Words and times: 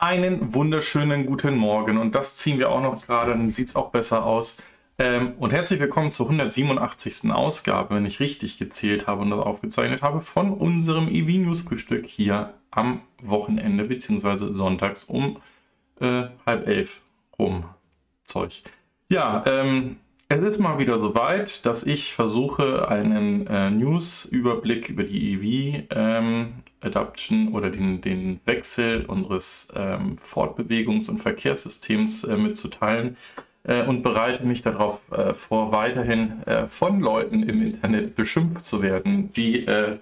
Einen 0.00 0.54
wunderschönen 0.54 1.26
guten 1.26 1.56
Morgen 1.56 1.98
und 1.98 2.14
das 2.14 2.36
ziehen 2.36 2.60
wir 2.60 2.70
auch 2.70 2.80
noch 2.80 3.04
gerade, 3.04 3.32
dann 3.32 3.50
sieht 3.50 3.66
es 3.66 3.74
auch 3.74 3.90
besser 3.90 4.24
aus. 4.24 4.58
Ähm, 4.96 5.32
und 5.40 5.52
herzlich 5.52 5.80
willkommen 5.80 6.12
zur 6.12 6.26
187. 6.26 7.32
Ausgabe, 7.32 7.96
wenn 7.96 8.06
ich 8.06 8.20
richtig 8.20 8.58
gezählt 8.58 9.08
habe 9.08 9.22
und 9.22 9.30
das 9.30 9.40
aufgezeichnet 9.40 10.02
habe, 10.02 10.20
von 10.20 10.52
unserem 10.52 11.08
EV 11.08 11.38
News 11.44 11.62
Frühstück 11.62 12.06
hier 12.06 12.54
am 12.70 13.00
Wochenende 13.20 13.82
beziehungsweise 13.86 14.52
sonntags 14.52 15.02
um 15.02 15.38
äh, 16.00 16.26
halb 16.46 16.68
elf 16.68 17.02
rum. 17.36 17.64
Zeug. 18.22 18.62
Ja, 19.08 19.42
ähm, 19.46 19.96
es 20.28 20.38
ist 20.38 20.60
mal 20.60 20.78
wieder 20.78 21.00
soweit, 21.00 21.66
dass 21.66 21.82
ich 21.82 22.14
versuche, 22.14 22.88
einen 22.88 23.48
äh, 23.48 23.70
News-Überblick 23.70 24.90
über 24.90 25.02
die 25.02 25.32
EV 25.32 25.86
ähm, 25.90 26.52
Adaption 26.80 27.48
oder 27.54 27.70
den, 27.70 28.00
den 28.00 28.40
Wechsel 28.44 29.04
unseres 29.06 29.68
ähm, 29.74 30.16
Fortbewegungs- 30.16 31.10
und 31.10 31.18
Verkehrssystems 31.18 32.24
äh, 32.24 32.36
mitzuteilen 32.36 33.16
äh, 33.64 33.82
und 33.84 34.02
bereite 34.02 34.46
mich 34.46 34.62
darauf 34.62 35.00
äh, 35.10 35.34
vor, 35.34 35.72
weiterhin 35.72 36.42
äh, 36.46 36.66
von 36.66 37.00
Leuten 37.00 37.42
im 37.42 37.62
Internet 37.62 38.16
beschimpft 38.16 38.64
zu 38.64 38.82
werden, 38.82 39.30
wie 39.34 39.66
äh, 39.66 39.98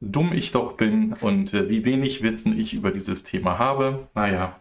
dumm 0.00 0.32
ich 0.32 0.52
doch 0.52 0.72
bin 0.72 1.14
und 1.20 1.54
äh, 1.54 1.68
wie 1.68 1.84
wenig 1.84 2.22
Wissen 2.22 2.58
ich 2.58 2.74
über 2.74 2.90
dieses 2.90 3.24
Thema 3.24 3.58
habe. 3.58 4.08
Naja, 4.14 4.58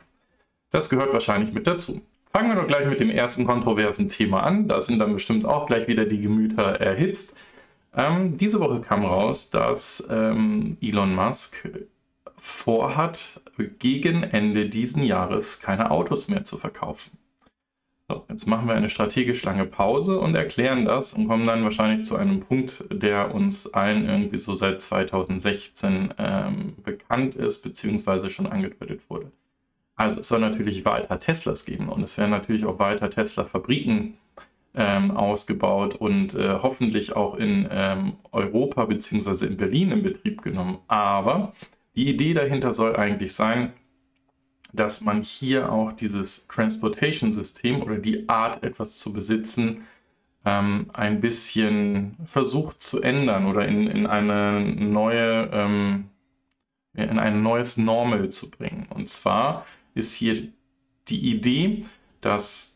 das 0.72 0.90
gehört 0.90 1.14
wahrscheinlich 1.14 1.54
mit 1.54 1.68
dazu. 1.68 2.02
Fangen 2.32 2.50
wir 2.50 2.56
doch 2.56 2.68
gleich 2.68 2.86
mit 2.86 3.00
dem 3.00 3.10
ersten 3.10 3.46
kontroversen 3.46 4.10
Thema 4.10 4.44
an. 4.44 4.68
Da 4.68 4.82
sind 4.82 5.00
dann 5.00 5.14
bestimmt 5.14 5.46
auch 5.46 5.68
gleich 5.68 5.88
wieder 5.88 6.06
die 6.06 6.20
Gemüter 6.20 6.82
erhitzt. 6.82 7.34
Ähm, 7.96 8.38
diese 8.38 8.60
Woche 8.60 8.82
kam 8.82 9.06
raus, 9.06 9.50
dass 9.50 10.06
ähm, 10.10 10.78
Elon 10.82 11.16
Musk 11.16 11.68
vorhat, 12.38 13.42
gegen 13.80 14.24
Ende 14.24 14.68
diesen 14.68 15.02
Jahres 15.02 15.62
keine 15.62 15.92
Autos 15.92 16.28
mehr 16.28 16.44
zu 16.44 16.58
verkaufen. 16.58 17.18
So, 18.08 18.24
jetzt 18.30 18.46
machen 18.46 18.68
wir 18.68 18.76
eine 18.76 18.92
strategisch 18.92 19.42
lange 19.44 19.66
Pause 19.66 20.20
und 20.20 20.36
erklären 20.36 20.86
das 20.86 21.14
und 21.14 21.28
kommen 21.28 21.48
dann 21.48 21.64
wahrscheinlich 21.64 22.06
zu 22.06 22.16
einem 22.18 22.40
Punkt, 22.40 22.84
der 22.92 23.34
uns 23.34 23.74
allen 23.74 24.08
irgendwie 24.08 24.38
so 24.38 24.54
seit 24.54 24.80
2016 24.80 26.14
ähm, 26.20 26.76
bekannt 26.84 27.34
ist, 27.36 27.64
beziehungsweise 27.64 28.30
schon 28.30 28.46
angedeutet 28.46 29.02
wurde. 29.10 29.32
Also 29.96 30.20
es 30.20 30.28
soll 30.28 30.42
natürlich 30.42 30.86
weiter 30.86 31.18
Teslas 31.18 31.66
geben 31.66 31.90
und 31.90 32.04
es 32.04 32.18
werden 32.18 32.32
natürlich 32.32 32.66
auch 32.66 32.78
weiter 32.78 33.10
Tesla-Fabriken 33.10 34.18
ähm, 34.76 35.12
ausgebaut 35.12 35.96
und 35.96 36.34
äh, 36.36 36.60
hoffentlich 36.62 37.16
auch 37.16 37.36
in 37.36 37.68
ähm, 37.72 38.14
Europa 38.32 38.86
bzw. 38.86 39.48
in 39.48 39.58
Berlin 39.58 39.92
in 39.92 40.04
Betrieb 40.04 40.42
genommen. 40.42 40.80
Aber 40.88 41.54
die 41.96 42.10
Idee 42.10 42.34
dahinter 42.34 42.74
soll 42.74 42.96
eigentlich 42.96 43.34
sein, 43.34 43.74
dass 44.74 45.02
man 45.02 45.22
hier 45.22 45.72
auch 45.72 45.94
dieses 45.94 46.48
Transportation-System 46.48 47.82
oder 47.82 47.98
die 47.98 48.28
Art, 48.28 48.64
etwas 48.64 49.00
zu 49.00 49.14
besitzen, 49.14 49.84
ähm, 50.44 50.88
ein 50.94 51.22
bisschen 51.22 52.18
versucht 52.26 52.84
zu 52.84 53.02
ändern 53.02 53.48
oder 53.48 53.68
in, 53.68 53.88
in 53.88 54.06
eine 54.06 54.60
neue, 54.62 55.50
ähm, 55.54 56.10
in 56.94 57.20
ein 57.20 57.42
neues 57.42 57.78
Normal 57.78 58.30
zu 58.30 58.50
bringen. 58.52 58.88
Und 58.90 59.10
zwar 59.10 59.66
ist 59.94 60.14
hier 60.14 60.50
die 61.08 61.32
Idee, 61.32 61.82
dass 62.22 62.75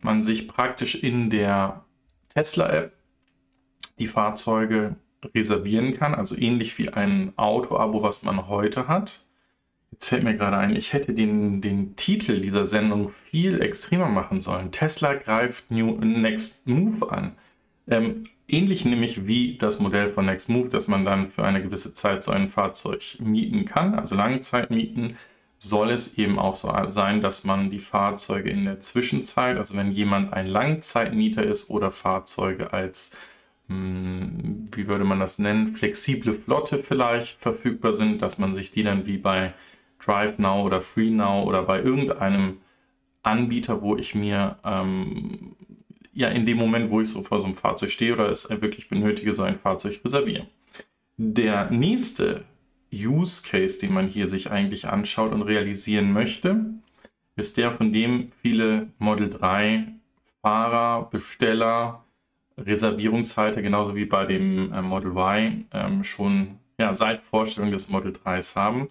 man 0.00 0.22
sich 0.22 0.48
praktisch 0.48 0.94
in 0.96 1.30
der 1.30 1.84
Tesla-App 2.34 2.92
die 3.98 4.08
Fahrzeuge 4.08 4.96
reservieren 5.34 5.92
kann, 5.94 6.14
also 6.14 6.36
ähnlich 6.36 6.78
wie 6.78 6.90
ein 6.90 7.32
Auto-Abo, 7.36 8.02
was 8.02 8.22
man 8.22 8.48
heute 8.48 8.86
hat. 8.86 9.26
Jetzt 9.90 10.08
fällt 10.08 10.22
mir 10.22 10.34
gerade 10.34 10.56
ein, 10.58 10.76
ich 10.76 10.92
hätte 10.92 11.14
den, 11.14 11.60
den 11.60 11.96
Titel 11.96 12.40
dieser 12.40 12.66
Sendung 12.66 13.08
viel 13.08 13.60
extremer 13.60 14.08
machen 14.08 14.40
sollen. 14.40 14.70
Tesla 14.70 15.14
greift 15.14 15.70
New 15.70 15.96
Next 15.96 16.66
Move 16.68 17.10
an. 17.10 17.32
Ähm, 17.88 18.24
ähnlich 18.46 18.84
nämlich 18.84 19.26
wie 19.26 19.56
das 19.56 19.80
Modell 19.80 20.12
von 20.12 20.26
Next 20.26 20.48
Move, 20.48 20.68
dass 20.68 20.88
man 20.88 21.04
dann 21.04 21.30
für 21.30 21.42
eine 21.44 21.62
gewisse 21.62 21.94
Zeit 21.94 22.22
so 22.22 22.30
ein 22.30 22.48
Fahrzeug 22.48 23.16
mieten 23.18 23.64
kann, 23.64 23.94
also 23.94 24.14
Langzeit 24.14 24.70
mieten 24.70 25.16
soll 25.58 25.90
es 25.90 26.16
eben 26.18 26.38
auch 26.38 26.54
so 26.54 26.72
sein, 26.88 27.20
dass 27.20 27.44
man 27.44 27.70
die 27.70 27.80
Fahrzeuge 27.80 28.50
in 28.50 28.64
der 28.64 28.80
Zwischenzeit, 28.80 29.56
also 29.56 29.76
wenn 29.76 29.90
jemand 29.90 30.32
ein 30.32 30.46
Langzeitmieter 30.46 31.42
ist 31.42 31.70
oder 31.70 31.90
Fahrzeuge 31.90 32.72
als, 32.72 33.16
hm, 33.66 34.66
wie 34.72 34.86
würde 34.86 35.04
man 35.04 35.18
das 35.20 35.38
nennen, 35.38 35.76
flexible 35.76 36.34
Flotte 36.34 36.78
vielleicht 36.78 37.40
verfügbar 37.40 37.92
sind, 37.92 38.22
dass 38.22 38.38
man 38.38 38.54
sich 38.54 38.70
die 38.70 38.84
dann 38.84 39.06
wie 39.06 39.18
bei 39.18 39.52
DriveNow 40.00 40.64
oder 40.64 40.80
FreeNow 40.80 41.44
oder 41.44 41.64
bei 41.64 41.82
irgendeinem 41.82 42.58
Anbieter, 43.22 43.82
wo 43.82 43.96
ich 43.96 44.14
mir 44.14 44.58
ähm, 44.64 45.56
ja 46.12 46.28
in 46.28 46.46
dem 46.46 46.56
Moment, 46.56 46.90
wo 46.90 47.00
ich 47.00 47.08
so 47.08 47.22
vor 47.24 47.40
so 47.40 47.46
einem 47.46 47.56
Fahrzeug 47.56 47.90
stehe 47.90 48.14
oder 48.14 48.30
es 48.30 48.48
wirklich 48.48 48.88
benötige, 48.88 49.34
so 49.34 49.42
ein 49.42 49.56
Fahrzeug 49.56 50.00
reserviere. 50.04 50.46
Der 51.16 51.68
nächste 51.70 52.44
Use 52.92 53.42
Case, 53.42 53.78
den 53.78 53.92
man 53.92 54.08
hier 54.08 54.28
sich 54.28 54.50
eigentlich 54.50 54.88
anschaut 54.88 55.32
und 55.32 55.42
realisieren 55.42 56.12
möchte, 56.12 56.64
ist 57.36 57.56
der, 57.56 57.72
von 57.72 57.92
dem 57.92 58.30
viele 58.42 58.88
Model 58.98 59.30
3 59.30 59.86
Fahrer, 60.42 61.08
Besteller, 61.10 62.04
Reservierungshalter, 62.56 63.62
genauso 63.62 63.94
wie 63.94 64.04
bei 64.04 64.24
dem 64.24 64.72
äh, 64.72 64.82
Model 64.82 65.12
Y, 65.12 65.66
ähm, 65.72 66.04
schon 66.04 66.58
ja, 66.78 66.94
seit 66.94 67.20
Vorstellung 67.20 67.70
des 67.70 67.88
Model 67.88 68.12
3s 68.12 68.56
haben, 68.56 68.88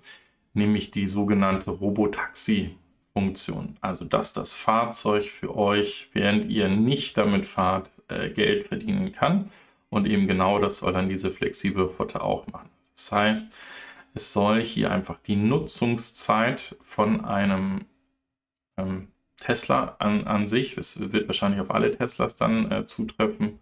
nämlich 0.53 0.91
die 0.91 1.07
sogenannte 1.07 1.71
Robotaxi-Funktion. 1.71 3.77
Also, 3.81 4.05
dass 4.05 4.33
das 4.33 4.53
Fahrzeug 4.53 5.25
für 5.25 5.55
euch, 5.55 6.09
während 6.13 6.45
ihr 6.45 6.69
nicht 6.69 7.17
damit 7.17 7.45
fahrt, 7.45 7.91
äh, 8.07 8.29
Geld 8.29 8.67
verdienen 8.67 9.11
kann. 9.11 9.51
Und 9.89 10.05
eben 10.05 10.27
genau 10.27 10.59
das 10.59 10.79
soll 10.79 10.93
dann 10.93 11.09
diese 11.09 11.31
flexible 11.31 11.89
Flotte 11.89 12.21
auch 12.21 12.47
machen. 12.47 12.69
Das 12.93 13.11
heißt, 13.11 13.53
es 14.17 14.33
soll 14.33 14.61
hier 14.61 14.91
einfach 14.91 15.19
die 15.19 15.35
Nutzungszeit 15.35 16.75
von 16.81 17.23
einem 17.23 17.85
ähm, 18.77 19.09
Tesla 19.37 19.95
an, 19.99 20.25
an 20.25 20.47
sich, 20.47 20.77
es 20.77 20.99
wird 21.13 21.27
wahrscheinlich 21.27 21.61
auf 21.61 21.71
alle 21.71 21.91
Teslas 21.91 22.35
dann 22.35 22.71
äh, 22.71 22.85
zutreffen, 22.87 23.59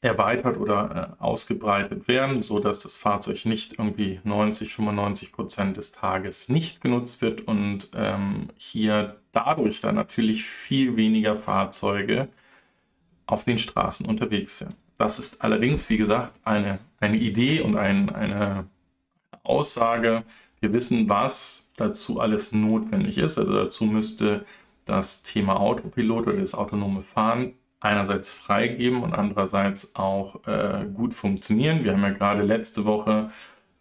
erweitert 0.00 0.56
oder 0.58 1.16
äh, 1.18 1.22
ausgebreitet 1.22 2.06
werden, 2.06 2.42
sodass 2.42 2.78
das 2.78 2.96
Fahrzeug 2.96 3.44
nicht 3.44 3.78
irgendwie 3.78 4.20
90, 4.22 4.72
95 4.72 5.32
Prozent 5.32 5.76
des 5.76 5.90
Tages 5.92 6.48
nicht 6.48 6.80
genutzt 6.80 7.20
wird 7.20 7.42
und 7.42 7.90
ähm, 7.94 8.48
hier 8.56 9.20
dadurch 9.32 9.80
dann 9.80 9.96
natürlich 9.96 10.44
viel 10.44 10.96
weniger 10.96 11.36
Fahrzeuge 11.36 12.28
auf 13.26 13.44
den 13.44 13.58
Straßen 13.58 14.06
unterwegs 14.06 14.60
werden. 14.60 14.76
Das 14.98 15.18
ist 15.18 15.42
allerdings, 15.42 15.90
wie 15.90 15.96
gesagt, 15.96 16.34
eine, 16.44 16.78
eine 17.00 17.16
Idee 17.16 17.60
und 17.60 17.76
ein, 17.76 18.10
eine 18.10 18.66
Aussage. 19.42 20.24
Wir 20.60 20.72
wissen, 20.72 21.08
was 21.08 21.72
dazu 21.76 22.20
alles 22.20 22.52
notwendig 22.52 23.18
ist. 23.18 23.38
Also 23.38 23.54
dazu 23.54 23.84
müsste 23.84 24.44
das 24.84 25.22
Thema 25.22 25.58
Autopilot 25.60 26.26
oder 26.26 26.38
das 26.38 26.54
autonome 26.54 27.02
Fahren 27.02 27.54
einerseits 27.80 28.30
freigeben 28.30 29.02
und 29.02 29.14
andererseits 29.14 29.96
auch 29.96 30.46
äh, 30.46 30.86
gut 30.92 31.14
funktionieren. 31.14 31.84
Wir 31.84 31.92
haben 31.92 32.02
ja 32.02 32.10
gerade 32.10 32.42
letzte 32.42 32.84
Woche 32.84 33.30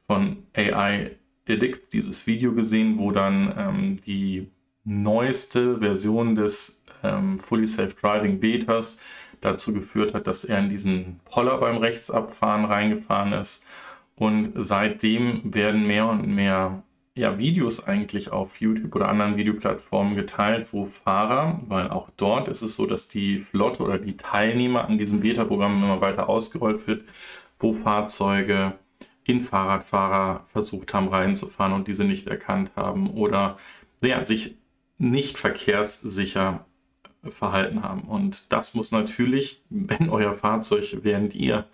von 0.07 0.47
AI 0.55 1.11
Addict 1.47 1.91
dieses 1.93 2.25
Video 2.25 2.53
gesehen, 2.53 2.97
wo 2.97 3.11
dann 3.11 3.53
ähm, 3.57 4.01
die 4.05 4.49
neueste 4.85 5.79
Version 5.79 6.35
des 6.35 6.83
ähm, 7.03 7.37
Fully 7.37 7.67
Safe 7.67 7.93
Driving 7.93 8.39
Betas 8.39 9.01
dazu 9.41 9.73
geführt 9.73 10.13
hat, 10.13 10.27
dass 10.27 10.45
er 10.45 10.59
in 10.59 10.69
diesen 10.69 11.19
Poller 11.25 11.57
beim 11.57 11.77
Rechtsabfahren 11.77 12.65
reingefahren 12.65 13.33
ist 13.33 13.65
und 14.19 14.51
seitdem 14.55 15.53
werden 15.53 15.87
mehr 15.87 16.07
und 16.07 16.27
mehr 16.27 16.83
ja, 17.15 17.39
Videos 17.39 17.87
eigentlich 17.87 18.31
auf 18.31 18.59
YouTube 18.59 18.93
oder 18.95 19.07
anderen 19.07 19.37
Videoplattformen 19.37 20.15
geteilt, 20.15 20.73
wo 20.73 20.85
Fahrer, 20.85 21.59
weil 21.67 21.89
auch 21.89 22.09
dort 22.17 22.49
ist 22.49 22.61
es 22.61 22.75
so, 22.75 22.85
dass 22.85 23.07
die 23.07 23.39
Flotte 23.39 23.81
oder 23.81 23.97
die 23.97 24.17
Teilnehmer 24.17 24.85
an 24.85 24.97
diesem 24.97 25.21
Beta-Programm 25.21 25.81
immer 25.81 26.01
weiter 26.01 26.27
ausgerollt 26.27 26.85
wird, 26.85 27.05
wo 27.59 27.71
Fahrzeuge 27.71 28.73
in 29.23 29.39
Fahrradfahrer 29.39 30.43
versucht 30.51 30.93
haben 30.93 31.07
reinzufahren 31.07 31.73
und 31.73 31.87
diese 31.87 32.03
nicht 32.03 32.27
erkannt 32.27 32.73
haben 32.75 33.11
oder 33.11 33.57
ja, 34.01 34.25
sich 34.25 34.55
nicht 34.97 35.37
verkehrssicher 35.37 36.65
verhalten 37.23 37.83
haben. 37.83 38.01
Und 38.01 38.51
das 38.51 38.75
muss 38.75 38.91
natürlich, 38.91 39.61
wenn 39.69 40.09
euer 40.09 40.33
Fahrzeug, 40.33 40.97
während 41.03 41.35
ihr 41.35 41.67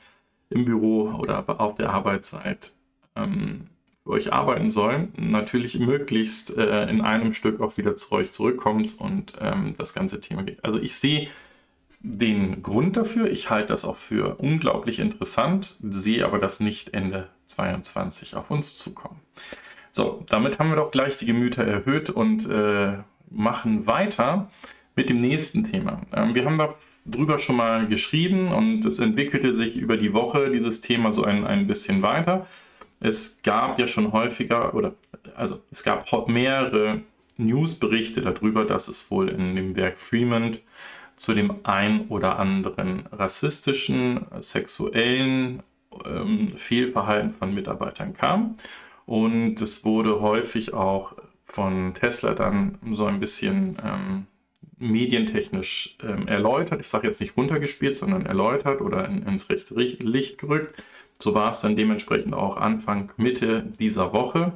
im 0.55 0.65
Büro 0.65 1.11
oder 1.19 1.59
auf 1.59 1.75
der 1.75 1.91
Arbeitszeit 1.91 2.71
ähm, 3.15 3.67
für 4.03 4.11
euch 4.11 4.33
arbeiten 4.33 4.69
soll, 4.69 5.09
natürlich 5.17 5.77
möglichst 5.79 6.55
äh, 6.57 6.89
in 6.89 7.01
einem 7.01 7.33
Stück 7.33 7.59
auch 7.59 7.77
wieder 7.77 7.95
zu 7.95 8.13
euch 8.13 8.31
zurückkommt 8.31 8.95
und 8.99 9.33
ähm, 9.41 9.75
das 9.77 9.93
ganze 9.93 10.21
Thema 10.21 10.43
geht. 10.43 10.63
Also 10.63 10.79
ich 10.79 10.95
sehe 10.95 11.27
den 11.99 12.61
Grund 12.61 12.97
dafür, 12.97 13.29
ich 13.29 13.49
halte 13.49 13.73
das 13.73 13.83
auch 13.83 13.97
für 13.97 14.35
unglaublich 14.35 14.99
interessant, 14.99 15.75
sehe 15.81 16.23
aber 16.23 16.39
das 16.39 16.59
nicht 16.59 16.93
Ende 16.93 17.29
22 17.47 18.35
auf 18.35 18.51
uns 18.51 18.77
zukommen. 18.77 19.19
So, 19.91 20.23
damit 20.29 20.59
haben 20.59 20.69
wir 20.69 20.75
doch 20.75 20.91
gleich 20.91 21.17
die 21.17 21.25
Gemüter 21.25 21.63
erhöht 21.63 22.09
und 22.09 22.47
äh, 22.49 22.97
machen 23.29 23.87
weiter 23.87 24.49
mit 24.95 25.09
dem 25.09 25.21
nächsten 25.21 25.63
Thema. 25.63 26.01
Ähm, 26.13 26.35
wir 26.35 26.45
haben 26.45 26.59
darüber 27.05 27.39
schon 27.39 27.57
mal 27.57 27.87
geschrieben 27.87 28.47
und 28.47 28.85
es 28.85 28.99
entwickelte 28.99 29.53
sich 29.53 29.77
über 29.77 29.97
die 29.97 30.13
Woche 30.13 30.49
dieses 30.49 30.81
Thema 30.81 31.11
so 31.11 31.23
ein, 31.23 31.45
ein 31.45 31.67
bisschen 31.67 32.01
weiter. 32.01 32.47
Es 32.99 33.41
gab 33.43 33.77
ja 33.77 33.87
schon 33.87 34.13
häufiger, 34.13 34.73
oder 34.73 34.95
also 35.35 35.61
es 35.71 35.83
gab 35.83 36.07
mehrere 36.27 37.01
Newsberichte 37.37 38.21
darüber, 38.21 38.65
dass 38.65 38.87
es 38.87 39.11
wohl 39.11 39.29
in 39.29 39.55
dem 39.55 39.75
Werk 39.75 39.97
Freeman 39.97 40.57
zu 41.17 41.33
dem 41.33 41.55
ein 41.63 42.07
oder 42.07 42.39
anderen 42.39 43.05
rassistischen, 43.11 44.25
sexuellen 44.39 45.63
ähm, 46.05 46.53
Fehlverhalten 46.55 47.31
von 47.31 47.53
Mitarbeitern 47.53 48.13
kam. 48.13 48.55
Und 49.05 49.61
es 49.61 49.85
wurde 49.85 50.21
häufig 50.21 50.73
auch 50.73 51.15
von 51.43 51.93
Tesla 51.93 52.33
dann 52.33 52.79
so 52.91 53.05
ein 53.05 53.19
bisschen 53.19 53.77
ähm, 53.83 54.27
medientechnisch 54.77 55.97
ähm, 56.03 56.27
erläutert. 56.27 56.81
Ich 56.81 56.87
sage 56.87 57.07
jetzt 57.07 57.21
nicht 57.21 57.37
runtergespielt, 57.37 57.95
sondern 57.95 58.25
erläutert 58.25 58.81
oder 58.81 59.07
in, 59.07 59.23
ins 59.23 59.47
Licht 59.49 60.37
gerückt. 60.37 60.83
So 61.19 61.33
war 61.33 61.49
es 61.49 61.61
dann 61.61 61.75
dementsprechend 61.75 62.33
auch 62.33 62.57
Anfang, 62.57 63.11
Mitte 63.17 63.63
dieser 63.79 64.13
Woche. 64.13 64.53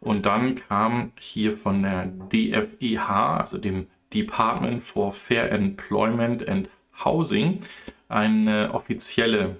Und 0.00 0.26
dann 0.26 0.56
kam 0.56 1.12
hier 1.18 1.56
von 1.56 1.82
der 1.82 2.06
DFEH, 2.06 3.38
also 3.38 3.58
dem 3.58 3.86
Department 4.12 4.82
for 4.82 5.12
Fair 5.12 5.50
Employment 5.52 6.46
and 6.48 6.68
Housing, 7.04 7.60
eine 8.08 8.74
offizielle 8.74 9.56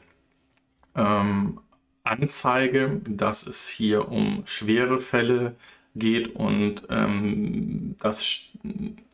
ähm, 0.94 1.60
Anzeige, 2.04 3.00
dass 3.08 3.46
es 3.46 3.68
hier 3.68 4.08
um 4.10 4.42
schwere 4.44 4.98
Fälle 4.98 5.56
geht 5.94 6.34
und 6.34 6.84
ähm, 6.90 7.96
dass, 8.00 8.48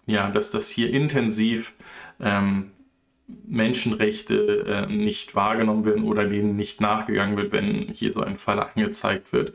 ja, 0.09 0.31
dass 0.31 0.51
das 0.51 0.71
hier 0.71 0.91
intensiv 0.91 1.75
ähm, 2.19 2.71
Menschenrechte 3.47 4.65
äh, 4.67 4.93
nicht 4.93 5.35
wahrgenommen 5.35 5.85
werden 5.85 6.03
oder 6.05 6.25
denen 6.25 6.57
nicht 6.57 6.81
nachgegangen 6.81 7.37
wird, 7.37 7.53
wenn 7.53 7.89
hier 7.93 8.13
so 8.13 8.23
ein 8.23 8.37
Fall 8.37 8.59
angezeigt 8.59 9.33
wird. 9.35 9.53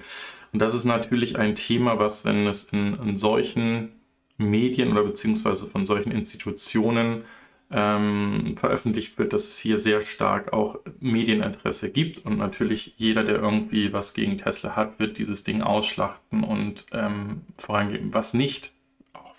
Und 0.53 0.59
das 0.59 0.75
ist 0.75 0.85
natürlich 0.85 1.39
ein 1.39 1.55
Thema, 1.55 1.97
was, 1.97 2.23
wenn 2.23 2.45
es 2.45 2.65
in, 2.65 2.93
in 2.99 3.17
solchen 3.17 3.93
Medien 4.37 4.91
oder 4.91 5.03
beziehungsweise 5.03 5.65
von 5.65 5.87
solchen 5.87 6.11
Institutionen 6.11 7.23
ähm, 7.71 8.53
veröffentlicht 8.55 9.17
wird, 9.17 9.33
dass 9.33 9.47
es 9.47 9.57
hier 9.57 9.79
sehr 9.79 10.03
stark 10.03 10.53
auch 10.53 10.79
Medieninteresse 10.99 11.91
gibt. 11.91 12.23
Und 12.27 12.37
natürlich 12.37 12.93
jeder, 12.97 13.23
der 13.23 13.37
irgendwie 13.37 13.91
was 13.91 14.13
gegen 14.13 14.37
Tesla 14.37 14.75
hat, 14.75 14.99
wird 14.99 15.17
dieses 15.17 15.43
Ding 15.43 15.63
ausschlachten 15.63 16.43
und 16.43 16.85
ähm, 16.91 17.41
vorangeben. 17.57 18.13
Was 18.13 18.35
nicht 18.35 18.71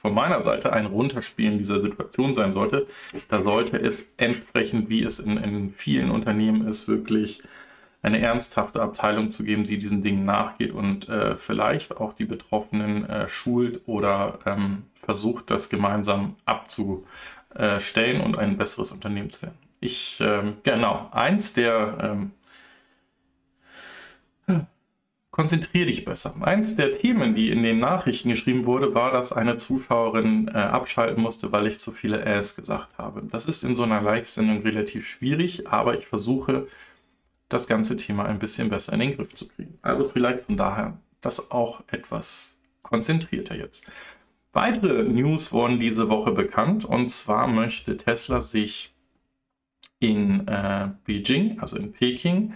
von 0.05 0.13
meiner 0.13 0.43
Seite 0.43 0.71
ein 0.75 0.85
Runterspielen 0.85 1.57
dieser 1.57 1.81
Situation 1.81 2.35
sein 2.35 2.53
sollte, 2.53 2.87
da 3.31 3.41
sollte 3.41 3.79
es 3.79 4.13
entsprechend, 4.19 4.91
wie 4.91 5.03
es 5.03 5.19
in, 5.19 5.39
in 5.39 5.73
vielen 5.73 6.11
Unternehmen 6.11 6.69
ist, 6.69 6.89
wirklich 6.89 7.43
eine 8.03 8.21
ernsthafte 8.21 8.83
Abteilung 8.83 9.33
zu 9.33 9.45
geben, 9.45 9.67
die 9.67 9.79
diesen 9.79 10.03
Dingen 10.03 10.27
nachgeht 10.27 10.73
und 10.73 11.09
äh, 11.09 11.37
vielleicht 11.37 11.97
auch 11.97 12.13
die 12.13 12.27
Betroffenen 12.27 13.09
äh, 13.09 13.31
schult 13.31 13.81
oder 13.87 14.41
ähm, 14.45 14.83
versucht, 15.03 15.51
das 15.51 15.71
gemeinsam 15.71 16.37
abzustellen 16.45 18.21
und 18.21 18.37
ein 18.37 18.59
besseres 18.59 18.93
Unternehmen 18.93 19.31
zu 19.31 19.41
werden. 19.41 19.57
Ich, 19.81 20.19
ähm, 20.21 20.59
genau, 20.65 21.09
eins 21.13 21.55
der, 21.55 21.97
ähm, 22.03 22.33
konzentriere 25.35 25.87
dich 25.87 26.05
besser. 26.05 26.33
Eins 26.43 26.77
der 26.77 26.93
Themen, 26.93 27.35
die 27.35 27.51
in 27.51 27.65
den 27.65 27.81
Nachrichten 27.81 28.29
geschrieben 28.29 28.67
wurde, 28.67 28.95
war, 28.95 29.11
dass 29.11 29.33
eine 29.33 29.57
Zuschauerin 29.57 30.47
äh, 30.47 30.53
abschalten 30.53 31.21
musste, 31.21 31.51
weil 31.51 31.67
ich 31.67 31.81
zu 31.81 31.91
viele 31.91 32.25
Äs 32.25 32.55
gesagt 32.55 32.99
habe. 32.99 33.21
Das 33.29 33.47
ist 33.47 33.65
in 33.65 33.75
so 33.75 33.83
einer 33.83 34.01
Live-Sendung 34.01 34.63
relativ 34.63 35.09
schwierig, 35.09 35.67
aber 35.67 35.99
ich 35.99 36.07
versuche, 36.07 36.69
das 37.49 37.67
ganze 37.67 37.97
Thema 37.97 38.27
ein 38.27 38.39
bisschen 38.39 38.69
besser 38.69 38.93
in 38.93 39.01
den 39.01 39.17
Griff 39.17 39.35
zu 39.35 39.49
kriegen. 39.49 39.77
Also 39.83 40.09
vielleicht 40.09 40.43
von 40.43 40.57
daher 40.57 40.99
das 41.21 41.51
auch 41.51 41.83
etwas 41.89 42.57
konzentrierter 42.83 43.57
jetzt. 43.57 43.91
Weitere 44.53 45.03
News 45.03 45.53
wurden 45.53 45.81
diese 45.81 46.09
Woche 46.09 46.31
bekannt 46.31 46.85
und 46.85 47.11
zwar 47.11 47.49
möchte 47.49 47.97
Tesla 47.97 48.41
sich 48.41 48.95
in 49.99 50.47
äh, 50.47 50.91
Beijing, 51.05 51.59
also 51.59 51.77
in 51.77 51.91
Peking, 51.91 52.55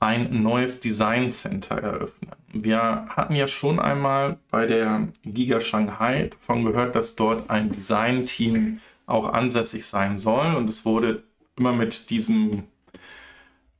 ein 0.00 0.42
neues 0.42 0.80
Design 0.80 1.30
Center 1.30 1.76
eröffnen. 1.78 2.32
Wir 2.52 3.06
hatten 3.08 3.34
ja 3.34 3.46
schon 3.46 3.78
einmal 3.78 4.38
bei 4.50 4.66
der 4.66 5.08
Giga 5.24 5.60
Shanghai 5.60 6.28
davon 6.30 6.64
gehört, 6.64 6.94
dass 6.94 7.16
dort 7.16 7.50
ein 7.50 7.70
Design-Team 7.70 8.80
auch 9.06 9.32
ansässig 9.32 9.86
sein 9.86 10.16
soll 10.16 10.54
und 10.54 10.68
es 10.68 10.84
wurde 10.84 11.22
immer 11.56 11.72
mit 11.72 12.10
diesem 12.10 12.64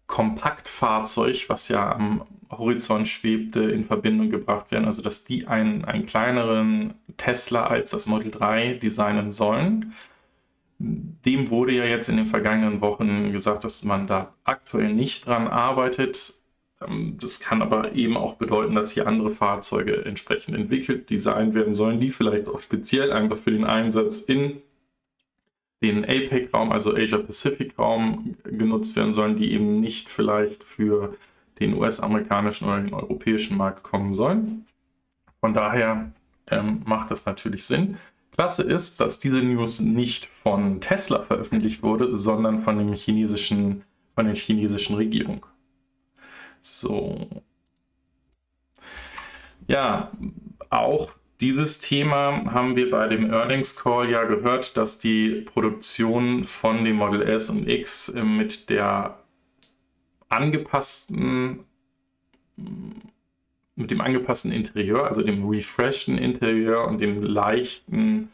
Kompaktfahrzeug, 0.06 1.48
was 1.48 1.68
ja 1.68 1.92
am 1.94 2.22
Horizont 2.50 3.06
schwebte, 3.06 3.60
in 3.70 3.84
Verbindung 3.84 4.30
gebracht 4.30 4.70
werden. 4.72 4.86
Also 4.86 5.02
dass 5.02 5.24
die 5.24 5.46
einen, 5.46 5.84
einen 5.84 6.06
kleineren 6.06 6.94
Tesla 7.16 7.66
als 7.66 7.90
das 7.90 8.06
Model 8.06 8.30
3 8.30 8.74
designen 8.74 9.30
sollen. 9.30 9.92
Dem 10.78 11.50
wurde 11.50 11.72
ja 11.72 11.84
jetzt 11.84 12.08
in 12.08 12.16
den 12.16 12.26
vergangenen 12.26 12.80
Wochen 12.80 13.32
gesagt, 13.32 13.64
dass 13.64 13.84
man 13.84 14.06
da 14.06 14.34
aktuell 14.44 14.94
nicht 14.94 15.26
dran 15.26 15.48
arbeitet. 15.48 16.34
Ähm, 16.80 17.16
das 17.20 17.40
kann 17.40 17.62
aber 17.62 17.94
eben 17.94 18.16
auch 18.16 18.34
bedeuten, 18.34 18.74
dass 18.74 18.92
hier 18.92 19.06
andere 19.06 19.30
Fahrzeuge 19.30 20.04
entsprechend 20.04 20.54
entwickelt, 20.56 21.10
designt 21.10 21.54
werden 21.54 21.74
sollen, 21.74 22.00
die 22.00 22.10
vielleicht 22.10 22.48
auch 22.48 22.62
speziell 22.62 23.12
einfach 23.12 23.38
für 23.38 23.50
den 23.50 23.64
Einsatz 23.64 24.20
in 24.20 24.62
den 25.82 26.04
APEC-Raum, 26.04 26.72
also 26.72 26.94
Asia-Pacific-Raum 26.94 28.36
genutzt 28.44 28.96
werden 28.96 29.12
sollen, 29.12 29.36
die 29.36 29.52
eben 29.52 29.80
nicht 29.80 30.10
vielleicht 30.10 30.64
für 30.64 31.16
den 31.60 31.74
US-amerikanischen 31.74 32.68
oder 32.68 32.80
den 32.80 32.94
europäischen 32.94 33.56
Markt 33.56 33.82
kommen 33.82 34.12
sollen. 34.12 34.66
Von 35.40 35.54
daher 35.54 36.12
ähm, 36.50 36.82
macht 36.84 37.10
das 37.10 37.26
natürlich 37.26 37.64
Sinn. 37.64 37.96
Klasse 38.38 38.62
ist, 38.62 39.00
dass 39.00 39.18
diese 39.18 39.42
News 39.42 39.80
nicht 39.80 40.26
von 40.26 40.80
Tesla 40.80 41.22
veröffentlicht 41.22 41.82
wurde, 41.82 42.20
sondern 42.20 42.62
von, 42.62 42.78
dem 42.78 42.94
chinesischen, 42.94 43.82
von 44.14 44.26
der 44.26 44.36
chinesischen 44.36 44.94
Regierung. 44.94 45.44
So. 46.60 47.42
Ja, 49.66 50.12
auch 50.70 51.16
dieses 51.40 51.80
Thema 51.80 52.44
haben 52.52 52.76
wir 52.76 52.92
bei 52.92 53.08
dem 53.08 53.28
Earnings 53.28 53.74
Call 53.74 54.08
ja 54.08 54.22
gehört, 54.22 54.76
dass 54.76 55.00
die 55.00 55.40
Produktion 55.40 56.44
von 56.44 56.84
dem 56.84 56.94
Model 56.94 57.22
S 57.22 57.50
und 57.50 57.68
X 57.68 58.08
äh, 58.10 58.22
mit 58.22 58.70
der 58.70 59.18
angepassten 60.28 61.64
mit 63.78 63.90
dem 63.90 64.00
angepassten 64.00 64.52
Interieur, 64.52 65.06
also 65.06 65.22
dem 65.22 65.48
refresheden 65.48 66.18
Interieur 66.18 66.86
und 66.86 67.00
dem 67.00 67.22
leichten 67.22 68.30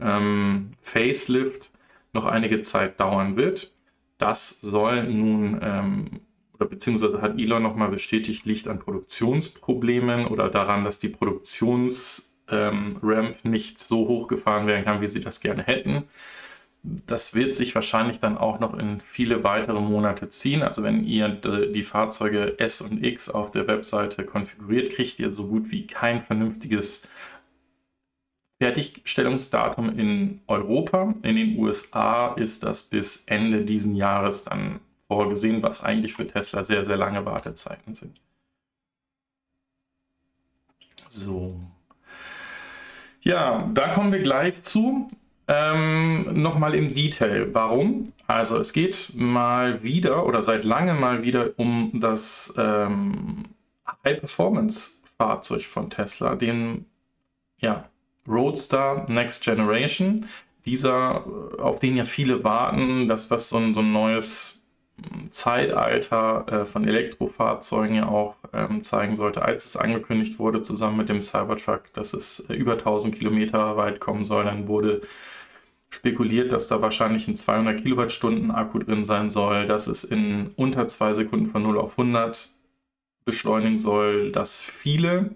ähm, 0.00 0.70
Facelift 0.80 1.72
noch 2.12 2.26
einige 2.26 2.60
Zeit 2.60 3.00
dauern 3.00 3.36
wird. 3.36 3.72
Das 4.18 4.60
soll 4.60 5.04
nun 5.04 5.58
ähm, 5.62 6.20
oder 6.54 6.66
beziehungsweise 6.66 7.20
hat 7.20 7.38
Elon 7.38 7.62
nochmal 7.62 7.88
bestätigt, 7.88 8.46
liegt 8.46 8.68
an 8.68 8.78
Produktionsproblemen 8.78 10.26
oder 10.26 10.48
daran, 10.48 10.84
dass 10.84 11.00
die 11.00 11.08
Produktions 11.08 12.38
ähm, 12.48 13.00
nicht 13.42 13.78
so 13.78 14.06
hochgefahren 14.06 14.66
werden 14.66 14.84
kann, 14.84 15.00
wie 15.00 15.08
sie 15.08 15.20
das 15.20 15.40
gerne 15.40 15.64
hätten. 15.64 16.04
Das 16.86 17.34
wird 17.34 17.54
sich 17.54 17.74
wahrscheinlich 17.74 18.18
dann 18.20 18.36
auch 18.36 18.60
noch 18.60 18.74
in 18.78 19.00
viele 19.00 19.42
weitere 19.42 19.80
Monate 19.80 20.28
ziehen. 20.28 20.62
Also 20.62 20.82
wenn 20.82 21.04
ihr 21.04 21.30
die 21.30 21.82
Fahrzeuge 21.82 22.58
S 22.58 22.82
und 22.82 23.02
X 23.02 23.30
auf 23.30 23.50
der 23.50 23.66
Webseite 23.66 24.24
konfiguriert, 24.24 24.92
kriegt 24.92 25.18
ihr 25.18 25.30
so 25.30 25.46
gut 25.46 25.70
wie 25.70 25.86
kein 25.86 26.20
vernünftiges 26.20 27.08
Fertigstellungsdatum 28.60 29.98
in 29.98 30.42
Europa. 30.46 31.14
In 31.22 31.36
den 31.36 31.58
USA 31.58 32.34
ist 32.34 32.62
das 32.62 32.82
bis 32.82 33.24
Ende 33.24 33.64
diesen 33.64 33.96
Jahres 33.96 34.44
dann 34.44 34.80
vorgesehen, 35.08 35.62
was 35.62 35.82
eigentlich 35.82 36.12
für 36.12 36.26
Tesla 36.26 36.62
sehr, 36.62 36.84
sehr 36.84 36.98
lange 36.98 37.24
Wartezeiten 37.24 37.94
sind. 37.94 38.20
So. 41.08 41.58
Ja, 43.22 43.70
da 43.72 43.88
kommen 43.88 44.12
wir 44.12 44.22
gleich 44.22 44.60
zu. 44.60 45.08
Ähm, 45.46 46.42
Nochmal 46.42 46.74
im 46.74 46.94
Detail. 46.94 47.52
Warum? 47.52 48.12
Also 48.26 48.56
es 48.58 48.72
geht 48.72 49.12
mal 49.14 49.82
wieder 49.82 50.26
oder 50.26 50.42
seit 50.42 50.64
langem 50.64 51.00
mal 51.00 51.22
wieder 51.22 51.50
um 51.56 51.90
das 51.94 52.54
ähm, 52.56 53.44
High-Performance-Fahrzeug 54.04 55.64
von 55.64 55.90
Tesla, 55.90 56.34
den 56.34 56.86
ja, 57.58 57.88
Roadster 58.26 59.06
Next 59.08 59.44
Generation. 59.44 60.26
Dieser, 60.64 61.24
auf 61.58 61.78
den 61.78 61.96
ja 61.96 62.04
viele 62.04 62.42
warten, 62.42 63.06
das 63.06 63.30
was 63.30 63.50
so 63.50 63.58
ein, 63.58 63.74
so 63.74 63.80
ein 63.80 63.92
neues 63.92 64.62
Zeitalter 65.30 66.46
äh, 66.48 66.64
von 66.64 66.86
Elektrofahrzeugen 66.86 67.96
ja 67.96 68.08
auch 68.08 68.36
ähm, 68.52 68.82
zeigen 68.82 69.16
sollte, 69.16 69.42
als 69.42 69.64
es 69.64 69.76
angekündigt 69.76 70.38
wurde, 70.38 70.62
zusammen 70.62 70.96
mit 70.96 71.08
dem 71.08 71.20
Cybertruck, 71.20 71.92
dass 71.92 72.14
es 72.14 72.40
äh, 72.48 72.54
über 72.54 72.72
1000 72.72 73.14
Kilometer 73.14 73.76
weit 73.76 74.00
kommen 74.00 74.24
soll. 74.24 74.44
Dann 74.44 74.68
wurde 74.68 75.02
spekuliert, 75.94 76.52
dass 76.52 76.68
da 76.68 76.82
wahrscheinlich 76.82 77.28
ein 77.28 77.36
200 77.36 77.82
Kilowattstunden 77.82 78.50
Akku 78.50 78.78
drin 78.78 79.04
sein 79.04 79.30
soll, 79.30 79.66
dass 79.66 79.86
es 79.86 80.04
in 80.04 80.50
unter 80.56 80.88
zwei 80.88 81.14
Sekunden 81.14 81.46
von 81.46 81.62
0 81.62 81.78
auf 81.78 81.98
100 81.98 82.50
beschleunigen 83.24 83.78
soll, 83.78 84.32
dass 84.32 84.62
viele 84.62 85.30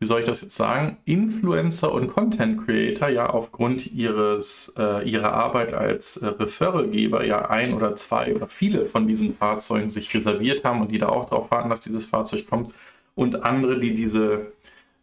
wie 0.00 0.06
soll 0.06 0.20
ich 0.20 0.26
das 0.26 0.40
jetzt 0.40 0.56
sagen, 0.56 0.96
Influencer 1.04 1.92
und 1.92 2.06
Content 2.06 2.64
Creator 2.64 3.10
ja 3.10 3.28
aufgrund 3.28 3.92
ihres, 3.92 4.72
äh, 4.78 5.06
ihrer 5.06 5.34
Arbeit 5.34 5.74
als 5.74 6.16
äh, 6.16 6.26
Referralgeber 6.26 7.22
ja 7.26 7.50
ein 7.50 7.74
oder 7.74 7.94
zwei 7.96 8.34
oder 8.34 8.48
viele 8.48 8.86
von 8.86 9.06
diesen 9.06 9.34
Fahrzeugen 9.34 9.90
sich 9.90 10.12
reserviert 10.14 10.64
haben 10.64 10.80
und 10.80 10.90
die 10.90 10.96
da 10.96 11.10
auch 11.10 11.28
darauf 11.28 11.50
warten, 11.50 11.68
dass 11.68 11.82
dieses 11.82 12.06
Fahrzeug 12.06 12.48
kommt. 12.48 12.72
Und 13.14 13.44
andere, 13.44 13.78
die 13.78 13.92
diese, 13.92 14.52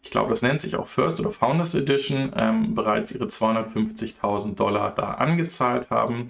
ich 0.01 0.12
glaube, 0.12 0.30
das 0.30 0.42
nennt 0.42 0.62
sich 0.62 0.75
auch 0.75 0.88
First 0.88 1.20
oder 1.20 1.32
Founders 1.32 1.75
Edition, 1.75 2.32
ähm, 2.36 2.75
bereits 2.75 3.12
ihre 3.12 3.25
250.000 3.25 4.56
Dollar 4.56 4.94
da 4.94 5.13
angezahlt 5.16 5.89
haben. 5.89 6.27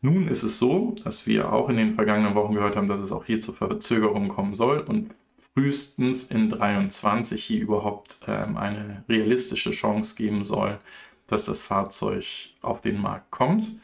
Nun 0.00 0.28
ist 0.28 0.44
es 0.44 0.58
so, 0.58 0.94
dass 1.04 1.26
wir 1.26 1.52
auch 1.52 1.68
in 1.68 1.76
den 1.76 1.92
vergangenen 1.92 2.34
Wochen 2.34 2.54
gehört 2.54 2.76
haben, 2.76 2.88
dass 2.88 3.00
es 3.00 3.12
auch 3.12 3.24
hier 3.24 3.40
zu 3.40 3.52
Verzögerungen 3.52 4.28
kommen 4.28 4.54
soll 4.54 4.78
und 4.78 5.10
frühestens 5.54 6.30
in 6.30 6.50
23 6.50 7.42
hier 7.42 7.60
überhaupt 7.60 8.20
ähm, 8.28 8.56
eine 8.56 9.04
realistische 9.08 9.72
Chance 9.72 10.14
geben 10.16 10.44
soll, 10.44 10.78
dass 11.26 11.44
das 11.44 11.62
Fahrzeug 11.62 12.24
auf 12.62 12.80
den 12.80 13.00
Markt 13.00 13.30
kommt. 13.30 13.80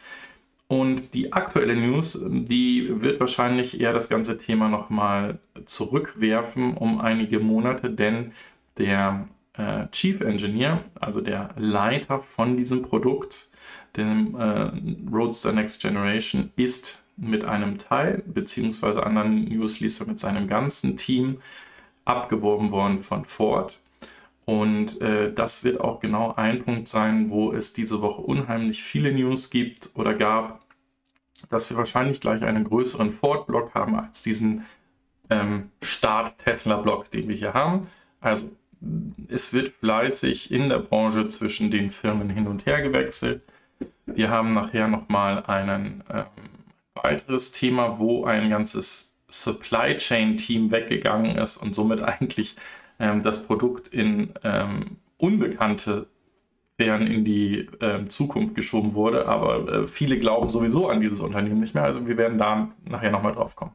Und 0.68 1.14
die 1.14 1.32
aktuelle 1.32 1.76
News, 1.76 2.24
die 2.26 3.00
wird 3.02 3.20
wahrscheinlich 3.20 3.80
eher 3.80 3.92
das 3.92 4.08
ganze 4.08 4.38
Thema 4.38 4.68
nochmal 4.68 5.38
zurückwerfen 5.66 6.74
um 6.76 7.00
einige 7.00 7.38
Monate, 7.40 7.90
denn 7.90 8.32
der 8.78 9.26
äh, 9.54 9.86
Chief 9.90 10.20
Engineer, 10.20 10.82
also 11.00 11.20
der 11.20 11.54
Leiter 11.56 12.20
von 12.20 12.56
diesem 12.56 12.82
Produkt, 12.82 13.50
dem 13.96 14.34
äh, 14.34 14.70
Roadster 15.12 15.52
Next 15.52 15.80
Generation, 15.82 16.50
ist 16.56 17.02
mit 17.16 17.44
einem 17.44 17.78
Teil, 17.78 18.22
beziehungsweise 18.26 19.04
anderen 19.04 19.44
Newsleaser 19.44 20.06
mit 20.06 20.18
seinem 20.18 20.48
ganzen 20.48 20.96
Team 20.96 21.40
abgeworben 22.04 22.70
worden 22.72 22.98
von 22.98 23.24
Ford. 23.24 23.80
Und 24.44 25.00
äh, 25.00 25.32
das 25.32 25.64
wird 25.64 25.80
auch 25.80 26.00
genau 26.00 26.34
ein 26.34 26.62
Punkt 26.62 26.88
sein, 26.88 27.30
wo 27.30 27.52
es 27.52 27.72
diese 27.72 28.02
Woche 28.02 28.20
unheimlich 28.20 28.82
viele 28.82 29.12
News 29.12 29.48
gibt 29.48 29.90
oder 29.94 30.14
gab, 30.14 30.60
dass 31.48 31.70
wir 31.70 31.76
wahrscheinlich 31.76 32.20
gleich 32.20 32.42
einen 32.42 32.64
größeren 32.64 33.10
Ford-Block 33.10 33.74
haben 33.74 33.96
als 33.98 34.22
diesen 34.22 34.66
ähm, 35.30 35.70
Start-Tesla-Block, 35.82 37.10
den 37.10 37.28
wir 37.28 37.36
hier 37.36 37.54
haben. 37.54 37.86
Also 38.20 38.50
es 39.28 39.52
wird 39.52 39.70
fleißig 39.70 40.50
in 40.50 40.68
der 40.68 40.78
Branche 40.78 41.28
zwischen 41.28 41.70
den 41.70 41.90
Firmen 41.90 42.30
hin 42.30 42.46
und 42.46 42.66
her 42.66 42.82
gewechselt. 42.82 43.42
Wir 44.06 44.30
haben 44.30 44.52
nachher 44.54 44.88
nochmal 44.88 45.44
ein 45.46 46.04
ähm, 46.12 46.24
weiteres 46.94 47.52
Thema, 47.52 47.98
wo 47.98 48.24
ein 48.24 48.50
ganzes 48.50 49.18
Supply 49.28 49.96
Chain 49.96 50.36
Team 50.36 50.70
weggegangen 50.70 51.36
ist 51.36 51.56
und 51.56 51.74
somit 51.74 52.00
eigentlich 52.02 52.56
ähm, 52.98 53.22
das 53.22 53.46
Produkt 53.46 53.88
in 53.88 54.32
ähm, 54.42 54.98
unbekannte 55.16 56.06
Sphären 56.74 57.06
in 57.06 57.24
die 57.24 57.68
ähm, 57.80 58.10
Zukunft 58.10 58.54
geschoben 58.54 58.94
wurde. 58.94 59.26
Aber 59.26 59.68
äh, 59.68 59.86
viele 59.86 60.18
glauben 60.18 60.50
sowieso 60.50 60.88
an 60.88 61.00
dieses 61.00 61.20
Unternehmen 61.20 61.60
nicht 61.60 61.74
mehr. 61.74 61.84
Also 61.84 62.06
wir 62.06 62.16
werden 62.16 62.38
da 62.38 62.70
nachher 62.84 63.10
nochmal 63.10 63.32
drauf 63.32 63.56
kommen. 63.56 63.72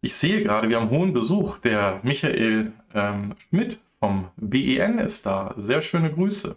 Ich 0.00 0.14
sehe 0.14 0.42
gerade, 0.42 0.68
wir 0.68 0.80
haben 0.80 0.90
hohen 0.90 1.12
Besuch. 1.12 1.58
Der 1.58 2.00
Michael 2.02 2.72
ähm, 2.94 3.34
Schmidt 3.38 3.80
vom 4.06 4.28
BEN 4.36 4.98
ist 4.98 5.26
da. 5.26 5.52
Sehr 5.56 5.82
schöne 5.82 6.12
Grüße. 6.12 6.56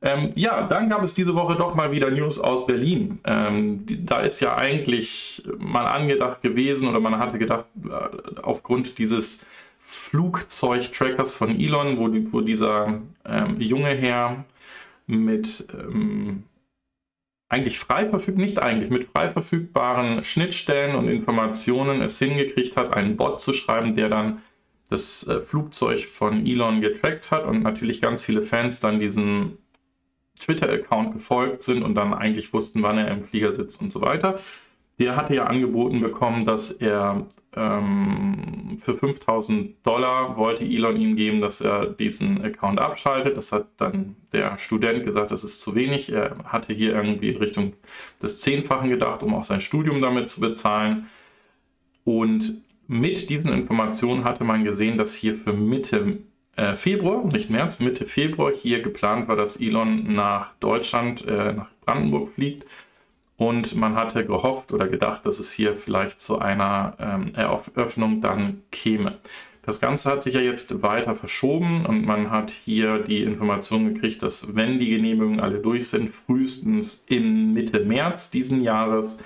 Ähm, 0.00 0.30
ja, 0.36 0.64
dann 0.68 0.88
gab 0.88 1.02
es 1.02 1.12
diese 1.12 1.34
Woche 1.34 1.56
doch 1.56 1.74
mal 1.74 1.90
wieder 1.90 2.08
News 2.10 2.38
aus 2.38 2.66
Berlin. 2.66 3.18
Ähm, 3.24 3.84
da 4.06 4.20
ist 4.20 4.38
ja 4.38 4.56
eigentlich 4.56 5.42
mal 5.58 5.86
angedacht 5.86 6.40
gewesen 6.40 6.88
oder 6.88 7.00
man 7.00 7.18
hatte 7.18 7.36
gedacht, 7.38 7.66
äh, 7.84 8.40
aufgrund 8.42 8.98
dieses 8.98 9.44
Flugzeugtrackers 9.80 11.34
von 11.34 11.58
Elon, 11.58 11.98
wo, 11.98 12.06
die, 12.06 12.32
wo 12.32 12.42
dieser 12.42 13.00
ähm, 13.24 13.60
junge 13.60 13.90
Herr 13.90 14.44
mit 15.08 15.66
ähm, 15.72 16.44
eigentlich 17.48 17.80
frei 17.80 18.06
verfügt, 18.06 18.38
nicht 18.38 18.60
eigentlich, 18.60 18.90
mit 18.90 19.08
frei 19.08 19.30
verfügbaren 19.30 20.22
Schnittstellen 20.22 20.94
und 20.94 21.08
Informationen 21.08 22.02
es 22.02 22.20
hingekriegt 22.20 22.76
hat, 22.76 22.94
einen 22.94 23.16
Bot 23.16 23.40
zu 23.40 23.52
schreiben, 23.52 23.96
der 23.96 24.10
dann 24.10 24.42
das 24.90 25.26
äh, 25.28 25.40
Flugzeug 25.40 26.06
von 26.06 26.46
Elon 26.46 26.80
getrackt 26.80 27.30
hat 27.30 27.44
und 27.44 27.62
natürlich 27.62 28.00
ganz 28.00 28.22
viele 28.22 28.46
Fans 28.46 28.80
dann 28.80 29.00
diesen 29.00 29.58
Twitter-Account 30.38 31.12
gefolgt 31.12 31.62
sind 31.62 31.82
und 31.82 31.94
dann 31.94 32.14
eigentlich 32.14 32.52
wussten, 32.52 32.82
wann 32.82 32.98
er 32.98 33.08
im 33.10 33.22
Flieger 33.22 33.54
sitzt 33.54 33.80
und 33.82 33.92
so 33.92 34.00
weiter. 34.00 34.38
Der 34.98 35.14
hatte 35.16 35.34
ja 35.34 35.44
angeboten 35.44 36.00
bekommen, 36.00 36.44
dass 36.44 36.70
er 36.70 37.26
ähm, 37.54 38.76
für 38.78 38.94
5000 38.94 39.86
Dollar 39.86 40.36
wollte 40.36 40.64
Elon 40.64 40.96
ihm 40.96 41.16
geben, 41.16 41.40
dass 41.40 41.60
er 41.60 41.86
diesen 41.86 42.42
Account 42.42 42.80
abschaltet. 42.80 43.36
Das 43.36 43.52
hat 43.52 43.68
dann 43.76 44.16
der 44.32 44.58
Student 44.58 45.04
gesagt, 45.04 45.30
das 45.30 45.44
ist 45.44 45.60
zu 45.60 45.74
wenig. 45.74 46.10
Er 46.12 46.36
hatte 46.44 46.72
hier 46.72 46.94
irgendwie 46.94 47.30
in 47.30 47.36
Richtung 47.36 47.74
des 48.22 48.40
Zehnfachen 48.40 48.88
gedacht, 48.88 49.22
um 49.22 49.34
auch 49.34 49.44
sein 49.44 49.60
Studium 49.60 50.00
damit 50.00 50.30
zu 50.30 50.40
bezahlen. 50.40 51.06
Und 52.04 52.62
mit 52.88 53.30
diesen 53.30 53.52
Informationen 53.52 54.24
hatte 54.24 54.44
man 54.44 54.64
gesehen, 54.64 54.98
dass 54.98 55.14
hier 55.14 55.36
für 55.36 55.52
Mitte 55.52 56.18
äh, 56.56 56.74
Februar, 56.74 57.24
nicht 57.24 57.50
März, 57.50 57.78
Mitte 57.78 58.06
Februar 58.06 58.50
hier 58.50 58.82
geplant 58.82 59.28
war, 59.28 59.36
dass 59.36 59.60
Elon 59.60 60.14
nach 60.14 60.54
Deutschland, 60.58 61.24
äh, 61.26 61.52
nach 61.52 61.68
Brandenburg 61.84 62.30
fliegt. 62.32 62.66
Und 63.36 63.76
man 63.76 63.94
hatte 63.94 64.26
gehofft 64.26 64.72
oder 64.72 64.88
gedacht, 64.88 65.24
dass 65.24 65.38
es 65.38 65.52
hier 65.52 65.76
vielleicht 65.76 66.20
zu 66.20 66.40
einer 66.40 66.96
ähm, 66.98 67.34
Eröffnung 67.36 68.20
dann 68.20 68.62
käme. 68.72 69.18
Das 69.62 69.80
Ganze 69.80 70.10
hat 70.10 70.22
sich 70.22 70.34
ja 70.34 70.40
jetzt 70.40 70.82
weiter 70.82 71.14
verschoben 71.14 71.84
und 71.84 72.06
man 72.06 72.30
hat 72.30 72.50
hier 72.50 73.00
die 73.00 73.22
Information 73.22 73.92
gekriegt, 73.92 74.22
dass 74.22 74.56
wenn 74.56 74.78
die 74.78 74.88
Genehmigungen 74.88 75.40
alle 75.40 75.60
durch 75.60 75.88
sind, 75.88 76.08
frühestens 76.08 77.04
in 77.06 77.52
Mitte 77.52 77.80
März 77.80 78.30
diesen 78.30 78.62
Jahres 78.62 79.18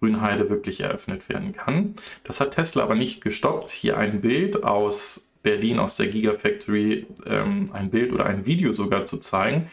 Grünheide 0.00 0.50
wirklich 0.50 0.80
eröffnet 0.80 1.28
werden 1.28 1.52
kann. 1.52 1.94
Das 2.24 2.40
hat 2.40 2.52
Tesla 2.52 2.82
aber 2.82 2.94
nicht 2.94 3.22
gestoppt. 3.22 3.70
Hier 3.70 3.98
ein 3.98 4.20
Bild 4.20 4.64
aus 4.64 5.30
Berlin 5.42 5.78
aus 5.78 5.96
der 5.96 6.08
Gigafactory 6.08 7.06
ähm, 7.26 7.70
ein 7.72 7.90
Bild 7.90 8.12
oder 8.12 8.26
ein 8.26 8.46
Video 8.46 8.72
sogar 8.72 9.04
zu 9.04 9.18
zeigen. 9.18 9.70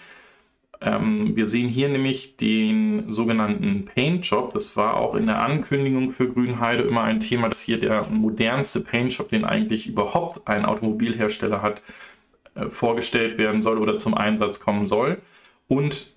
Ähm, 0.79 1.35
wir 1.35 1.47
sehen 1.47 1.69
hier 1.69 1.89
nämlich 1.89 2.37
den 2.37 3.11
sogenannten 3.11 3.85
Paint 3.85 4.25
Job. 4.27 4.53
Das 4.53 4.77
war 4.77 4.97
auch 4.97 5.15
in 5.15 5.25
der 5.25 5.41
Ankündigung 5.41 6.11
für 6.11 6.31
Grünheide 6.31 6.83
immer 6.83 7.03
ein 7.03 7.19
Thema, 7.19 7.47
dass 7.47 7.61
hier 7.61 7.79
der 7.79 8.03
modernste 8.03 8.81
Paint 8.81 9.17
Job, 9.17 9.29
den 9.29 9.43
eigentlich 9.43 9.87
überhaupt 9.87 10.47
ein 10.47 10.65
Automobilhersteller 10.65 11.61
hat, 11.61 11.81
äh, 12.55 12.67
vorgestellt 12.69 13.37
werden 13.37 13.61
soll 13.61 13.79
oder 13.79 13.97
zum 13.97 14.13
Einsatz 14.13 14.59
kommen 14.59 14.85
soll. 14.85 15.19
Und 15.67 16.16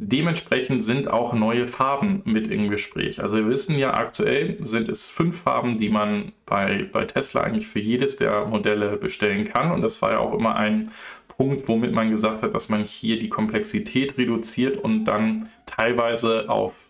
Dementsprechend 0.00 0.84
sind 0.84 1.08
auch 1.08 1.32
neue 1.32 1.66
Farben 1.66 2.22
mit 2.24 2.46
im 2.46 2.70
Gespräch. 2.70 3.20
Also 3.20 3.36
wir 3.36 3.48
wissen 3.48 3.76
ja, 3.76 3.94
aktuell 3.94 4.56
sind 4.64 4.88
es 4.88 5.10
fünf 5.10 5.42
Farben, 5.42 5.78
die 5.78 5.88
man 5.88 6.30
bei, 6.46 6.88
bei 6.92 7.04
Tesla 7.04 7.40
eigentlich 7.40 7.66
für 7.66 7.80
jedes 7.80 8.16
der 8.16 8.46
Modelle 8.46 8.96
bestellen 8.96 9.42
kann. 9.42 9.72
Und 9.72 9.82
das 9.82 10.00
war 10.00 10.12
ja 10.12 10.18
auch 10.20 10.34
immer 10.34 10.54
ein 10.54 10.88
Punkt, 11.26 11.66
womit 11.66 11.92
man 11.92 12.10
gesagt 12.10 12.42
hat, 12.42 12.54
dass 12.54 12.68
man 12.68 12.84
hier 12.84 13.18
die 13.18 13.28
Komplexität 13.28 14.16
reduziert 14.16 14.76
und 14.76 15.04
dann 15.04 15.48
teilweise 15.66 16.48
auf 16.48 16.88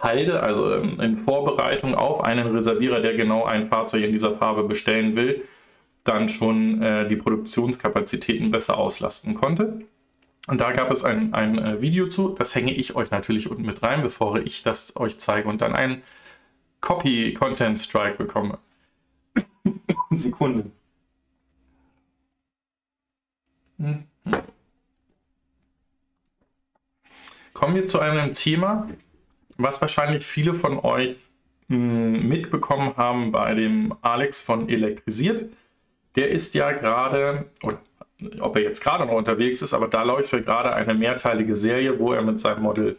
Halde, 0.00 0.42
also 0.42 0.76
ähm, 0.76 0.98
in 0.98 1.16
Vorbereitung 1.16 1.94
auf 1.94 2.24
einen 2.24 2.46
Reservierer, 2.46 3.00
der 3.00 3.14
genau 3.14 3.44
ein 3.44 3.68
Fahrzeug 3.68 4.02
in 4.02 4.12
dieser 4.12 4.34
Farbe 4.34 4.64
bestellen 4.64 5.14
will, 5.14 5.44
dann 6.04 6.30
schon 6.30 6.80
äh, 6.82 7.06
die 7.06 7.16
Produktionskapazitäten 7.16 8.50
besser 8.50 8.78
auslasten 8.78 9.34
konnte. 9.34 9.80
Und 10.46 10.60
da 10.60 10.70
gab 10.72 10.90
es 10.90 11.04
ein, 11.04 11.34
ein 11.34 11.58
äh, 11.58 11.80
Video 11.80 12.08
zu, 12.08 12.28
das 12.30 12.54
hänge 12.54 12.72
ich 12.72 12.94
euch 12.94 13.10
natürlich 13.10 13.50
unten 13.50 13.64
mit 13.64 13.82
rein, 13.82 14.02
bevor 14.02 14.38
ich 14.38 14.62
das 14.62 14.96
euch 14.96 15.18
zeige 15.18 15.48
und 15.48 15.60
dann 15.60 15.74
einen 15.74 16.02
Copy-Content-Strike 16.80 18.16
bekomme. 18.16 18.58
Sekunde. 20.10 20.70
Mhm. 23.78 24.04
Kommen 27.52 27.74
wir 27.74 27.86
zu 27.86 27.98
einem 28.00 28.34
Thema, 28.34 28.88
was 29.56 29.80
wahrscheinlich 29.80 30.24
viele 30.24 30.54
von 30.54 30.78
euch 30.78 31.16
hm, 31.68 32.28
mitbekommen 32.28 32.96
haben 32.96 33.32
bei 33.32 33.54
dem 33.54 33.94
Alex 34.02 34.40
von 34.40 34.68
Elektrisiert. 34.68 35.46
Der 36.14 36.30
ist 36.30 36.54
ja 36.54 36.72
gerade, 36.72 37.50
oder 37.62 37.80
ob 38.40 38.56
er 38.56 38.62
jetzt 38.62 38.82
gerade 38.82 39.06
noch 39.06 39.14
unterwegs 39.14 39.62
ist, 39.62 39.74
aber 39.74 39.88
da 39.88 40.02
läuft 40.02 40.32
ja 40.32 40.40
gerade 40.40 40.74
eine 40.74 40.94
mehrteilige 40.94 41.56
Serie, 41.56 41.98
wo 41.98 42.12
er 42.12 42.22
mit 42.22 42.40
seinem 42.40 42.62
Model 42.62 42.98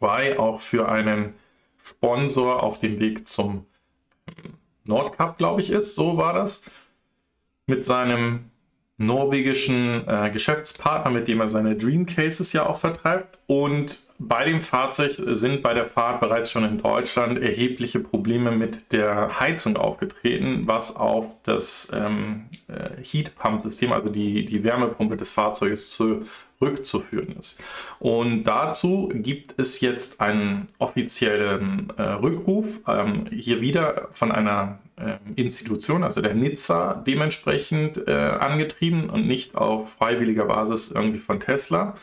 Y 0.00 0.38
auch 0.38 0.60
für 0.60 0.88
einen 0.88 1.34
Sponsor 1.82 2.62
auf 2.62 2.80
dem 2.80 3.00
Weg 3.00 3.26
zum 3.26 3.66
Nordcup, 4.84 5.38
glaube 5.38 5.60
ich, 5.60 5.70
ist. 5.70 5.94
So 5.94 6.16
war 6.16 6.34
das. 6.34 6.64
Mit 7.66 7.84
seinem 7.84 8.49
norwegischen 9.00 10.06
äh, 10.06 10.30
Geschäftspartner, 10.30 11.10
mit 11.10 11.26
dem 11.26 11.40
er 11.40 11.48
seine 11.48 11.74
Dream 11.74 12.04
Cases 12.04 12.52
ja 12.52 12.66
auch 12.66 12.78
vertreibt. 12.78 13.38
Und 13.46 13.98
bei 14.18 14.44
dem 14.44 14.60
Fahrzeug 14.60 15.12
sind 15.28 15.62
bei 15.62 15.72
der 15.72 15.86
Fahrt 15.86 16.20
bereits 16.20 16.50
schon 16.50 16.64
in 16.64 16.76
Deutschland 16.76 17.38
erhebliche 17.38 18.00
Probleme 18.00 18.50
mit 18.50 18.92
der 18.92 19.40
Heizung 19.40 19.78
aufgetreten, 19.78 20.64
was 20.66 20.96
auf 20.96 21.28
das 21.44 21.90
ähm, 21.94 22.44
äh, 22.68 23.02
Heat 23.02 23.34
Pump 23.36 23.62
System, 23.62 23.92
also 23.92 24.10
die, 24.10 24.44
die 24.44 24.62
Wärmepumpe 24.62 25.16
des 25.16 25.30
Fahrzeuges 25.30 25.90
zurückzuführen 26.60 27.36
ist. 27.38 27.62
Und 27.98 28.44
dazu 28.44 29.10
gibt 29.12 29.54
es 29.58 29.80
jetzt 29.80 30.20
einen 30.20 30.66
offiziellen 30.78 31.90
äh, 31.96 32.02
Rückruf, 32.02 32.80
ähm, 32.86 33.26
hier 33.30 33.60
wieder 33.62 34.08
von 34.12 34.30
einer 34.30 34.78
äh, 34.96 35.16
Institution, 35.36 36.04
also 36.04 36.20
der 36.20 36.34
Nizza, 36.34 37.02
dementsprechend 37.06 38.06
äh, 38.06 38.12
angetrieben 38.12 39.08
und 39.08 39.26
nicht 39.26 39.54
auf 39.54 39.94
freiwilliger 39.94 40.44
Basis 40.44 40.90
irgendwie 40.90 41.18
von 41.18 41.40
Tesla. 41.40 41.94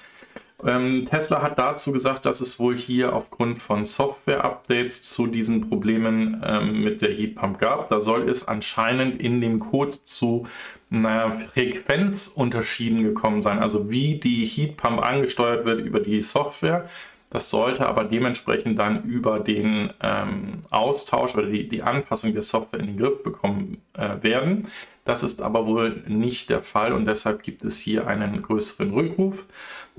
Ähm, 0.66 1.06
Tesla 1.06 1.44
hat 1.44 1.60
dazu 1.60 1.92
gesagt, 1.92 2.26
dass 2.26 2.42
es 2.42 2.58
wohl 2.58 2.76
hier 2.76 3.14
aufgrund 3.14 3.60
von 3.60 3.86
Software-Updates 3.86 5.04
zu 5.04 5.28
diesen 5.28 5.70
Problemen 5.70 6.42
ähm, 6.44 6.84
mit 6.84 7.04
der 7.04 7.14
Heatpump 7.14 7.60
gab. 7.60 7.90
Da 7.90 8.00
soll 8.00 8.28
es 8.28 8.48
anscheinend 8.48 9.22
in 9.22 9.40
dem 9.40 9.60
Code 9.60 10.04
zu 10.04 10.48
naja, 10.90 11.30
Frequenzunterschieden 11.30 13.04
gekommen 13.04 13.42
sein, 13.42 13.60
also 13.60 13.90
wie 13.90 14.16
die 14.16 14.46
Heatpump 14.46 15.02
angesteuert 15.02 15.66
wird 15.66 15.82
über 15.82 16.00
die 16.00 16.22
Software. 16.22 16.88
Das 17.30 17.50
sollte 17.50 17.88
aber 17.88 18.06
dementsprechend 18.06 18.80
dann 18.80 19.04
über 19.04 19.40
den 19.42 19.92
ähm, 20.02 20.62
Austausch 20.70 21.36
oder 21.36 21.48
die, 21.48 21.68
die 21.68 21.84
Anpassung 21.84 22.34
der 22.34 22.42
Software 22.42 22.80
in 22.80 22.88
den 22.88 22.98
Griff 22.98 23.22
bekommen 23.22 23.82
äh, 23.94 24.22
werden. 24.22 24.68
Das 25.04 25.24
ist 25.24 25.42
aber 25.42 25.68
wohl 25.68 26.04
nicht 26.08 26.50
der 26.50 26.62
Fall 26.62 26.94
und 26.94 27.06
deshalb 27.06 27.44
gibt 27.44 27.66
es 27.66 27.80
hier 27.80 28.08
einen 28.08 28.42
größeren 28.42 28.94
Rückruf. 28.94 29.46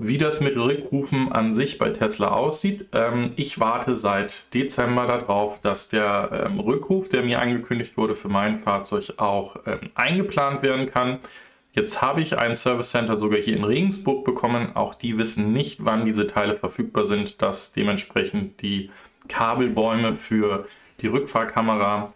Wie 0.01 0.17
das 0.17 0.39
mit 0.39 0.55
Rückrufen 0.55 1.29
an 1.29 1.51
sich 1.51 1.77
bei 1.77 1.89
Tesla 1.89 2.29
aussieht, 2.29 2.87
ähm, 2.93 3.33
ich 3.35 3.59
warte 3.59 3.97
seit 3.97 4.53
Dezember 4.53 5.05
darauf, 5.05 5.59
dass 5.59 5.89
der 5.89 6.45
ähm, 6.45 6.61
Rückruf, 6.61 7.09
der 7.09 7.21
mir 7.21 7.41
angekündigt 7.41 7.97
wurde 7.97 8.15
für 8.15 8.29
mein 8.29 8.59
Fahrzeug, 8.59 9.15
auch 9.17 9.57
ähm, 9.65 9.89
eingeplant 9.95 10.63
werden 10.63 10.85
kann. 10.85 11.19
Jetzt 11.73 12.01
habe 12.01 12.21
ich 12.21 12.37
ein 12.37 12.55
Service 12.55 12.91
Center 12.91 13.19
sogar 13.19 13.41
hier 13.41 13.57
in 13.57 13.65
Regensburg 13.65 14.23
bekommen. 14.23 14.73
Auch 14.73 14.95
die 14.95 15.17
wissen 15.17 15.51
nicht, 15.51 15.83
wann 15.83 16.05
diese 16.05 16.27
Teile 16.27 16.55
verfügbar 16.55 17.03
sind, 17.03 17.41
dass 17.41 17.73
dementsprechend 17.73 18.61
die 18.61 18.91
Kabelbäume 19.27 20.15
für 20.15 20.65
die 21.01 21.07
Rückfahrkamera 21.07 22.13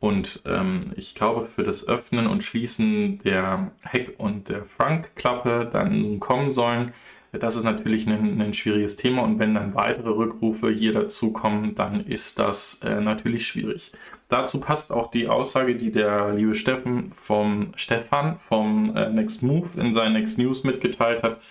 und 0.00 0.42
ähm, 0.46 0.92
ich 0.96 1.14
glaube 1.14 1.46
für 1.46 1.62
das 1.62 1.86
Öffnen 1.86 2.26
und 2.26 2.44
Schließen 2.44 3.18
der 3.18 3.72
Heck- 3.82 4.14
und 4.18 4.48
der 4.48 4.64
Frontklappe 4.64 5.68
dann 5.70 6.18
kommen 6.18 6.50
sollen. 6.50 6.92
Das 7.32 7.56
ist 7.56 7.64
natürlich 7.64 8.06
ein, 8.06 8.40
ein, 8.40 8.54
schwieriges 8.54 8.96
Thema 8.96 9.22
und 9.22 9.38
wenn 9.38 9.54
dann 9.54 9.74
weitere 9.74 10.08
Rückrufe 10.08 10.70
hier 10.70 10.92
dazu 10.92 11.32
kommen, 11.32 11.74
dann 11.74 12.00
ist 12.06 12.38
das 12.38 12.80
äh, 12.82 13.00
natürlich 13.00 13.46
schwierig. 13.46 13.92
Dazu 14.28 14.60
passt 14.60 14.92
auch 14.92 15.10
die 15.10 15.28
Aussage, 15.28 15.76
die 15.76 15.92
der 15.92 16.34
liebe 16.34 16.54
Steffen 16.54 17.12
vom 17.12 17.72
Stefan 17.76 18.38
vom 18.38 18.96
äh, 18.96 19.10
Next 19.10 19.42
Move 19.42 19.68
in 19.80 19.92
seinen 19.92 20.14
Next 20.14 20.38
News 20.38 20.64
mitgeteilt 20.64 21.22
hat, 21.22 21.42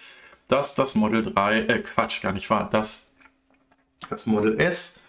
dass 0.48 0.76
das 0.76 0.96
Model 0.96 1.24
3, 1.24 1.60
äh, 1.60 1.80
Quatsch, 1.80 2.22
gar 2.22 2.34
nicht 2.34 2.50
wahr, 2.50 2.70
dass 2.70 3.14
das 4.10 4.26
Model 4.26 4.60
S 4.60 5.00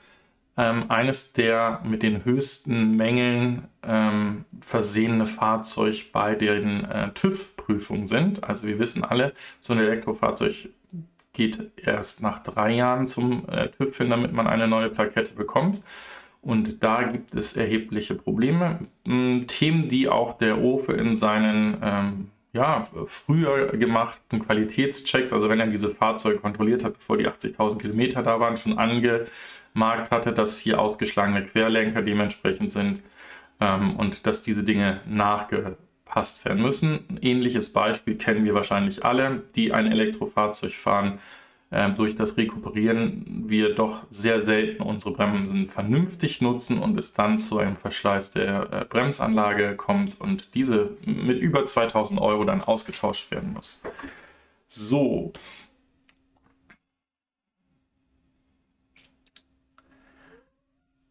ähm, 0.56 0.90
eines 0.90 1.32
der 1.32 1.80
mit 1.84 2.02
den 2.02 2.24
höchsten 2.24 2.96
Mängeln 2.96 3.68
ähm, 3.82 4.44
versehene 4.60 5.26
Fahrzeug 5.26 6.12
bei 6.12 6.34
den 6.34 6.84
äh, 6.84 7.12
TÜV-Prüfungen 7.12 8.06
sind. 8.06 8.44
Also 8.44 8.66
wir 8.66 8.78
wissen 8.78 9.04
alle, 9.04 9.32
so 9.60 9.74
ein 9.74 9.80
Elektrofahrzeug 9.80 10.70
geht 11.32 11.70
erst 11.76 12.22
nach 12.22 12.38
drei 12.38 12.72
Jahren 12.72 13.06
zum 13.06 13.46
äh, 13.48 13.68
TÜV 13.68 13.96
hin, 13.98 14.10
damit 14.10 14.32
man 14.32 14.46
eine 14.46 14.66
neue 14.66 14.88
Plakette 14.88 15.34
bekommt. 15.34 15.82
Und 16.40 16.82
da 16.82 17.02
gibt 17.02 17.34
es 17.34 17.56
erhebliche 17.56 18.14
Probleme. 18.14 18.86
Ähm, 19.04 19.44
Themen, 19.46 19.88
die 19.88 20.08
auch 20.08 20.32
der 20.34 20.58
OFE 20.58 20.92
in 20.92 21.16
seinen 21.16 21.76
ähm, 21.82 22.30
ja, 22.54 22.88
früher 23.06 23.66
gemachten 23.76 24.38
Qualitätschecks, 24.38 25.34
also 25.34 25.50
wenn 25.50 25.60
er 25.60 25.66
diese 25.66 25.94
Fahrzeuge 25.94 26.38
kontrolliert 26.38 26.84
hat, 26.84 26.94
bevor 26.94 27.18
die 27.18 27.28
80.000 27.28 27.78
Kilometer 27.78 28.22
da 28.22 28.40
waren, 28.40 28.56
schon 28.56 28.78
ange 28.78 29.26
Markt 29.76 30.10
hatte, 30.10 30.32
dass 30.32 30.58
hier 30.58 30.80
ausgeschlagene 30.80 31.44
Querlenker 31.44 32.02
dementsprechend 32.02 32.72
sind 32.72 33.02
ähm, 33.60 33.96
und 33.96 34.26
dass 34.26 34.42
diese 34.42 34.64
Dinge 34.64 35.00
nachgepasst 35.06 36.44
werden 36.44 36.62
müssen. 36.62 37.04
Ein 37.08 37.18
ähnliches 37.22 37.72
Beispiel 37.72 38.16
kennen 38.16 38.44
wir 38.44 38.54
wahrscheinlich 38.54 39.04
alle, 39.04 39.42
die 39.54 39.72
ein 39.72 39.86
Elektrofahrzeug 39.90 40.72
fahren. 40.72 41.18
Ähm, 41.72 41.94
durch 41.96 42.14
das 42.14 42.36
Rekuperieren 42.36 43.44
wir 43.48 43.74
doch 43.74 44.06
sehr 44.10 44.38
selten 44.38 44.82
unsere 44.82 45.14
Bremsen 45.14 45.66
vernünftig 45.66 46.40
nutzen 46.40 46.78
und 46.78 46.96
es 46.96 47.12
dann 47.12 47.40
zu 47.40 47.58
einem 47.58 47.76
Verschleiß 47.76 48.30
der 48.30 48.72
äh, 48.72 48.84
Bremsanlage 48.84 49.74
kommt 49.74 50.20
und 50.20 50.54
diese 50.54 50.90
mit 51.04 51.40
über 51.40 51.66
2000 51.66 52.20
Euro 52.20 52.44
dann 52.44 52.62
ausgetauscht 52.62 53.32
werden 53.32 53.52
muss. 53.52 53.82
So, 54.64 55.32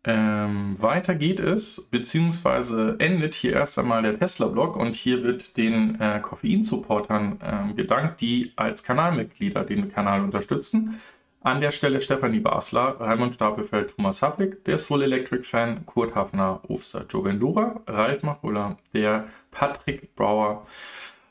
Ähm, 0.07 0.75
weiter 0.79 1.15
geht 1.15 1.39
es, 1.39 1.87
beziehungsweise 1.89 2.95
endet 2.99 3.33
hier 3.33 3.53
erst 3.53 3.79
einmal 3.79 4.03
der 4.03 4.19
Tesla-Blog 4.19 4.75
und 4.75 4.93
hier 4.93 5.23
wird 5.23 5.57
den 5.57 5.99
äh, 5.99 6.19
Koffein-Supportern 6.19 7.39
äh, 7.41 7.73
gedankt, 7.73 8.21
die 8.21 8.53
als 8.55 8.83
Kanalmitglieder 8.83 9.63
den 9.63 9.91
Kanal 9.91 10.21
unterstützen. 10.21 11.01
An 11.41 11.59
der 11.59 11.71
Stelle 11.71 12.01
Stefanie 12.01 12.39
Basler, 12.39 12.97
Raimund 12.99 13.35
Stapelfeld, 13.35 13.95
Thomas 13.95 14.21
Havlik, 14.21 14.63
der 14.65 14.77
Soul 14.77 15.03
Electric 15.03 15.43
Fan, 15.43 15.85
Kurt 15.87 16.13
Hafner, 16.13 16.61
Oster, 16.67 17.05
Joe 17.09 17.25
Vendura, 17.25 17.81
Ralf 17.87 18.21
Machulla, 18.21 18.77
der 18.93 19.27
Patrick 19.49 20.15
Brauer, 20.15 20.67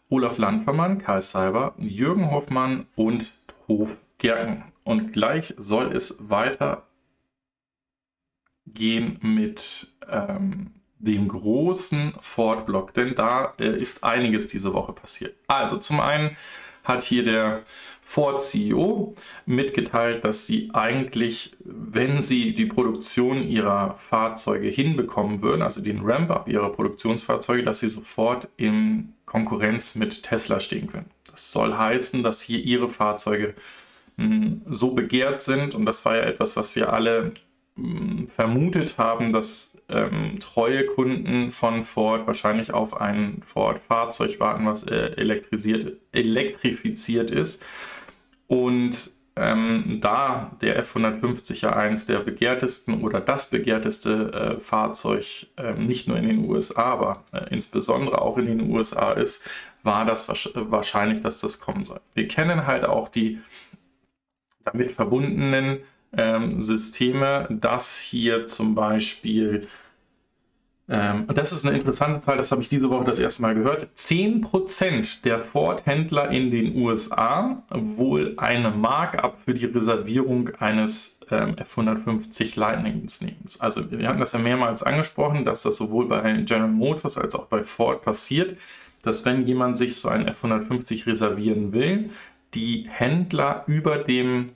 Olaf 0.09 0.39
Landvermann, 0.39 0.99
Karl 0.99 1.23
Seiber, 1.23 1.75
Jürgen 1.79 2.31
Hoffmann 2.31 2.87
und 2.97 3.35
Hof 3.69 3.97
Gerken. 4.19 4.65
Und 4.83 5.13
gleich 5.13 5.55
soll 5.59 5.93
es 5.95 6.17
weiter 6.29 6.87
gehen 8.75 9.19
mit 9.23 9.95
ähm, 10.09 10.73
dem 10.99 11.29
großen 11.29 12.15
Ford-Block, 12.19 12.95
denn 12.95 13.15
da 13.15 13.55
äh, 13.59 13.79
ist 13.79 14.05
einiges 14.05 14.47
diese 14.47 14.73
Woche 14.73 14.93
passiert. 14.93 15.37
Also 15.47 15.77
zum 15.77 16.01
einen 16.01 16.37
hat 16.83 17.05
hier 17.05 17.25
der 17.25 17.61
Ford 18.03 18.41
CEO 18.41 19.15
mitgeteilt, 19.47 20.25
dass 20.25 20.47
sie 20.47 20.71
eigentlich, 20.75 21.57
wenn 21.65 22.21
sie 22.21 22.55
die 22.55 22.67
Produktion 22.67 23.49
ihrer 23.49 23.97
Fahrzeuge 23.99 24.69
hinbekommen 24.69 25.41
würden, 25.41 25.63
also 25.63 25.81
den 25.81 26.03
Ramp-up 26.03 26.49
ihrer 26.49 26.71
Produktionsfahrzeuge, 26.71 27.63
dass 27.63 27.81
sie 27.81 27.89
sofort 27.89 28.49
in 28.59 29.15
Konkurrenz 29.25 29.95
mit 29.95 30.23
Tesla 30.23 30.61
stehen 30.61 30.87
können. 30.87 31.11
Das 31.31 31.51
soll 31.51 31.75
heißen, 31.75 32.23
dass 32.23 32.43
hier 32.43 32.59
ihre 32.59 32.89
Fahrzeuge 32.89 33.55
hm, 34.17 34.63
so 34.69 34.93
begehrt 34.93 35.43
sind 35.43 35.75
und 35.75 35.87
das 35.87 36.05
war 36.05 36.17
ja 36.17 36.23
etwas, 36.23 36.57
was 36.57 36.77
wir 36.77 36.93
alle 36.93 37.33
vermutet 38.29 38.99
haben, 38.99 39.33
dass 39.33 39.77
ähm, 39.89 40.39
treue 40.39 40.87
Kunden 40.87 41.51
von 41.51 41.83
Ford 41.83 42.27
wahrscheinlich 42.27 42.73
auf 42.73 43.01
ein 43.01 43.43
Ford-Fahrzeug 43.45 44.39
warten, 44.39 44.65
was 44.67 44.85
äh, 44.85 45.13
elektrisiert, 45.17 45.99
elektrifiziert 46.13 47.33
ist. 47.33 47.65
Und 48.47 49.11
ähm, 49.37 49.99
da 50.01 50.57
der 50.61 50.85
F150 50.85 51.63
ja 51.63 51.75
eins 51.75 52.07
der 52.07 52.21
begehrtesten 52.21 53.03
oder 53.03 53.21
das 53.21 53.51
begehrteste 53.51 54.57
äh, 54.57 54.61
Fahrzeug 54.61 55.49
äh, 55.57 55.73
nicht 55.75 56.07
nur 56.07 56.17
in 56.17 56.29
den 56.29 56.49
USA, 56.49 56.85
aber 56.85 57.25
äh, 57.33 57.47
insbesondere 57.51 58.23
auch 58.23 58.39
in 58.39 58.47
den 58.47 58.71
USA 58.71 59.11
ist, 59.11 59.49
war 59.83 60.05
das 60.05 60.29
wahrscheinlich, 60.29 61.21
dass 61.21 61.41
das 61.41 61.59
kommen 61.59 61.85
soll. 61.85 62.01
Wir 62.15 62.29
kennen 62.29 62.67
halt 62.67 62.85
auch 62.85 63.09
die 63.09 63.41
damit 64.65 64.93
verbundenen 64.93 65.81
ähm, 66.17 66.63
Systeme, 66.63 67.47
dass 67.51 67.99
hier 67.99 68.47
zum 68.47 68.75
Beispiel, 68.75 69.67
ähm, 70.89 71.27
das 71.35 71.53
ist 71.53 71.67
eine 71.67 71.75
interessante 71.77 72.21
Zahl, 72.21 72.37
das 72.37 72.51
habe 72.53 72.63
ich 72.63 72.69
diese 72.69 72.91
Woche 72.91 73.05
das 73.05 73.19
erste 73.19 73.43
Mal 73.43 73.55
gehört, 73.55 73.89
10% 73.97 75.23
der 75.23 75.39
Ford-Händler 75.39 76.31
in 76.31 76.51
den 76.51 76.77
USA 76.77 77.63
wohl 77.71 78.35
eine 78.37 78.71
Markup 78.71 79.39
für 79.45 79.55
die 79.55 79.67
Reservierung 79.67 80.51
eines 80.59 81.21
ähm, 81.31 81.57
F-150 81.57 82.59
Lightnings 82.59 83.21
nehmen. 83.21 83.47
Also 83.59 83.91
wir 83.91 84.09
hatten 84.09 84.21
das 84.21 84.33
ja 84.33 84.39
mehrmals 84.39 84.83
angesprochen, 84.83 85.45
dass 85.45 85.63
das 85.63 85.77
sowohl 85.77 86.09
bei 86.09 86.21
General 86.43 86.69
Motors 86.69 87.19
als 87.19 87.35
auch 87.35 87.47
bei 87.47 87.63
Ford 87.63 88.03
passiert, 88.03 88.57
dass 89.03 89.25
wenn 89.25 89.47
jemand 89.47 89.79
sich 89.79 89.97
so 89.97 90.09
ein 90.09 90.27
F-150 90.27 91.07
reservieren 91.07 91.73
will, 91.73 92.11
die 92.55 92.87
Händler 92.89 93.65
über 93.67 93.99
dem 93.99 94.47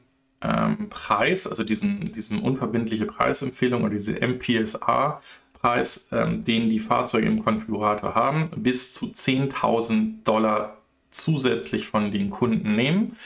ähm, 0.40 0.88
Preis, 0.88 1.46
also 1.46 1.64
diesen, 1.64 2.12
diesen 2.12 2.40
unverbindliche 2.40 3.06
Preisempfehlung 3.06 3.82
oder 3.82 3.92
diese 3.92 4.20
MPSA-Preis, 4.20 6.08
ähm, 6.12 6.44
den 6.44 6.68
die 6.68 6.80
Fahrzeuge 6.80 7.26
im 7.26 7.44
Konfigurator 7.44 8.14
haben, 8.14 8.48
bis 8.56 8.92
zu 8.92 9.06
10.000 9.06 10.22
Dollar 10.24 10.78
zusätzlich 11.10 11.86
von 11.86 12.12
den 12.12 12.30
Kunden 12.30 12.76
nehmen. 12.76 13.16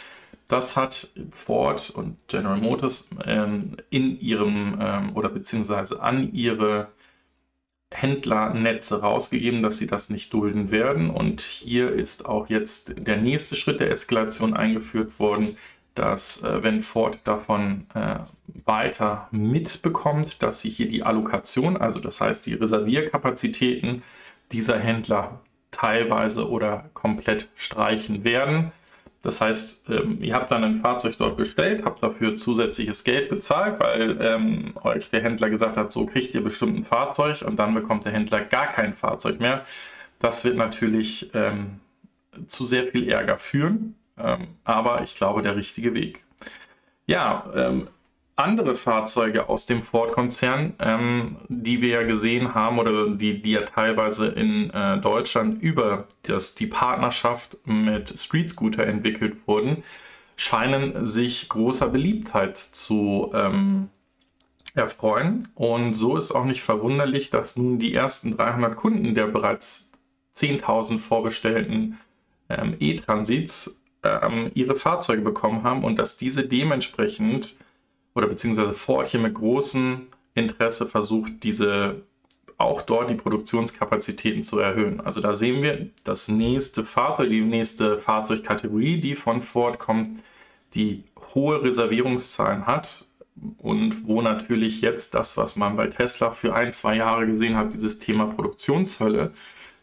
Das 0.49 0.77
hat 0.77 1.11
Ford 1.31 1.91
und 1.91 2.17
General 2.29 2.59
Motors 2.59 3.11
ähm, 3.25 3.77
in 3.91 4.21
ihrem 4.21 4.79
ähm, 4.81 5.17
oder 5.17 5.29
beziehungsweise 5.29 6.03
an 6.03 6.33
ihre 6.33 6.89
Händlernetze 7.91 9.01
rausgegeben, 9.01 9.63
dass 9.63 9.79
sie 9.79 9.87
das 9.87 10.11
nicht 10.11 10.33
dulden 10.33 10.71
werden. 10.71 11.11
Und 11.11 11.41
hier 11.41 11.93
ist 11.93 12.27
auch 12.27 12.49
jetzt 12.49 12.95
der 12.97 13.19
nächste 13.19 13.57
Schritt 13.57 13.81
der 13.81 13.91
Eskalation 13.91 14.55
eingeführt 14.55 15.19
worden, 15.19 15.57
dass 15.95 16.43
äh, 16.43 16.63
wenn 16.63 16.81
Ford 16.81 17.21
davon 17.25 17.87
äh, 17.95 18.17
weiter 18.65 19.29
mitbekommt, 19.31 20.43
dass 20.43 20.61
sie 20.61 20.71
hier 20.71 20.89
die 20.89 21.03
Allokation, 21.03 21.77
also 21.77 22.01
das 22.01 22.21
heißt 22.21 22.47
die 22.47 22.55
Reservierkapazitäten 22.55 24.03
dieser 24.53 24.79
Händler 24.79 25.41
teilweise 25.71 26.49
oder 26.49 26.91
komplett 26.95 27.49
streichen 27.55 28.25
werden. 28.25 28.73
Das 29.23 29.41
heißt, 29.41 29.89
ähm, 29.89 30.19
ihr 30.21 30.35
habt 30.35 30.51
dann 30.51 30.65
ein 30.65 30.75
Fahrzeug 30.75 31.17
dort 31.17 31.37
bestellt, 31.37 31.85
habt 31.85 32.03
dafür 32.03 32.37
zusätzliches 32.37 33.05
Geld 33.05 33.29
bezahlt, 33.29 33.79
weil 33.79 34.19
ähm, 34.21 34.75
euch 34.83 35.11
der 35.11 35.23
Händler 35.23 35.49
gesagt 35.49 35.77
hat, 35.77 35.93
so 35.93 36.07
kriegt 36.07 36.35
ihr 36.35 36.43
bestimmt 36.43 36.77
ein 36.79 36.85
Fahrzeug 36.85 37.43
und 37.43 37.57
dann 37.57 37.73
bekommt 37.73 38.05
der 38.05 38.13
Händler 38.13 38.41
gar 38.41 38.67
kein 38.67 38.93
Fahrzeug 38.93 39.39
mehr. 39.39 39.65
Das 40.19 40.45
wird 40.45 40.57
natürlich 40.57 41.31
ähm, 41.35 41.81
zu 42.47 42.65
sehr 42.65 42.85
viel 42.85 43.09
Ärger 43.09 43.37
führen, 43.37 43.95
ähm, 44.19 44.49
aber 44.65 45.03
ich 45.03 45.15
glaube, 45.17 45.43
der 45.43 45.57
richtige 45.57 45.95
Weg. 45.95 46.25
Ja, 47.07 47.51
ähm, 47.55 47.89
andere 48.37 48.75
Fahrzeuge 48.75 49.49
aus 49.49 49.67
dem 49.67 49.83
Ford-Konzern, 49.83 50.75
ähm, 50.81 51.37
die 51.49 51.83
wir 51.83 51.89
ja 51.89 52.03
gesehen 52.03 52.55
haben 52.55 52.79
oder 52.79 53.11
die, 53.11 53.43
die 53.43 53.53
ja 53.53 53.63
teilweise 53.63 54.29
in 54.29 54.71
äh, 54.71 54.99
Deutschland 54.99 55.63
über 55.63 56.07
das, 56.23 56.55
die 56.55 56.67
Partnerschaft 56.67 57.59
mit 57.65 58.19
Street 58.19 58.49
Scooter 58.49 58.87
entwickelt 58.87 59.37
wurden, 59.47 59.83
scheinen 60.37 61.07
sich 61.07 61.49
großer 61.49 61.89
Beliebtheit 61.89 62.57
zu 62.57 63.31
ähm, 63.35 63.91
erfreuen. 64.75 65.49
Und 65.55 65.93
so 65.95 66.17
ist 66.17 66.33
auch 66.33 66.45
nicht 66.45 66.63
verwunderlich, 66.63 67.31
dass 67.31 67.57
nun 67.57 67.79
die 67.79 67.95
ersten 67.95 68.37
300 68.37 68.75
Kunden 68.77 69.15
der 69.15 69.27
bereits 69.27 69.93
10.000 70.35 70.97
vorbestellten 70.99 71.99
ähm, 72.49 72.77
E-Transits 72.81 73.82
ähm, 74.03 74.51
ihre 74.55 74.75
Fahrzeuge 74.75 75.23
bekommen 75.23 75.63
haben 75.63 75.85
und 75.85 75.99
dass 75.99 76.17
diese 76.17 76.47
dementsprechend 76.47 77.59
oder 78.15 78.27
beziehungsweise 78.27 78.73
Ford 78.73 79.09
hier 79.09 79.21
mit 79.21 79.35
großem 79.35 80.09
Interesse 80.35 80.87
versucht, 80.87 81.43
diese 81.43 82.03
auch 82.59 82.83
dort 82.83 83.11
die 83.11 83.15
Produktionskapazitäten 83.15 84.43
zu 84.43 84.59
erhöhen. 84.59 85.01
Also 85.01 85.21
da 85.21 85.35
sehen 85.35 85.63
wir 85.63 85.91
das 86.05 86.29
nächste 86.29 86.85
Fahrzeug, 86.85 87.31
die 87.31 87.41
nächste 87.41 87.99
Fahrzeugkategorie, 87.99 89.01
die 89.01 89.17
von 89.17 89.43
Ford 89.43 89.79
kommt, 89.79 90.21
die 90.75 91.05
hohe 91.35 91.63
Reservierungszahlen 91.63 92.67
hat 92.67 93.07
und 93.59 94.07
wo 94.07 94.23
natürlich 94.23 94.81
jetzt 94.81 95.15
das, 95.15 95.37
was 95.37 95.57
man 95.57 95.77
bei 95.77 95.89
Tesla 95.89 96.31
für 96.31 96.55
ein, 96.55 96.73
zwei 96.73 96.97
Jahre 96.97 97.27
gesehen 97.27 97.57
hat, 97.57 97.75
dieses 97.75 97.99
Thema 97.99 98.27
Produktionshölle, 98.27 99.33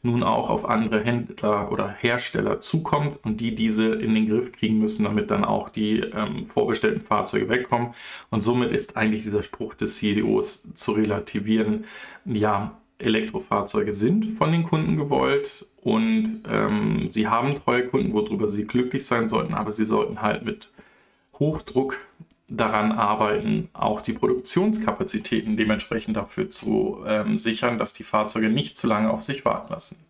nun 0.02 0.24
auch 0.24 0.50
auf 0.50 0.66
andere 0.66 1.02
Händler 1.02 1.72
oder 1.72 1.90
Hersteller 1.90 2.60
zukommt 2.60 3.20
und 3.24 3.42
die 3.42 3.54
diese 3.54 3.94
in 3.96 4.16
den 4.16 4.28
Griff 4.28 4.52
kriegen 4.52 4.80
müssen, 4.80 5.04
damit 5.04 5.30
dann 5.30 5.44
auch 5.44 5.70
die 5.70 6.00
ähm, 6.00 6.48
vorbestellten 6.48 7.02
Fahrzeuge 7.02 7.50
wegkommen. 7.50 7.90
Und 8.30 8.42
somit 8.42 8.72
ist 8.72 8.96
eigentlich 8.96 9.24
dieser 9.24 9.44
Spruch 9.44 9.74
des 9.74 9.98
CEOs 9.98 10.74
zu 10.76 10.94
relativieren, 10.94 11.86
ja, 12.26 12.78
Elektrofahrzeuge 13.00 13.94
sind 13.94 14.38
von 14.38 14.52
den 14.52 14.64
Kunden 14.64 14.98
gewollt 14.98 15.68
und 15.82 16.44
ähm, 16.50 17.08
sie 17.12 17.28
haben 17.28 17.56
treue 17.56 17.88
Kunden, 17.88 18.12
worüber 18.12 18.50
sie 18.50 18.66
glücklich 18.66 19.06
sein 19.06 19.30
sollten, 19.30 19.54
aber 19.54 19.72
sie 19.72 19.86
sollten 19.86 20.22
halt 20.22 20.44
mit 20.44 20.72
Hochdruck 21.40 21.98
daran 22.50 22.92
arbeiten, 22.92 23.70
auch 23.74 24.02
die 24.02 24.14
Produktionskapazitäten 24.14 25.58
dementsprechend 25.58 26.18
dafür 26.18 26.50
zu 26.50 27.04
ähm, 27.08 27.38
sichern, 27.38 27.78
dass 27.78 27.94
die 27.94 28.04
Fahrzeuge 28.04 28.50
nicht 28.50 28.78
zu 28.78 28.88
lange 28.88 29.12
auf 29.12 29.24
sich 29.24 29.46
warten 29.46 29.72
lassen. 29.72 30.04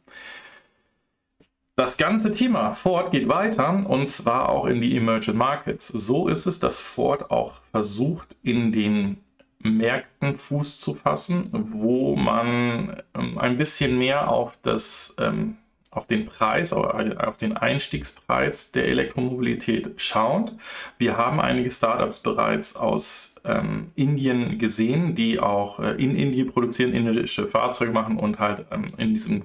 Das 1.75 1.97
ganze 1.97 2.31
Thema 2.31 2.71
Ford 2.71 3.11
geht 3.11 3.29
weiter 3.29 3.85
und 3.87 4.07
zwar 4.07 4.49
auch 4.49 4.65
in 4.65 4.81
die 4.81 4.97
Emerging 4.97 5.37
Markets. 5.37 5.87
So 5.87 6.27
ist 6.27 6.45
es, 6.45 6.59
dass 6.59 6.79
Ford 6.79 7.31
auch 7.31 7.61
versucht, 7.71 8.35
in 8.43 8.73
den 8.73 9.17
Märkten 9.59 10.35
Fuß 10.35 10.79
zu 10.79 10.93
fassen, 10.93 11.49
wo 11.71 12.15
man 12.15 13.01
ähm, 13.13 13.37
ein 13.37 13.57
bisschen 13.57 13.97
mehr 13.97 14.29
auf 14.29 14.57
das 14.61 15.15
ähm, 15.19 15.57
auf 15.91 16.05
den 16.05 16.25
Preis, 16.25 16.71
auf 16.71 17.37
den 17.37 17.57
Einstiegspreis 17.57 18.71
der 18.71 18.87
Elektromobilität 18.87 19.93
schaut. 19.97 20.55
Wir 20.99 21.17
haben 21.17 21.39
einige 21.39 21.71
Startups 21.71 22.19
bereits 22.19 22.75
aus 22.75 23.41
ähm, 23.43 23.91
Indien 23.95 24.59
gesehen, 24.59 25.15
die 25.15 25.39
auch 25.39 25.79
äh, 25.79 25.91
in 25.93 26.15
Indien 26.15 26.47
produzieren, 26.47 26.93
indische 26.93 27.47
Fahrzeuge 27.47 27.91
machen 27.91 28.17
und 28.17 28.39
halt 28.39 28.65
ähm, 28.71 28.93
in 28.97 29.15
diesem, 29.15 29.43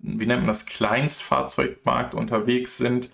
wie 0.00 0.26
nennt 0.26 0.40
man 0.40 0.48
das, 0.48 0.66
Kleinstfahrzeugmarkt 0.66 2.14
unterwegs 2.14 2.76
sind, 2.76 3.12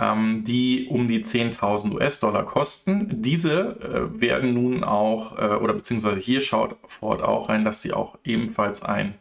ähm, 0.00 0.44
die 0.44 0.86
um 0.88 1.08
die 1.08 1.24
10.000 1.24 1.94
US-Dollar 1.94 2.44
kosten. 2.44 3.22
Diese 3.22 3.80
äh, 3.80 4.20
werden 4.20 4.54
nun 4.54 4.84
auch, 4.84 5.36
äh, 5.36 5.56
oder 5.56 5.74
beziehungsweise 5.74 6.20
hier 6.20 6.42
schaut 6.42 6.76
Ford 6.86 7.22
auch 7.22 7.48
rein, 7.48 7.64
dass 7.64 7.82
sie 7.82 7.92
auch 7.92 8.18
ebenfalls 8.24 8.84
ein 8.84 9.14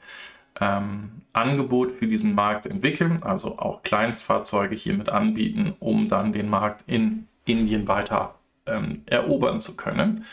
ähm, 0.59 1.21
Angebot 1.33 1.91
für 1.91 2.07
diesen 2.07 2.33
Markt 2.35 2.65
entwickeln, 2.65 3.21
also 3.21 3.59
auch 3.59 3.83
Kleinstfahrzeuge 3.83 4.75
hiermit 4.75 5.09
anbieten, 5.09 5.75
um 5.79 6.07
dann 6.07 6.33
den 6.33 6.49
Markt 6.49 6.83
in 6.87 7.27
Indien 7.45 7.87
weiter 7.87 8.35
ähm, 8.65 9.03
erobern 9.05 9.61
zu 9.61 9.75
können. 9.75 10.25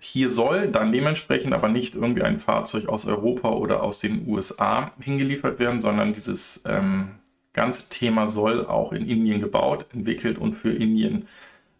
Hier 0.00 0.28
soll 0.28 0.68
dann 0.68 0.92
dementsprechend 0.92 1.52
aber 1.54 1.68
nicht 1.68 1.96
irgendwie 1.96 2.22
ein 2.22 2.38
Fahrzeug 2.38 2.88
aus 2.88 3.06
Europa 3.06 3.50
oder 3.50 3.82
aus 3.82 3.98
den 3.98 4.28
USA 4.28 4.92
hingeliefert 5.00 5.58
werden, 5.58 5.80
sondern 5.80 6.12
dieses 6.12 6.64
ähm, 6.66 7.16
ganze 7.52 7.88
Thema 7.88 8.28
soll 8.28 8.66
auch 8.66 8.92
in 8.92 9.08
Indien 9.08 9.40
gebaut, 9.40 9.86
entwickelt 9.92 10.38
und 10.38 10.52
für 10.52 10.72
Indien 10.72 11.26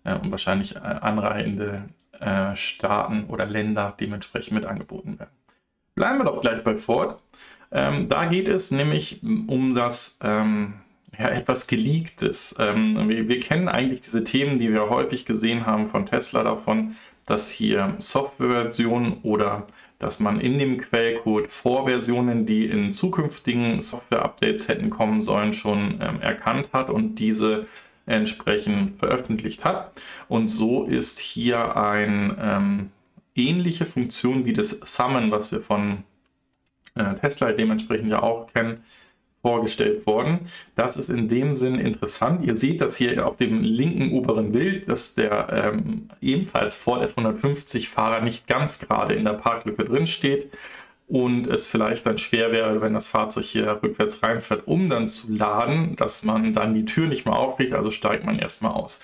äh, 0.04 0.14
und 0.14 0.30
wahrscheinlich 0.32 0.74
äh, 0.74 0.80
anreihende 0.80 1.88
äh, 2.18 2.56
Staaten 2.56 3.24
oder 3.24 3.46
Länder 3.46 3.94
dementsprechend 4.00 4.52
mit 4.52 4.64
angeboten 4.64 5.18
werden. 5.20 5.30
Bleiben 5.94 6.18
wir 6.18 6.24
doch 6.24 6.40
gleich 6.40 6.62
bei 6.64 6.78
Ford. 6.78 7.20
Ähm, 7.70 8.08
da 8.08 8.26
geht 8.26 8.48
es 8.48 8.70
nämlich 8.70 9.20
um 9.22 9.74
das 9.74 10.18
ähm, 10.22 10.74
ja, 11.18 11.28
etwas 11.28 11.66
Geleaktes. 11.66 12.56
Ähm, 12.58 13.08
wir, 13.08 13.28
wir, 13.28 13.40
kennen 13.40 13.68
eigentlich 13.68 14.00
diese 14.00 14.24
Themen, 14.24 14.58
die 14.58 14.72
wir 14.72 14.88
häufig 14.88 15.26
gesehen 15.26 15.66
haben 15.66 15.88
von 15.88 16.06
Tesla 16.06 16.42
davon, 16.42 16.96
dass 17.26 17.50
hier 17.50 17.94
Softwareversionen 17.98 19.18
oder 19.22 19.66
dass 19.98 20.20
man 20.20 20.40
in 20.40 20.58
dem 20.58 20.78
Quellcode 20.78 21.48
Vorversionen, 21.48 22.46
die 22.46 22.66
in 22.66 22.92
zukünftigen 22.92 23.80
Software-Updates 23.80 24.68
hätten 24.68 24.90
kommen 24.90 25.20
sollen, 25.20 25.52
schon 25.52 25.98
ähm, 26.00 26.20
erkannt 26.20 26.70
hat 26.72 26.88
und 26.88 27.16
diese 27.16 27.66
entsprechend 28.06 28.98
veröffentlicht 28.98 29.64
hat. 29.64 29.92
Und 30.28 30.48
so 30.48 30.84
ist 30.84 31.18
hier 31.18 31.76
eine 31.76 32.36
ähm, 32.40 32.90
ähnliche 33.34 33.84
Funktion 33.84 34.44
wie 34.44 34.52
das 34.52 34.70
Summon, 34.70 35.30
was 35.30 35.52
wir 35.52 35.60
von 35.60 36.04
Tesla 37.14 37.52
dementsprechend 37.52 38.10
ja 38.10 38.22
auch 38.22 38.52
kennen, 38.52 38.82
vorgestellt 39.42 40.06
worden. 40.06 40.48
Das 40.74 40.96
ist 40.96 41.10
in 41.10 41.28
dem 41.28 41.54
Sinn 41.54 41.76
interessant. 41.76 42.44
Ihr 42.44 42.54
seht 42.54 42.80
das 42.80 42.96
hier 42.96 43.26
auf 43.26 43.36
dem 43.36 43.62
linken 43.62 44.12
oberen 44.12 44.52
Bild, 44.52 44.88
dass 44.88 45.14
der 45.14 45.48
ähm, 45.52 46.08
ebenfalls 46.20 46.74
Ford 46.74 47.02
F-150 47.02 47.88
Fahrer 47.88 48.20
nicht 48.20 48.46
ganz 48.46 48.78
gerade 48.80 49.14
in 49.14 49.24
der 49.24 49.34
Parklücke 49.34 49.84
drin 49.84 50.06
steht 50.06 50.50
und 51.06 51.46
es 51.46 51.66
vielleicht 51.66 52.04
dann 52.04 52.18
schwer 52.18 52.52
wäre, 52.52 52.80
wenn 52.80 52.94
das 52.94 53.08
Fahrzeug 53.08 53.44
hier 53.44 53.80
rückwärts 53.82 54.22
reinfährt, 54.22 54.66
um 54.66 54.90
dann 54.90 55.08
zu 55.08 55.32
laden, 55.32 55.96
dass 55.96 56.24
man 56.24 56.52
dann 56.52 56.74
die 56.74 56.84
Tür 56.84 57.06
nicht 57.06 57.24
mehr 57.24 57.36
aufkriegt, 57.36 57.72
also 57.72 57.90
steigt 57.90 58.24
man 58.24 58.38
erstmal 58.38 58.72
aus. 58.72 59.00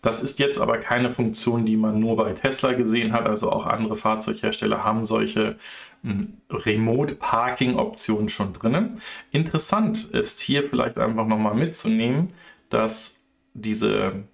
Das 0.00 0.22
ist 0.22 0.38
jetzt 0.38 0.60
aber 0.60 0.78
keine 0.78 1.10
Funktion, 1.10 1.66
die 1.66 1.76
man 1.76 1.98
nur 1.98 2.16
bei 2.16 2.32
Tesla 2.32 2.72
gesehen 2.72 3.12
hat. 3.12 3.26
Also 3.26 3.50
auch 3.50 3.66
andere 3.66 3.96
Fahrzeughersteller 3.96 4.84
haben 4.84 5.04
solche 5.04 5.56
hm, 6.02 6.38
Remote-Parking-Optionen 6.50 8.28
schon 8.28 8.52
drin. 8.52 9.00
Interessant 9.30 10.04
ist 10.10 10.40
hier 10.40 10.68
vielleicht 10.68 10.98
einfach 10.98 11.26
nochmal 11.26 11.54
mitzunehmen, 11.54 12.28
dass 12.68 13.24
diese 13.54 14.24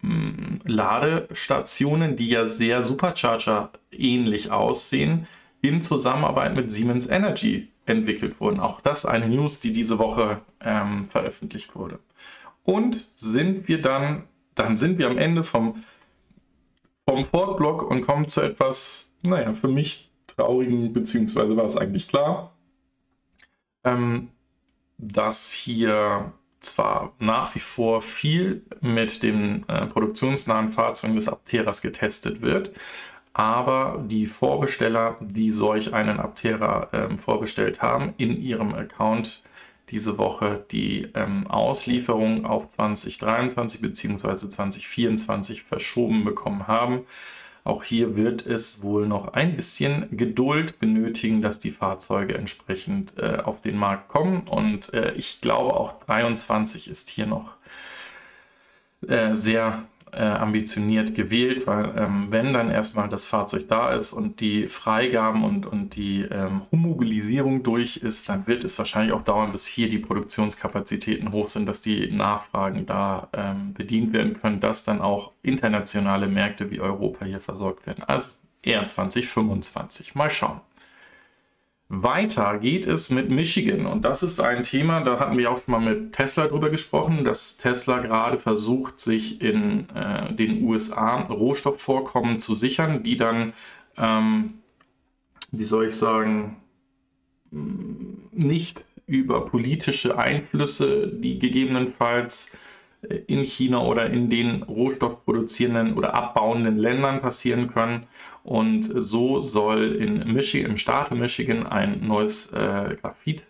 hm, 0.00 0.60
Ladestationen, 0.64 2.16
die 2.16 2.28
ja 2.28 2.44
sehr 2.44 2.82
Supercharger 2.82 3.70
ähnlich 3.90 4.50
aussehen, 4.50 5.26
in 5.60 5.80
Zusammenarbeit 5.80 6.54
mit 6.54 6.72
Siemens 6.72 7.08
Energy 7.08 7.68
entwickelt 7.86 8.40
wurden. 8.40 8.60
Auch 8.60 8.80
das 8.80 9.06
eine 9.06 9.28
News, 9.28 9.60
die 9.60 9.72
diese 9.72 9.98
Woche 9.98 10.40
ähm, 10.60 11.06
veröffentlicht 11.06 11.74
wurde. 11.74 12.00
Und 12.64 13.08
sind 13.14 13.68
wir 13.68 13.80
dann 13.80 14.24
dann 14.54 14.76
sind 14.76 14.98
wir 14.98 15.06
am 15.06 15.18
Ende 15.18 15.42
vom 15.42 15.82
Komfortblock 17.06 17.82
und 17.82 18.02
kommen 18.02 18.28
zu 18.28 18.40
etwas, 18.40 19.12
naja, 19.22 19.52
für 19.52 19.68
mich 19.68 20.11
traurigen, 20.36 20.92
beziehungsweise 20.92 21.56
war 21.56 21.64
es 21.64 21.76
eigentlich 21.76 22.08
klar, 22.08 22.54
ähm, 23.84 24.28
dass 24.98 25.52
hier 25.52 26.32
zwar 26.60 27.14
nach 27.18 27.54
wie 27.54 27.60
vor 27.60 28.00
viel 28.00 28.64
mit 28.80 29.22
den 29.22 29.68
äh, 29.68 29.86
produktionsnahen 29.86 30.68
Fahrzeugen 30.68 31.16
des 31.16 31.28
Apteras 31.28 31.82
getestet 31.82 32.40
wird, 32.40 32.70
aber 33.32 34.04
die 34.06 34.26
Vorbesteller, 34.26 35.16
die 35.20 35.50
solch 35.50 35.92
einen 35.92 36.20
Aptera 36.20 36.88
ähm, 36.92 37.18
vorbestellt 37.18 37.82
haben, 37.82 38.14
in 38.18 38.40
ihrem 38.40 38.74
Account 38.74 39.42
diese 39.88 40.18
Woche 40.18 40.64
die 40.70 41.08
ähm, 41.14 41.46
Auslieferung 41.46 42.46
auf 42.46 42.68
2023 42.70 43.80
bzw. 43.80 44.48
2024 44.48 45.62
verschoben 45.62 46.24
bekommen 46.24 46.66
haben. 46.66 47.02
Auch 47.64 47.84
hier 47.84 48.16
wird 48.16 48.44
es 48.44 48.82
wohl 48.82 49.06
noch 49.06 49.34
ein 49.34 49.54
bisschen 49.54 50.08
Geduld 50.16 50.80
benötigen, 50.80 51.42
dass 51.42 51.60
die 51.60 51.70
Fahrzeuge 51.70 52.36
entsprechend 52.36 53.18
äh, 53.18 53.38
auf 53.42 53.60
den 53.60 53.76
Markt 53.76 54.08
kommen. 54.08 54.42
Und 54.48 54.92
äh, 54.94 55.12
ich 55.12 55.40
glaube 55.40 55.74
auch 55.74 55.92
23 55.92 56.88
ist 56.88 57.08
hier 57.10 57.26
noch 57.26 57.54
äh, 59.06 59.34
sehr 59.34 59.84
äh, 60.12 60.22
ambitioniert 60.22 61.14
gewählt, 61.14 61.66
weil 61.66 61.94
ähm, 61.96 62.30
wenn 62.30 62.52
dann 62.52 62.70
erstmal 62.70 63.08
das 63.08 63.24
Fahrzeug 63.24 63.68
da 63.68 63.92
ist 63.92 64.12
und 64.12 64.40
die 64.40 64.68
Freigaben 64.68 65.42
und, 65.44 65.66
und 65.66 65.96
die 65.96 66.22
ähm, 66.22 66.62
Homogenisierung 66.70 67.62
durch 67.62 67.96
ist, 67.96 68.28
dann 68.28 68.46
wird 68.46 68.64
es 68.64 68.78
wahrscheinlich 68.78 69.12
auch 69.12 69.22
dauern, 69.22 69.52
bis 69.52 69.66
hier 69.66 69.88
die 69.88 69.98
Produktionskapazitäten 69.98 71.32
hoch 71.32 71.48
sind, 71.48 71.66
dass 71.66 71.80
die 71.80 72.10
Nachfragen 72.10 72.86
da 72.86 73.28
ähm, 73.32 73.72
bedient 73.72 74.12
werden 74.12 74.34
können, 74.34 74.60
dass 74.60 74.84
dann 74.84 75.00
auch 75.00 75.32
internationale 75.42 76.28
Märkte 76.28 76.70
wie 76.70 76.80
Europa 76.80 77.24
hier 77.24 77.40
versorgt 77.40 77.86
werden. 77.86 78.04
Also 78.04 78.32
eher 78.62 78.86
2025. 78.86 80.14
Mal 80.14 80.30
schauen. 80.30 80.60
Weiter 81.88 82.58
geht 82.58 82.86
es 82.86 83.10
mit 83.10 83.28
Michigan 83.28 83.84
und 83.84 84.04
das 84.04 84.22
ist 84.22 84.40
ein 84.40 84.62
Thema, 84.62 85.02
da 85.02 85.18
hatten 85.18 85.36
wir 85.36 85.50
auch 85.50 85.62
schon 85.62 85.72
mal 85.72 85.80
mit 85.80 86.14
Tesla 86.14 86.46
drüber 86.46 86.70
gesprochen, 86.70 87.22
dass 87.24 87.58
Tesla 87.58 87.98
gerade 87.98 88.38
versucht, 88.38 88.98
sich 88.98 89.42
in 89.42 89.86
äh, 89.90 90.32
den 90.34 90.64
USA 90.64 91.20
Rohstoffvorkommen 91.20 92.38
zu 92.38 92.54
sichern, 92.54 93.02
die 93.02 93.18
dann, 93.18 93.52
ähm, 93.98 94.54
wie 95.50 95.64
soll 95.64 95.88
ich 95.88 95.94
sagen, 95.94 96.56
nicht 97.50 98.86
über 99.06 99.44
politische 99.44 100.16
Einflüsse, 100.16 101.08
die 101.08 101.38
gegebenenfalls 101.38 102.56
äh, 103.02 103.16
in 103.26 103.44
China 103.44 103.82
oder 103.82 104.08
in 104.08 104.30
den 104.30 104.62
rohstoffproduzierenden 104.62 105.94
oder 105.94 106.14
abbauenden 106.14 106.78
Ländern 106.78 107.20
passieren 107.20 107.66
können. 107.68 108.06
Und 108.44 108.82
so 108.82 109.40
soll 109.40 109.94
in 109.94 110.32
Michigan, 110.32 110.72
im 110.72 110.76
Staate 110.76 111.14
Michigan 111.14 111.66
ein 111.66 112.06
neues 112.06 112.52
äh, 112.52 112.96
Graphitmine 113.00 113.46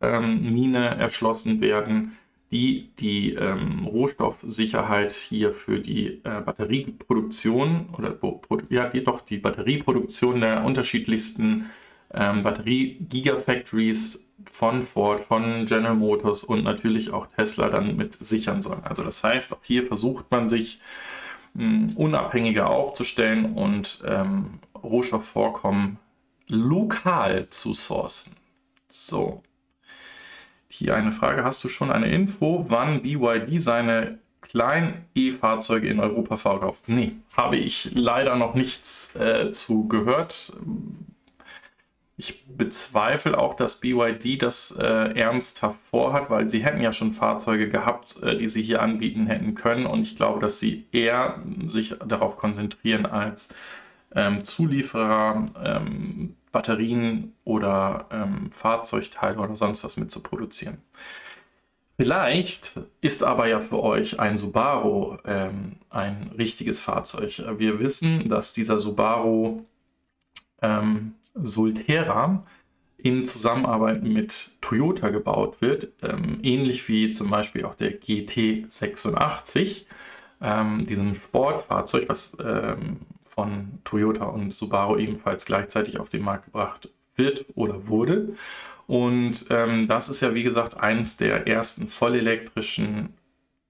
ähm, 0.00 1.00
erschlossen 1.00 1.60
werden, 1.60 2.16
die 2.50 2.90
die 2.98 3.34
ähm, 3.34 3.84
Rohstoffsicherheit 3.86 5.12
hier 5.12 5.52
für 5.52 5.78
die 5.78 6.20
äh, 6.24 6.40
Batterieproduktion 6.44 7.90
oder 7.96 8.16
ja, 8.70 8.88
die, 8.88 9.04
die 9.28 9.38
Batterieproduktion 9.38 10.40
der 10.40 10.64
unterschiedlichsten 10.64 11.70
ähm, 12.12 12.42
Batterie-Gigafactories 12.42 14.28
von 14.50 14.82
Ford, 14.82 15.20
von 15.20 15.66
General 15.66 15.94
Motors 15.94 16.42
und 16.42 16.64
natürlich 16.64 17.12
auch 17.12 17.28
Tesla 17.28 17.68
dann 17.68 17.96
mit 17.96 18.12
sichern 18.14 18.62
sollen. 18.62 18.82
Also 18.82 19.04
das 19.04 19.22
heißt, 19.22 19.52
auch 19.52 19.62
hier 19.62 19.86
versucht 19.86 20.30
man 20.30 20.48
sich 20.48 20.80
unabhängiger 21.54 22.70
aufzustellen 22.70 23.54
und 23.54 24.02
ähm, 24.06 24.60
Rohstoffvorkommen 24.82 25.98
lokal 26.46 27.48
zu 27.48 27.74
sourcen. 27.74 28.36
So. 28.88 29.42
Hier 30.68 30.94
eine 30.94 31.12
Frage. 31.12 31.44
Hast 31.44 31.62
du 31.64 31.68
schon 31.68 31.90
eine 31.90 32.10
Info, 32.10 32.66
wann 32.68 33.02
BYD 33.02 33.60
seine 33.60 34.18
kleinen 34.40 35.04
E-Fahrzeuge 35.14 35.88
in 35.88 36.00
Europa 36.00 36.36
verkauft? 36.36 36.88
Nee, 36.88 37.12
habe 37.36 37.56
ich 37.56 37.90
leider 37.92 38.36
noch 38.36 38.54
nichts 38.54 39.14
äh, 39.16 39.52
zu 39.52 39.88
gehört. 39.88 40.52
Bezweifle 42.60 43.38
auch, 43.38 43.54
dass 43.54 43.80
BYD 43.80 44.42
das 44.42 44.76
äh, 44.78 45.18
ernsthaft 45.18 45.80
vorhat, 45.90 46.28
weil 46.28 46.50
sie 46.50 46.62
hätten 46.62 46.82
ja 46.82 46.92
schon 46.92 47.14
Fahrzeuge 47.14 47.70
gehabt, 47.70 48.22
äh, 48.22 48.36
die 48.36 48.48
sie 48.48 48.62
hier 48.62 48.82
anbieten 48.82 49.26
hätten 49.26 49.54
können. 49.54 49.86
Und 49.86 50.02
ich 50.02 50.14
glaube, 50.14 50.40
dass 50.40 50.60
sie 50.60 50.86
eher 50.92 51.42
sich 51.66 51.94
darauf 52.06 52.36
konzentrieren, 52.36 53.06
als 53.06 53.48
ähm, 54.14 54.44
Zulieferer 54.44 55.48
ähm, 55.64 56.36
Batterien 56.52 57.32
oder 57.44 58.06
ähm, 58.12 58.52
Fahrzeugteile 58.52 59.38
oder 59.38 59.56
sonst 59.56 59.82
was 59.82 59.96
mit 59.96 60.10
zu 60.10 60.20
produzieren. 60.20 60.82
Vielleicht 61.96 62.78
ist 63.00 63.22
aber 63.22 63.46
ja 63.46 63.58
für 63.58 63.82
euch 63.82 64.20
ein 64.20 64.36
Subaru 64.36 65.16
ähm, 65.24 65.76
ein 65.88 66.30
richtiges 66.36 66.82
Fahrzeug. 66.82 67.42
Wir 67.56 67.78
wissen, 67.78 68.28
dass 68.28 68.52
dieser 68.52 68.78
Subaru 68.78 69.64
ähm, 70.60 71.14
Solterra 71.34 72.42
in 72.96 73.24
Zusammenarbeit 73.24 74.02
mit 74.02 74.56
Toyota 74.60 75.08
gebaut 75.08 75.60
wird, 75.60 75.92
ähm, 76.02 76.38
ähnlich 76.42 76.86
wie 76.88 77.12
zum 77.12 77.30
Beispiel 77.30 77.64
auch 77.64 77.74
der 77.74 77.98
GT86, 78.00 79.86
ähm, 80.42 80.86
diesem 80.86 81.14
Sportfahrzeug, 81.14 82.08
was 82.08 82.36
ähm, 82.42 82.98
von 83.22 83.78
Toyota 83.84 84.24
und 84.24 84.54
Subaru 84.54 84.98
ebenfalls 84.98 85.44
gleichzeitig 85.44 85.98
auf 85.98 86.08
den 86.08 86.22
Markt 86.22 86.46
gebracht 86.46 86.90
wird 87.16 87.46
oder 87.54 87.88
wurde. 87.88 88.34
Und 88.86 89.46
ähm, 89.50 89.86
das 89.86 90.08
ist 90.08 90.20
ja, 90.20 90.34
wie 90.34 90.42
gesagt, 90.42 90.76
eines 90.76 91.16
der 91.16 91.46
ersten 91.46 91.86
vollelektrischen 91.86 93.14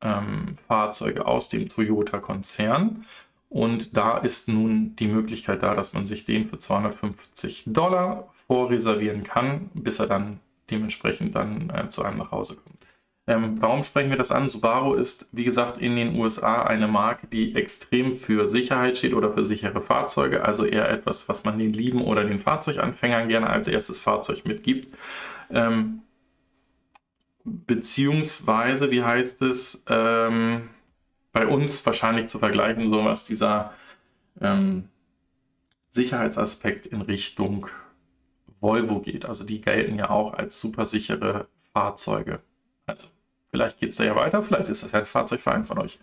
ähm, 0.00 0.56
Fahrzeuge 0.66 1.26
aus 1.26 1.48
dem 1.50 1.68
Toyota-Konzern. 1.68 3.04
Und 3.50 3.96
da 3.96 4.16
ist 4.16 4.48
nun 4.48 4.94
die 4.96 5.08
Möglichkeit 5.08 5.64
da, 5.64 5.74
dass 5.74 5.92
man 5.92 6.06
sich 6.06 6.24
den 6.24 6.44
für 6.44 6.56
250 6.56 7.64
Dollar 7.66 8.32
vorreservieren 8.46 9.24
kann, 9.24 9.70
bis 9.74 9.98
er 9.98 10.06
dann 10.06 10.38
dementsprechend 10.70 11.34
dann 11.34 11.68
äh, 11.70 11.88
zu 11.88 12.04
einem 12.04 12.18
nach 12.18 12.30
Hause 12.30 12.56
kommt. 12.56 12.78
Ähm, 13.26 13.60
warum 13.60 13.82
sprechen 13.82 14.10
wir 14.10 14.16
das 14.16 14.30
an? 14.30 14.48
Subaru 14.48 14.94
ist, 14.94 15.28
wie 15.32 15.44
gesagt, 15.44 15.78
in 15.78 15.96
den 15.96 16.14
USA 16.14 16.62
eine 16.62 16.86
Marke, 16.86 17.26
die 17.26 17.56
extrem 17.56 18.16
für 18.16 18.48
Sicherheit 18.48 18.98
steht 18.98 19.14
oder 19.14 19.32
für 19.32 19.44
sichere 19.44 19.80
Fahrzeuge, 19.80 20.44
also 20.44 20.64
eher 20.64 20.88
etwas, 20.88 21.28
was 21.28 21.44
man 21.44 21.58
den 21.58 21.72
Lieben 21.72 22.02
oder 22.02 22.24
den 22.24 22.38
Fahrzeuganfängern 22.38 23.28
gerne 23.28 23.50
als 23.50 23.66
erstes 23.66 23.98
Fahrzeug 23.98 24.46
mitgibt. 24.46 24.96
Ähm, 25.50 26.02
beziehungsweise, 27.44 28.92
wie 28.92 29.02
heißt 29.02 29.42
es, 29.42 29.84
ähm, 29.88 30.68
bei 31.32 31.46
uns 31.46 31.84
wahrscheinlich 31.86 32.28
zu 32.28 32.38
vergleichen, 32.38 32.88
so 32.88 33.04
was 33.04 33.24
dieser 33.24 33.72
ähm, 34.40 34.88
Sicherheitsaspekt 35.88 36.86
in 36.86 37.02
Richtung 37.02 37.68
Volvo 38.60 39.00
geht. 39.00 39.24
Also 39.24 39.44
die 39.44 39.60
gelten 39.60 39.98
ja 39.98 40.10
auch 40.10 40.34
als 40.34 40.60
super 40.60 40.86
sichere 40.86 41.48
Fahrzeuge. 41.72 42.40
Also 42.86 43.08
vielleicht 43.50 43.78
geht 43.78 43.90
es 43.90 43.96
da 43.96 44.04
ja 44.04 44.16
weiter, 44.16 44.42
vielleicht 44.42 44.68
ist 44.68 44.82
das 44.82 44.92
ja 44.92 45.00
ein 45.00 45.06
Fahrzeugverein 45.06 45.64
von 45.64 45.78
euch. 45.78 45.98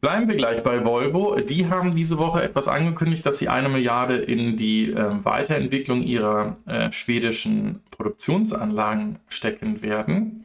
Bleiben 0.00 0.28
wir 0.28 0.36
gleich 0.36 0.62
bei 0.62 0.84
Volvo. 0.84 1.40
Die 1.40 1.68
haben 1.68 1.94
diese 1.94 2.18
Woche 2.18 2.42
etwas 2.42 2.68
angekündigt, 2.68 3.24
dass 3.24 3.38
sie 3.38 3.48
eine 3.48 3.68
Milliarde 3.68 4.16
in 4.16 4.56
die 4.56 4.90
äh, 4.90 5.24
Weiterentwicklung 5.24 6.02
ihrer 6.02 6.54
äh, 6.66 6.92
schwedischen 6.92 7.80
Produktionsanlagen 7.90 9.18
stecken 9.26 9.80
werden. 9.80 10.44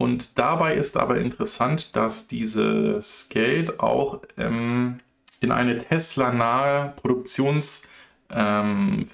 Und 0.00 0.38
dabei 0.38 0.74
ist 0.76 0.96
aber 0.96 1.18
interessant, 1.18 1.94
dass 1.94 2.26
dieses 2.26 3.28
Geld 3.28 3.80
auch 3.80 4.22
ähm, 4.38 5.00
in 5.40 5.52
eine 5.52 5.76
Tesla-nahe 5.76 6.94
Produktions- 6.96 7.82
ähm, 8.30 9.06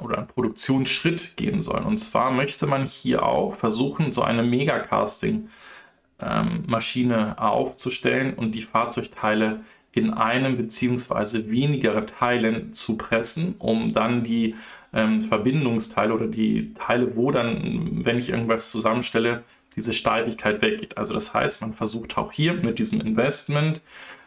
oder 0.00 0.16
einen 0.16 0.26
Produktionsschritt 0.26 1.36
gehen 1.36 1.60
soll. 1.60 1.82
Und 1.82 1.98
zwar 1.98 2.30
möchte 2.30 2.66
man 2.66 2.86
hier 2.86 3.24
auch 3.24 3.56
versuchen, 3.56 4.14
so 4.14 4.22
eine 4.22 4.42
Megacasting-Maschine 4.42 7.16
ähm, 7.16 7.38
aufzustellen 7.38 8.32
und 8.32 8.54
die 8.54 8.62
Fahrzeugteile 8.62 9.64
in 9.92 10.14
einem 10.14 10.56
bzw. 10.56 11.50
weniger 11.50 12.06
Teilen 12.06 12.72
zu 12.72 12.96
pressen, 12.96 13.56
um 13.58 13.92
dann 13.92 14.24
die 14.24 14.54
ähm, 14.94 15.20
Verbindungsteile 15.20 16.14
oder 16.14 16.26
die 16.26 16.72
Teile, 16.72 17.16
wo 17.16 17.30
dann, 17.30 18.06
wenn 18.06 18.16
ich 18.16 18.30
irgendwas 18.30 18.70
zusammenstelle, 18.70 19.44
diese 19.76 19.92
Steifigkeit 19.92 20.62
weggeht. 20.62 20.98
Also 20.98 21.14
das 21.14 21.34
heißt, 21.34 21.60
man 21.60 21.72
versucht 21.72 22.16
auch 22.16 22.32
hier 22.32 22.54
mit 22.54 22.78
diesem 22.78 23.00
Investment 23.00 23.80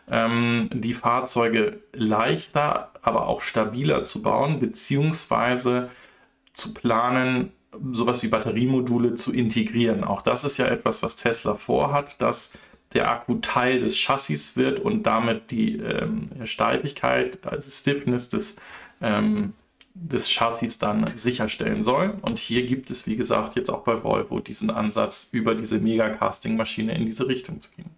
ähm, 0.09 0.69
die 0.71 0.93
Fahrzeuge 0.93 1.81
leichter, 1.93 2.91
aber 3.01 3.27
auch 3.27 3.41
stabiler 3.41 4.03
zu 4.03 4.21
bauen, 4.21 4.59
beziehungsweise 4.59 5.89
zu 6.53 6.73
planen, 6.73 7.51
sowas 7.91 8.23
wie 8.23 8.27
Batteriemodule 8.27 9.15
zu 9.15 9.33
integrieren. 9.33 10.03
Auch 10.03 10.21
das 10.21 10.43
ist 10.43 10.57
ja 10.57 10.67
etwas, 10.67 11.03
was 11.03 11.15
Tesla 11.15 11.55
vorhat, 11.55 12.21
dass 12.21 12.57
der 12.93 13.11
Akku 13.11 13.35
Teil 13.35 13.79
des 13.79 13.97
Chassis 13.97 14.55
wird 14.55 14.79
und 14.79 15.03
damit 15.03 15.51
die 15.51 15.77
ähm, 15.77 16.25
Steifigkeit, 16.45 17.45
also 17.45 17.69
Stiffness 17.69 18.29
des, 18.29 18.55
ähm, 19.01 19.53
des 19.99 20.29
Chassis 20.29 20.79
dann 20.79 21.15
sicherstellen 21.15 21.83
soll. 21.83 22.17
Und 22.21 22.37
hier 22.39 22.65
gibt 22.65 22.91
es, 22.91 23.07
wie 23.07 23.15
gesagt, 23.15 23.55
jetzt 23.55 23.69
auch 23.69 23.83
bei 23.83 24.03
Volvo 24.03 24.39
diesen 24.39 24.69
Ansatz, 24.69 25.29
über 25.31 25.55
diese 25.55 25.79
Mega-Casting-Maschine 25.79 26.95
in 26.95 27.05
diese 27.05 27.27
Richtung 27.27 27.61
zu 27.61 27.71
gehen. 27.75 27.89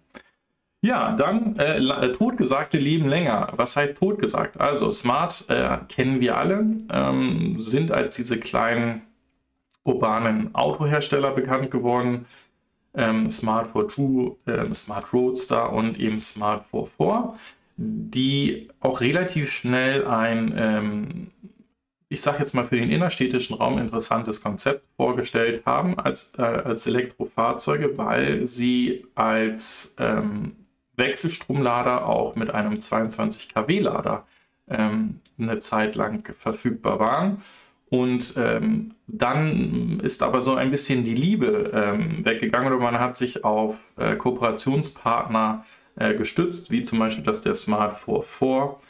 Ja, 0.82 1.12
dann 1.12 1.58
äh, 1.58 1.78
äh, 1.78 2.12
totgesagte 2.12 2.78
leben 2.78 3.06
länger. 3.06 3.52
Was 3.56 3.76
heißt 3.76 3.98
totgesagt? 3.98 4.58
Also 4.58 4.90
Smart 4.90 5.44
äh, 5.48 5.76
kennen 5.88 6.20
wir 6.20 6.38
alle, 6.38 6.64
ähm, 6.90 7.56
sind 7.60 7.92
als 7.92 8.16
diese 8.16 8.40
kleinen 8.40 9.02
urbanen 9.84 10.54
Autohersteller 10.54 11.32
bekannt 11.32 11.70
geworden. 11.70 12.24
Ähm, 12.94 13.30
Smart 13.30 13.72
42, 13.72 14.38
ähm, 14.46 14.74
Smart 14.74 15.12
Roadster 15.12 15.70
und 15.72 16.00
eben 16.00 16.18
Smart 16.18 16.64
44, 16.70 17.38
die 17.76 18.68
auch 18.80 19.00
relativ 19.00 19.52
schnell 19.52 20.06
ein, 20.06 20.54
ähm, 20.56 21.30
ich 22.10 22.20
sage 22.20 22.40
jetzt 22.40 22.54
mal 22.54 22.66
für 22.66 22.76
den 22.76 22.90
innerstädtischen 22.90 23.56
Raum 23.56 23.78
interessantes 23.78 24.42
Konzept 24.42 24.84
vorgestellt 24.96 25.62
haben 25.64 25.98
als, 25.98 26.32
äh, 26.36 26.42
als 26.42 26.86
Elektrofahrzeuge, 26.86 27.96
weil 27.96 28.48
sie 28.48 29.06
als 29.14 29.94
ähm, 29.98 30.56
Wechselstromlader 30.96 32.06
auch 32.06 32.34
mit 32.34 32.50
einem 32.50 32.80
22 32.80 33.54
kW 33.54 33.78
Lader 33.78 34.26
ähm, 34.68 35.20
eine 35.38 35.60
Zeit 35.60 35.94
lang 35.94 36.28
verfügbar 36.36 36.98
waren. 36.98 37.42
Und 37.90 38.34
ähm, 38.36 38.94
dann 39.06 40.00
ist 40.00 40.24
aber 40.24 40.40
so 40.40 40.56
ein 40.56 40.72
bisschen 40.72 41.04
die 41.04 41.14
Liebe 41.14 41.70
ähm, 41.72 42.24
weggegangen 42.24 42.72
oder 42.72 42.82
man 42.82 42.98
hat 42.98 43.16
sich 43.16 43.44
auf 43.44 43.92
äh, 43.96 44.16
Kooperationspartner 44.16 45.64
äh, 45.94 46.14
gestützt, 46.14 46.72
wie 46.72 46.82
zum 46.82 46.98
Beispiel, 46.98 47.24
dass 47.24 47.40
der 47.40 47.54
Smart 47.54 48.00
44 48.00 48.80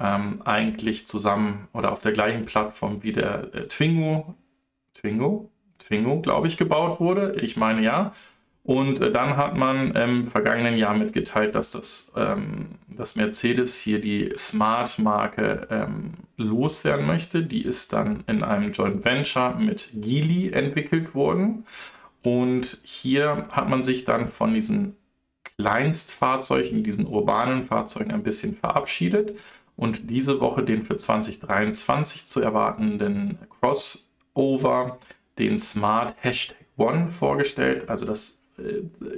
ähm, 0.00 0.42
eigentlich 0.44 1.06
zusammen 1.06 1.68
oder 1.72 1.92
auf 1.92 2.00
der 2.00 2.12
gleichen 2.12 2.44
Plattform 2.44 3.02
wie 3.02 3.12
der 3.12 3.54
äh, 3.54 3.66
Twingo, 3.66 4.34
Twingo, 4.94 5.50
Twingo, 5.78 6.20
glaube 6.20 6.48
ich, 6.48 6.56
gebaut 6.56 7.00
wurde. 7.00 7.36
Ich 7.40 7.56
meine 7.56 7.82
ja. 7.82 8.12
Und 8.64 9.00
äh, 9.00 9.10
dann 9.10 9.36
hat 9.36 9.56
man 9.56 9.92
im 9.94 10.26
vergangenen 10.26 10.76
Jahr 10.76 10.94
mitgeteilt, 10.94 11.54
dass 11.54 11.70
das 11.70 12.12
ähm, 12.16 12.78
dass 12.88 13.16
Mercedes 13.16 13.78
hier 13.78 14.00
die 14.00 14.32
Smart-Marke 14.36 15.68
ähm, 15.70 16.14
loswerden 16.36 17.06
möchte. 17.06 17.42
Die 17.42 17.64
ist 17.64 17.92
dann 17.92 18.24
in 18.26 18.42
einem 18.42 18.72
Joint 18.72 19.04
Venture 19.04 19.54
mit 19.54 19.90
Geely 19.94 20.50
entwickelt 20.52 21.14
worden. 21.14 21.64
Und 22.22 22.80
hier 22.82 23.46
hat 23.50 23.68
man 23.68 23.82
sich 23.82 24.04
dann 24.04 24.30
von 24.30 24.52
diesen 24.52 24.96
Kleinstfahrzeugen, 25.56 26.82
diesen 26.82 27.06
urbanen 27.06 27.62
Fahrzeugen 27.62 28.12
ein 28.12 28.22
bisschen 28.22 28.54
verabschiedet 28.54 29.38
und 29.78 30.10
diese 30.10 30.40
Woche 30.40 30.62
den 30.62 30.82
für 30.82 30.98
2023 30.98 32.26
zu 32.26 32.42
erwartenden 32.42 33.38
Crossover, 33.48 34.98
den 35.38 35.58
Smart 35.58 36.14
Hashtag 36.20 36.58
One 36.76 37.10
vorgestellt. 37.10 37.88
Also 37.88 38.04
das 38.04 38.38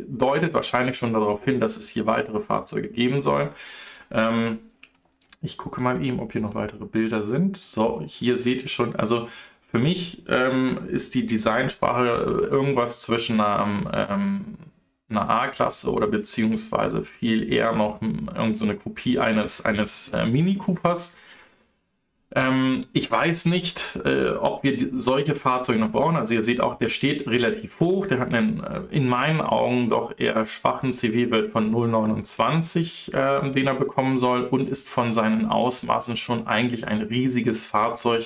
deutet 0.07 0.55
wahrscheinlich 0.55 0.97
schon 0.97 1.13
darauf 1.13 1.45
hin, 1.45 1.61
dass 1.61 1.77
es 1.77 1.89
hier 1.89 2.07
weitere 2.07 2.41
Fahrzeuge 2.41 2.89
geben 2.89 3.21
soll. 3.21 3.51
Ähm, 4.11 4.59
ich 5.43 5.57
gucke 5.57 5.81
mal 5.81 6.05
eben, 6.05 6.21
ob 6.21 6.33
hier 6.33 6.43
noch 6.43 6.55
weitere 6.55 6.85
Bilder 6.85 7.23
sind. 7.23 7.57
So, 7.57 8.03
hier 8.07 8.37
seht 8.37 8.63
ihr 8.63 8.69
schon, 8.69 8.95
also 8.97 9.29
für 9.63 9.79
mich 9.79 10.25
ähm, 10.29 10.89
ist 10.89 11.15
die 11.15 11.27
Designsprache 11.27 12.49
irgendwas 12.51 13.01
zwischen 13.01 13.41
einer, 13.41 14.11
ähm, 14.11 14.59
einer 15.11 15.29
A-Klasse 15.29 15.93
oder 15.93 16.07
beziehungsweise 16.07 17.05
viel 17.05 17.53
eher 17.53 17.73
noch 17.73 18.01
irgendeine 18.03 18.57
so 18.57 18.67
Kopie 18.75 19.19
eines, 19.19 19.65
eines 19.65 20.11
äh, 20.11 20.27
Mini 20.27 20.57
Coopers. 20.57 21.17
Ähm, 22.33 22.83
ich 22.93 23.11
weiß 23.11 23.47
nicht, 23.47 23.99
äh, 24.05 24.31
ob 24.31 24.63
wir 24.63 24.77
solche 24.93 25.35
Fahrzeuge 25.35 25.81
noch 25.81 25.91
brauchen. 25.91 26.17
Also 26.17 26.35
ihr 26.35 26.45
seht 26.45 26.61
auch, 26.61 26.77
der 26.77 26.89
steht 26.89 27.27
relativ 27.27 27.81
hoch. 27.81 28.07
Der 28.07 28.21
hat 28.21 28.33
einen 28.33 28.63
äh, 28.63 28.83
in 28.91 29.09
meinen 29.09 29.41
Augen 29.41 29.91
doch 29.91 30.15
eher 30.17 30.47
schwachen 30.47 30.93
CW-Wert 30.93 31.49
von 31.49 31.75
0,29, 31.75 33.13
äh, 33.13 33.51
den 33.51 33.67
er 33.67 33.75
bekommen 33.75 34.19
soll 34.19 34.45
und 34.45 34.69
ist 34.69 34.89
von 34.89 35.13
seinen 35.13 35.47
Ausmaßen 35.47 36.17
schon 36.17 36.47
eigentlich 36.47 36.87
ein 36.87 37.03
riesiges 37.03 37.67
Fahrzeug. 37.67 38.25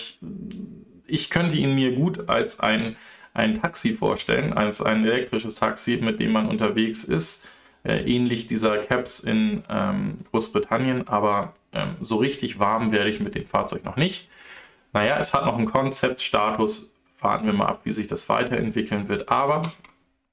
Ich 1.07 1.31
könnte 1.31 1.57
ihn 1.57 1.75
mir 1.75 1.93
gut 1.93 2.29
als 2.29 2.61
ein, 2.61 2.97
ein 3.35 3.55
Taxi 3.55 3.93
vorstellen, 3.93 4.53
als 4.53 4.81
ein 4.81 5.05
elektrisches 5.05 5.57
Taxi, 5.57 5.99
mit 6.01 6.21
dem 6.21 6.33
man 6.33 6.49
unterwegs 6.49 7.05
ist. 7.05 7.47
Äh, 7.83 8.05
ähnlich 8.11 8.47
dieser 8.47 8.79
Caps 8.79 9.21
in 9.21 9.63
ähm, 9.69 10.19
Großbritannien, 10.31 11.07
aber 11.07 11.55
ähm, 11.73 11.97
so 12.01 12.17
richtig 12.17 12.59
warm 12.59 12.93
werde 12.93 13.11
ich 13.11 13.21
mit 13.21 13.35
dem 13.35 13.45
Fahrzeug 13.45 13.85
noch 13.85 13.97
nicht. 13.97 14.31
Naja, 14.95 15.19
es 15.19 15.35
hat 15.35 15.45
noch 15.45 15.59
einen 15.59 15.67
Konzeptstatus. 15.67 16.95
Warten 17.21 17.47
wir 17.47 17.53
mal 17.53 17.67
ab, 17.67 17.81
wie 17.85 17.93
sich 17.93 18.07
das 18.07 18.29
weiterentwickeln 18.29 19.09
wird. 19.09 19.29
Aber 19.29 19.63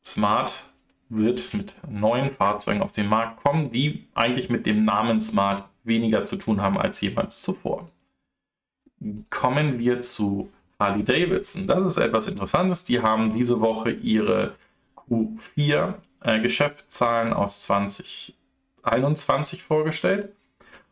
Smart 0.05 0.63
wird 1.09 1.53
mit 1.53 1.75
neuen 1.89 2.29
Fahrzeugen 2.29 2.81
auf 2.81 2.91
den 2.91 3.07
Markt 3.07 3.43
kommen, 3.43 3.71
die 3.71 4.07
eigentlich 4.13 4.49
mit 4.49 4.65
dem 4.65 4.85
Namen 4.85 5.19
Smart 5.19 5.65
weniger 5.83 6.25
zu 6.25 6.37
tun 6.37 6.61
haben 6.61 6.77
als 6.77 7.01
jemals 7.01 7.41
zuvor. 7.41 7.89
Kommen 9.29 9.79
wir 9.79 10.01
zu 10.01 10.51
Harley 10.81 11.03
Davidson. 11.03 11.67
Das 11.67 11.85
ist 11.85 11.97
etwas 11.97 12.27
Interessantes. 12.27 12.83
Die 12.83 13.01
haben 13.01 13.33
diese 13.33 13.61
Woche 13.61 13.91
ihre 13.91 14.55
Q4 14.97 15.93
äh, 16.23 16.39
Geschäftszahlen 16.41 17.33
aus 17.33 17.61
2021 17.61 19.63
vorgestellt. 19.63 20.33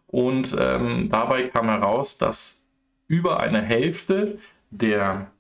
Und 0.08 0.56
ähm, 0.58 1.10
dabei 1.10 1.48
kam 1.48 1.68
heraus, 1.68 2.18
dass 2.18 2.68
über 3.08 3.40
eine 3.40 3.62
Hälfte 3.62 4.40
der 4.70 5.32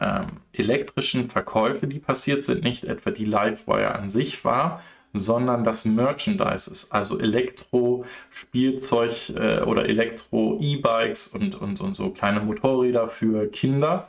ähm, 0.00 0.40
elektrischen 0.52 1.30
Verkäufe, 1.30 1.86
die 1.86 1.98
passiert 1.98 2.44
sind, 2.44 2.62
nicht 2.62 2.84
etwa 2.84 3.10
die 3.10 3.24
Livewire 3.24 3.94
an 3.94 4.08
sich 4.08 4.44
war, 4.44 4.82
sondern 5.12 5.64
das 5.64 5.84
Merchandise 5.84 6.88
also 6.90 7.18
Elektro-Spielzeug 7.18 9.30
äh, 9.30 9.62
oder 9.62 9.86
Elektro-E-Bikes 9.86 11.28
und, 11.28 11.54
und, 11.54 11.80
und 11.80 11.94
so 11.94 12.10
kleine 12.10 12.40
Motorräder 12.40 13.08
für 13.08 13.48
Kinder. 13.48 14.08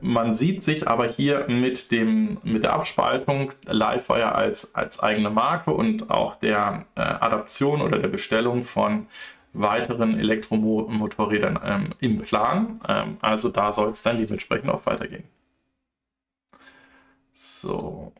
Man 0.00 0.32
sieht 0.32 0.62
sich 0.62 0.86
aber 0.86 1.08
hier 1.08 1.46
mit, 1.48 1.90
dem, 1.90 2.38
mit 2.42 2.62
der 2.62 2.74
Abspaltung 2.74 3.52
Livewire 3.66 4.34
als, 4.34 4.74
als 4.74 5.00
eigene 5.00 5.30
Marke 5.30 5.72
und 5.72 6.10
auch 6.10 6.36
der 6.36 6.86
äh, 6.94 7.00
Adaption 7.00 7.80
oder 7.80 7.98
der 7.98 8.08
Bestellung 8.08 8.62
von 8.62 9.06
weiteren 9.52 10.18
Elektromotorrädern 10.18 11.58
ähm, 11.64 11.94
im 12.00 12.18
Plan. 12.18 12.80
Ähm, 12.88 13.16
also 13.20 13.48
da 13.48 13.72
soll 13.72 13.90
es 13.90 14.02
dann 14.02 14.18
dementsprechend 14.18 14.70
auch 14.70 14.86
weitergehen. 14.86 15.24
So. 17.32 18.12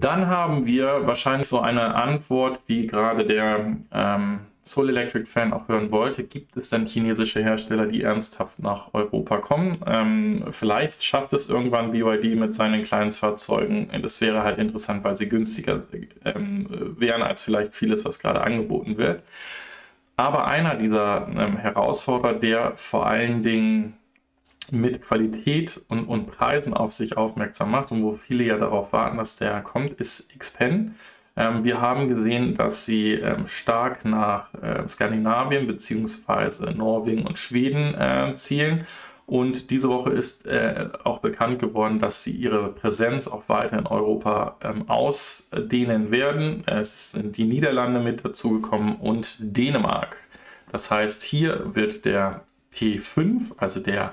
Dann 0.00 0.26
haben 0.26 0.66
wir 0.66 1.06
wahrscheinlich 1.06 1.46
so 1.46 1.60
eine 1.60 1.94
Antwort, 1.94 2.62
die 2.68 2.86
gerade 2.86 3.24
der 3.24 3.76
ähm, 3.92 4.40
Soul 4.64 4.88
Electric 4.88 5.26
Fan 5.26 5.52
auch 5.52 5.68
hören 5.68 5.90
wollte. 5.92 6.24
Gibt 6.24 6.56
es 6.56 6.70
denn 6.70 6.86
chinesische 6.86 7.42
Hersteller, 7.42 7.86
die 7.86 8.02
ernsthaft 8.02 8.58
nach 8.58 8.92
Europa 8.92 9.36
kommen? 9.38 9.78
Ähm, 9.86 10.44
vielleicht 10.50 11.04
schafft 11.04 11.32
es 11.32 11.48
irgendwann 11.48 11.92
BYD 11.92 12.36
mit 12.36 12.54
seinen 12.54 12.82
Kleinstfahrzeugen. 12.82 13.90
Das 14.02 14.20
wäre 14.20 14.42
halt 14.42 14.58
interessant, 14.58 15.04
weil 15.04 15.16
sie 15.16 15.28
günstiger 15.28 15.82
ähm, 16.24 16.66
wären 16.98 17.22
als 17.22 17.42
vielleicht 17.42 17.74
vieles, 17.74 18.04
was 18.04 18.18
gerade 18.18 18.42
angeboten 18.42 18.96
wird. 18.96 19.22
Aber 20.16 20.46
einer 20.46 20.76
dieser 20.76 21.28
ähm, 21.36 21.56
Herausforderer, 21.56 22.34
der 22.34 22.72
vor 22.76 23.06
allen 23.06 23.42
Dingen 23.42 23.94
mit 24.72 25.02
Qualität 25.02 25.82
und, 25.88 26.06
und 26.06 26.26
Preisen 26.26 26.74
auf 26.74 26.92
sich 26.92 27.16
aufmerksam 27.16 27.70
macht 27.70 27.92
und 27.92 28.02
wo 28.02 28.14
viele 28.14 28.44
ja 28.44 28.56
darauf 28.56 28.92
warten, 28.92 29.18
dass 29.18 29.36
der 29.36 29.60
kommt, 29.60 29.94
ist 29.94 30.38
Xpen. 30.38 30.94
Ähm, 31.36 31.64
wir 31.64 31.80
haben 31.80 32.08
gesehen, 32.08 32.54
dass 32.54 32.86
sie 32.86 33.12
ähm, 33.12 33.46
stark 33.46 34.04
nach 34.04 34.54
äh, 34.54 34.86
Skandinavien 34.88 35.66
bzw. 35.66 36.72
Norwegen 36.74 37.26
und 37.26 37.38
Schweden 37.38 37.94
äh, 37.94 38.32
zielen. 38.34 38.86
Und 39.26 39.70
diese 39.70 39.88
Woche 39.88 40.10
ist 40.10 40.46
äh, 40.46 40.88
auch 41.02 41.18
bekannt 41.18 41.58
geworden, 41.58 41.98
dass 41.98 42.22
sie 42.22 42.32
ihre 42.32 42.68
Präsenz 42.68 43.26
auch 43.26 43.48
weiter 43.48 43.78
in 43.78 43.86
Europa 43.86 44.58
ähm, 44.62 44.88
ausdehnen 44.88 46.10
werden. 46.10 46.62
Es 46.66 47.12
sind 47.12 47.36
die 47.38 47.44
Niederlande 47.44 48.00
mit 48.00 48.22
dazugekommen 48.24 48.96
und 48.96 49.36
Dänemark. 49.40 50.16
Das 50.70 50.90
heißt, 50.90 51.22
hier 51.22 51.74
wird 51.74 52.04
der 52.04 52.44
P5, 52.74 53.52
also 53.56 53.80
der, 53.80 54.12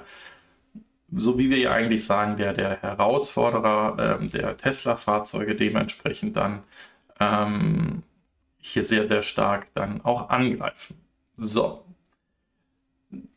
so 1.16 1.38
wie 1.38 1.50
wir 1.50 1.58
ja 1.58 1.72
eigentlich 1.72 2.06
sagen, 2.06 2.38
der, 2.38 2.54
der 2.54 2.82
Herausforderer 2.82 4.20
ähm, 4.22 4.32
der 4.32 4.58
Tesla-Fahrzeuge 4.58 5.56
dementsprechend 5.56 6.36
dann 6.36 6.64
ähm, 7.20 8.04
hier 8.58 8.84
sehr, 8.84 9.08
sehr 9.08 9.22
stark 9.22 9.68
dann 9.74 10.02
auch 10.04 10.30
angreifen. 10.30 10.96
So. 11.38 11.84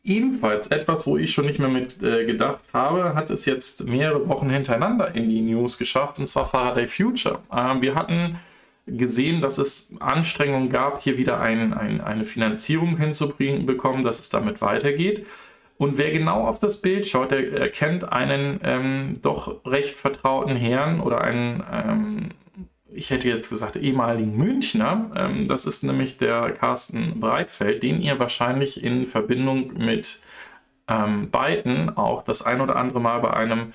Ebenfalls 0.03 0.67
etwas, 0.67 1.05
wo 1.05 1.17
ich 1.17 1.33
schon 1.33 1.47
nicht 1.47 1.59
mehr 1.59 1.67
mit 1.67 2.01
äh, 2.01 2.25
gedacht 2.25 2.63
habe, 2.71 3.13
hat 3.13 3.29
es 3.29 3.45
jetzt 3.45 3.85
mehrere 3.85 4.27
Wochen 4.29 4.49
hintereinander 4.49 5.13
in 5.13 5.27
die 5.27 5.41
News 5.41 5.77
geschafft, 5.77 6.19
und 6.19 6.27
zwar 6.27 6.45
Faraday 6.45 6.87
Future. 6.87 7.39
Ähm, 7.51 7.81
wir 7.81 7.95
hatten 7.95 8.37
gesehen, 8.87 9.41
dass 9.41 9.57
es 9.57 9.95
Anstrengungen 9.99 10.69
gab, 10.69 11.01
hier 11.01 11.17
wieder 11.17 11.41
ein, 11.41 11.73
ein, 11.73 12.01
eine 12.01 12.23
Finanzierung 12.23 12.97
hinzubekommen, 12.97 14.03
dass 14.03 14.19
es 14.19 14.29
damit 14.29 14.61
weitergeht. 14.61 15.25
Und 15.77 15.97
wer 15.97 16.11
genau 16.11 16.47
auf 16.47 16.59
das 16.59 16.81
Bild 16.81 17.05
schaut, 17.05 17.31
der 17.31 17.51
erkennt 17.51 18.11
einen 18.11 18.59
ähm, 18.63 19.13
doch 19.21 19.65
recht 19.65 19.95
vertrauten 19.97 20.55
Herrn 20.55 21.01
oder 21.01 21.21
einen, 21.21 21.63
ähm, 21.71 22.29
ich 22.93 23.09
hätte 23.09 23.27
jetzt 23.27 23.49
gesagt, 23.49 23.75
ehemaligen 23.75 24.37
Münchner. 24.37 25.11
Ähm, 25.15 25.47
das 25.47 25.65
ist 25.65 25.83
nämlich 25.83 26.17
der 26.17 26.51
Carsten 26.51 27.19
Breitfeld, 27.19 27.83
den 27.83 28.01
ihr 28.01 28.19
wahrscheinlich 28.19 28.83
in 28.83 29.03
Verbindung 29.03 29.73
mit 29.77 30.21
ähm, 30.87 31.29
Biden 31.29 31.95
auch 31.97 32.21
das 32.21 32.45
ein 32.45 32.61
oder 32.61 32.77
andere 32.77 33.01
Mal 33.01 33.19
bei 33.19 33.33
einem 33.33 33.73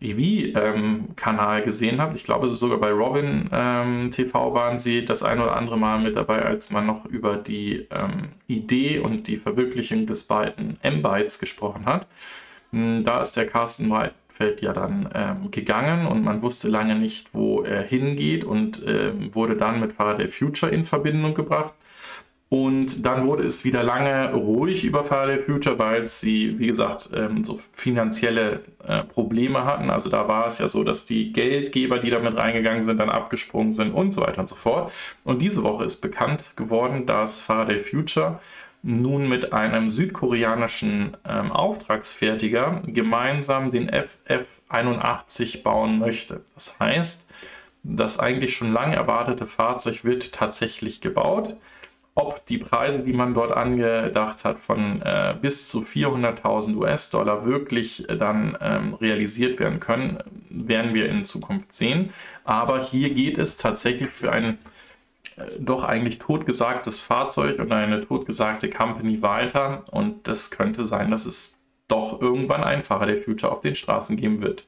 EV-Kanal 0.00 1.58
ähm, 1.58 1.64
gesehen 1.64 2.00
habt. 2.00 2.16
Ich 2.16 2.24
glaube 2.24 2.54
sogar 2.54 2.78
bei 2.78 2.90
Robin 2.90 3.50
ähm, 3.52 4.10
TV 4.10 4.54
waren 4.54 4.78
sie 4.78 5.04
das 5.04 5.22
ein 5.22 5.40
oder 5.40 5.56
andere 5.56 5.76
Mal 5.76 5.98
mit 6.00 6.16
dabei, 6.16 6.42
als 6.42 6.70
man 6.70 6.86
noch 6.86 7.04
über 7.06 7.36
die 7.36 7.86
ähm, 7.90 8.28
Idee 8.46 8.98
und 8.98 9.28
die 9.28 9.36
Verwirklichung 9.36 10.06
des 10.06 10.24
beiden 10.24 10.78
M-Bytes 10.82 11.38
gesprochen 11.38 11.84
hat. 11.84 12.06
Hm, 12.72 13.04
da 13.04 13.20
ist 13.20 13.36
der 13.36 13.46
Carsten 13.46 13.90
Breitfeld 13.90 14.62
ja 14.62 14.72
dann 14.72 15.10
ähm, 15.14 15.50
gegangen 15.50 16.06
und 16.06 16.24
man 16.24 16.40
wusste 16.40 16.68
lange 16.68 16.94
nicht, 16.94 17.34
wo 17.34 17.62
er 17.62 17.82
hingeht 17.82 18.44
und 18.44 18.82
ähm, 18.86 19.34
wurde 19.34 19.56
dann 19.56 19.80
mit 19.80 19.92
Faraday 19.92 20.28
Future 20.28 20.72
in 20.72 20.84
Verbindung 20.84 21.34
gebracht. 21.34 21.74
Und 22.50 23.04
dann 23.04 23.26
wurde 23.26 23.44
es 23.44 23.66
wieder 23.66 23.82
lange 23.82 24.32
ruhig 24.32 24.82
über 24.82 25.04
Faraday 25.04 25.42
Future, 25.42 25.78
weil 25.78 26.06
sie, 26.06 26.58
wie 26.58 26.68
gesagt, 26.68 27.10
ähm, 27.14 27.44
so 27.44 27.58
finanzielle 27.72 28.62
äh, 28.86 29.02
Probleme 29.02 29.66
hatten. 29.66 29.90
Also 29.90 30.08
da 30.08 30.28
war 30.28 30.46
es 30.46 30.58
ja 30.58 30.68
so, 30.68 30.82
dass 30.82 31.04
die 31.04 31.32
Geldgeber, 31.32 31.98
die 31.98 32.08
damit 32.08 32.36
reingegangen 32.36 32.82
sind, 32.82 33.00
dann 33.00 33.10
abgesprungen 33.10 33.72
sind 33.72 33.92
und 33.92 34.12
so 34.12 34.22
weiter 34.22 34.40
und 34.40 34.48
so 34.48 34.56
fort. 34.56 34.92
Und 35.24 35.42
diese 35.42 35.62
Woche 35.62 35.84
ist 35.84 36.00
bekannt 36.00 36.56
geworden, 36.56 37.04
dass 37.04 37.42
Faraday 37.42 37.78
Future 37.78 38.40
nun 38.82 39.28
mit 39.28 39.52
einem 39.52 39.90
südkoreanischen 39.90 41.18
ähm, 41.28 41.52
Auftragsfertiger 41.52 42.78
gemeinsam 42.86 43.70
den 43.70 43.90
FF81 43.90 45.62
bauen 45.62 45.98
möchte. 45.98 46.40
Das 46.54 46.80
heißt, 46.80 47.26
das 47.82 48.18
eigentlich 48.18 48.56
schon 48.56 48.72
lange 48.72 48.96
erwartete 48.96 49.44
Fahrzeug 49.44 50.04
wird 50.04 50.32
tatsächlich 50.32 51.02
gebaut 51.02 51.56
ob 52.18 52.44
die 52.46 52.58
Preise, 52.58 52.98
die 52.98 53.12
man 53.12 53.32
dort 53.32 53.52
angedacht 53.52 54.44
hat, 54.44 54.58
von 54.58 55.00
äh, 55.02 55.36
bis 55.40 55.68
zu 55.68 55.82
400.000 55.82 56.76
US-Dollar 56.76 57.46
wirklich 57.46 58.08
äh, 58.08 58.16
dann 58.16 58.58
ähm, 58.60 58.94
realisiert 58.94 59.60
werden 59.60 59.78
können, 59.78 60.18
werden 60.50 60.94
wir 60.94 61.08
in 61.08 61.24
Zukunft 61.24 61.72
sehen. 61.72 62.10
Aber 62.44 62.82
hier 62.82 63.10
geht 63.10 63.38
es 63.38 63.56
tatsächlich 63.56 64.10
für 64.10 64.32
ein 64.32 64.58
äh, 65.36 65.44
doch 65.60 65.84
eigentlich 65.84 66.18
totgesagtes 66.18 66.98
Fahrzeug 66.98 67.60
und 67.60 67.70
eine 67.70 68.00
totgesagte 68.00 68.68
Company 68.68 69.22
weiter. 69.22 69.84
Und 69.92 70.26
das 70.26 70.50
könnte 70.50 70.84
sein, 70.84 71.12
dass 71.12 71.24
es 71.24 71.60
doch 71.86 72.20
irgendwann 72.20 72.64
einfacher 72.64 73.06
der 73.06 73.22
Future 73.22 73.52
auf 73.52 73.60
den 73.60 73.76
Straßen 73.76 74.16
geben 74.16 74.42
wird. 74.42 74.66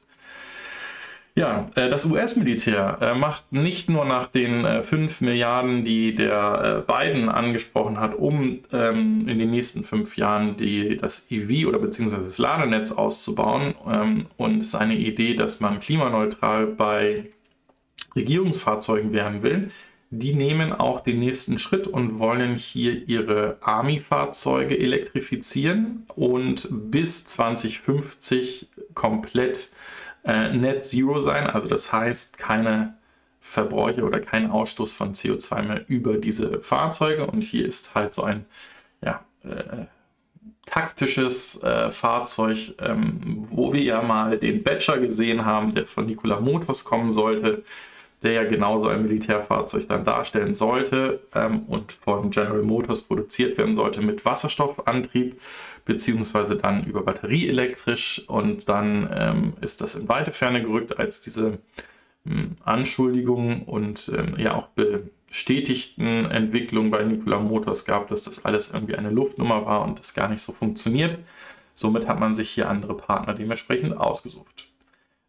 Ja, 1.33 1.67
äh, 1.75 1.89
das 1.89 2.05
US-Militär 2.05 2.97
äh, 3.01 3.13
macht 3.13 3.53
nicht 3.53 3.89
nur 3.89 4.03
nach 4.03 4.27
den 4.27 4.83
5 4.83 5.21
äh, 5.21 5.23
Milliarden, 5.23 5.85
die 5.85 6.13
der 6.13 6.83
Biden 6.85 7.29
angesprochen 7.29 7.99
hat, 7.99 8.15
um 8.15 8.59
ähm, 8.73 9.27
in 9.27 9.39
den 9.39 9.49
nächsten 9.49 9.83
fünf 9.83 10.17
Jahren 10.17 10.57
die, 10.57 10.97
das 10.97 11.31
EV 11.31 11.67
oder 11.69 11.79
beziehungsweise 11.79 12.25
das 12.25 12.37
Ladenetz 12.37 12.91
auszubauen 12.91 13.75
ähm, 13.87 14.25
und 14.35 14.61
seine 14.61 14.95
Idee, 14.95 15.33
dass 15.35 15.61
man 15.61 15.79
klimaneutral 15.79 16.67
bei 16.67 17.29
Regierungsfahrzeugen 18.13 19.13
werden 19.13 19.41
will, 19.41 19.71
die 20.09 20.33
nehmen 20.33 20.73
auch 20.73 20.99
den 20.99 21.19
nächsten 21.19 21.57
Schritt 21.57 21.87
und 21.87 22.19
wollen 22.19 22.55
hier 22.55 23.07
ihre 23.07 23.57
Army-Fahrzeuge 23.61 24.77
elektrifizieren 24.77 26.03
und 26.15 26.67
bis 26.91 27.25
2050 27.25 28.67
komplett 28.93 29.71
äh, 30.23 30.49
Net 30.49 30.83
Zero 30.83 31.19
sein. 31.19 31.47
Also 31.47 31.67
das 31.67 31.91
heißt, 31.91 32.37
keine 32.37 32.95
Verbräuche 33.39 34.03
oder 34.03 34.19
kein 34.19 34.51
Ausstoß 34.51 34.93
von 34.93 35.13
CO2 35.13 35.61
mehr 35.63 35.89
über 35.89 36.17
diese 36.17 36.59
Fahrzeuge. 36.59 37.25
Und 37.25 37.43
hier 37.43 37.65
ist 37.65 37.95
halt 37.95 38.13
so 38.13 38.23
ein 38.23 38.45
ja, 39.01 39.25
äh, 39.43 39.85
taktisches 40.65 41.61
äh, 41.63 41.89
Fahrzeug, 41.89 42.75
ähm, 42.79 43.47
wo 43.49 43.73
wir 43.73 43.81
ja 43.81 44.01
mal 44.01 44.37
den 44.37 44.63
Batcher 44.63 44.99
gesehen 44.99 45.45
haben, 45.45 45.73
der 45.73 45.85
von 45.85 46.05
Nikola 46.05 46.39
Motors 46.39 46.83
kommen 46.83 47.11
sollte, 47.11 47.63
der 48.23 48.33
ja 48.33 48.43
genauso 48.43 48.87
ein 48.87 49.01
Militärfahrzeug 49.01 49.87
dann 49.87 50.03
darstellen 50.03 50.53
sollte 50.53 51.21
ähm, 51.33 51.63
und 51.67 51.91
von 51.91 52.29
General 52.29 52.61
Motors 52.61 53.01
produziert 53.01 53.57
werden 53.57 53.75
sollte 53.75 54.01
mit 54.01 54.25
Wasserstoffantrieb 54.25 55.39
beziehungsweise 55.85 56.55
dann 56.57 56.85
über 56.85 57.01
Batterie 57.01 57.49
elektrisch 57.49 58.23
und 58.27 58.69
dann 58.69 59.09
ähm, 59.13 59.53
ist 59.61 59.81
das 59.81 59.95
in 59.95 60.07
weite 60.07 60.31
Ferne 60.31 60.61
gerückt 60.61 60.97
als 60.99 61.21
diese 61.21 61.57
ähm, 62.25 62.57
Anschuldigungen 62.63 63.63
und 63.63 64.11
ähm, 64.15 64.35
ja 64.37 64.55
auch 64.55 64.67
bestätigten 65.27 66.25
Entwicklungen 66.25 66.91
bei 66.91 67.03
Nikola 67.03 67.39
Motors 67.39 67.85
gab, 67.85 68.07
dass 68.09 68.23
das 68.23 68.45
alles 68.45 68.71
irgendwie 68.73 68.95
eine 68.95 69.09
Luftnummer 69.09 69.65
war 69.65 69.83
und 69.83 69.97
das 69.97 70.13
gar 70.13 70.27
nicht 70.27 70.41
so 70.41 70.51
funktioniert. 70.51 71.17
Somit 71.73 72.07
hat 72.07 72.19
man 72.19 72.33
sich 72.33 72.49
hier 72.51 72.69
andere 72.69 72.95
Partner 72.95 73.33
dementsprechend 73.33 73.97
ausgesucht. 73.97 74.70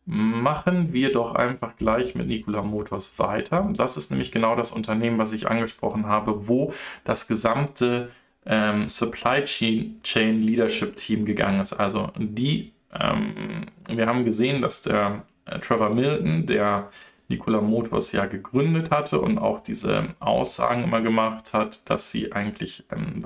Machen 0.04 0.92
wir 0.92 1.12
doch 1.12 1.34
einfach 1.34 1.76
gleich 1.76 2.14
mit 2.16 2.26
Nikola 2.26 2.62
Motors 2.62 3.18
weiter. 3.18 3.70
Das 3.76 3.96
ist 3.96 4.10
nämlich 4.10 4.32
genau 4.32 4.56
das 4.56 4.72
Unternehmen, 4.72 5.18
was 5.18 5.32
ich 5.32 5.48
angesprochen 5.48 6.06
habe, 6.06 6.48
wo 6.48 6.72
das 7.04 7.28
gesamte 7.28 8.10
ähm, 8.44 8.88
Supply 8.88 9.44
Chain 9.44 10.42
Leadership 10.42 10.96
Team 10.96 11.24
gegangen 11.24 11.60
ist. 11.60 11.74
Also 11.74 12.10
die, 12.16 12.72
ähm, 12.92 13.66
wir 13.88 14.06
haben 14.06 14.24
gesehen, 14.24 14.60
dass 14.60 14.82
der 14.82 15.24
äh, 15.44 15.60
Trevor 15.60 15.90
Milton, 15.90 16.46
der 16.46 16.88
Nikola 17.28 17.60
Motors 17.60 18.12
ja 18.12 18.26
gegründet 18.26 18.90
hatte 18.90 19.20
und 19.20 19.38
auch 19.38 19.60
diese 19.60 20.08
Aussagen 20.18 20.84
immer 20.84 21.00
gemacht 21.00 21.54
hat, 21.54 21.88
dass 21.88 22.10
sie 22.10 22.32
eigentlich 22.32 22.84
ein 22.88 23.22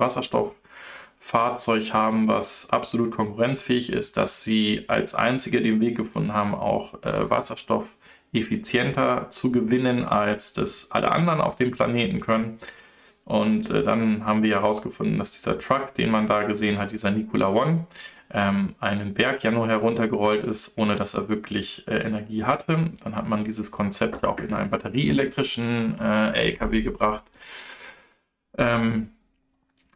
Wasserstofffahrzeug 1.19 1.93
haben, 1.93 2.27
was 2.27 2.69
absolut 2.69 3.11
konkurrenzfähig 3.11 3.91
ist, 3.91 4.17
dass 4.17 4.43
sie 4.43 4.85
als 4.87 5.15
einzige 5.15 5.61
den 5.61 5.79
Weg 5.81 5.97
gefunden 5.97 6.33
haben, 6.33 6.53
auch 6.55 7.01
äh, 7.03 7.29
Wasserstoff 7.29 7.95
effizienter 8.33 9.29
zu 9.29 9.51
gewinnen, 9.51 10.03
als 10.05 10.53
das 10.53 10.91
alle 10.91 11.11
anderen 11.11 11.41
auf 11.41 11.55
dem 11.55 11.71
Planeten 11.71 12.19
können. 12.19 12.59
Und 13.25 13.69
äh, 13.69 13.83
dann 13.83 14.25
haben 14.25 14.43
wir 14.43 14.55
herausgefunden, 14.55 15.17
dass 15.17 15.31
dieser 15.31 15.59
Truck, 15.59 15.93
den 15.95 16.11
man 16.11 16.27
da 16.27 16.43
gesehen 16.43 16.77
hat, 16.77 16.91
dieser 16.91 17.11
Nikola 17.11 17.49
One, 17.49 17.87
ähm, 18.31 18.75
einen 18.79 19.13
Berg 19.13 19.43
ja 19.43 19.51
nur 19.51 19.67
heruntergerollt 19.67 20.43
ist, 20.43 20.77
ohne 20.77 20.95
dass 20.95 21.13
er 21.13 21.29
wirklich 21.29 21.87
äh, 21.87 21.97
Energie 21.97 22.43
hatte. 22.43 22.91
Dann 23.03 23.15
hat 23.15 23.27
man 23.27 23.43
dieses 23.45 23.71
Konzept 23.71 24.23
auch 24.25 24.39
in 24.39 24.53
einen 24.53 24.69
batterieelektrischen 24.69 25.99
äh, 25.99 26.31
LKW 26.33 26.81
gebracht, 26.81 27.23
ähm, 28.57 29.11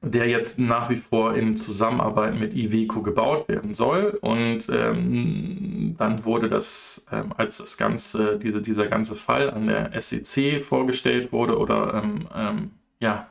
der 0.04 0.28
jetzt 0.28 0.58
nach 0.58 0.90
wie 0.90 0.96
vor 0.96 1.36
in 1.36 1.56
Zusammenarbeit 1.56 2.36
mit 2.36 2.56
Iveco 2.56 3.04
gebaut 3.04 3.48
werden 3.48 3.76
soll. 3.76 4.18
Und 4.22 4.68
ähm, 4.70 5.96
dann 5.98 6.26
wurde 6.26 6.50
das, 6.50 7.06
ähm, 7.12 7.34
als 7.38 7.58
das 7.58 7.78
ganze, 7.78 8.40
diese, 8.40 8.62
dieser 8.62 8.88
ganze 8.88 9.16
Fall 9.16 9.52
an 9.52 9.68
der 9.68 9.92
SEC 10.02 10.64
vorgestellt 10.64 11.32
wurde 11.32 11.58
oder 11.58 12.02
ähm, 12.04 12.28
ähm, 12.36 12.72
ja, 13.00 13.30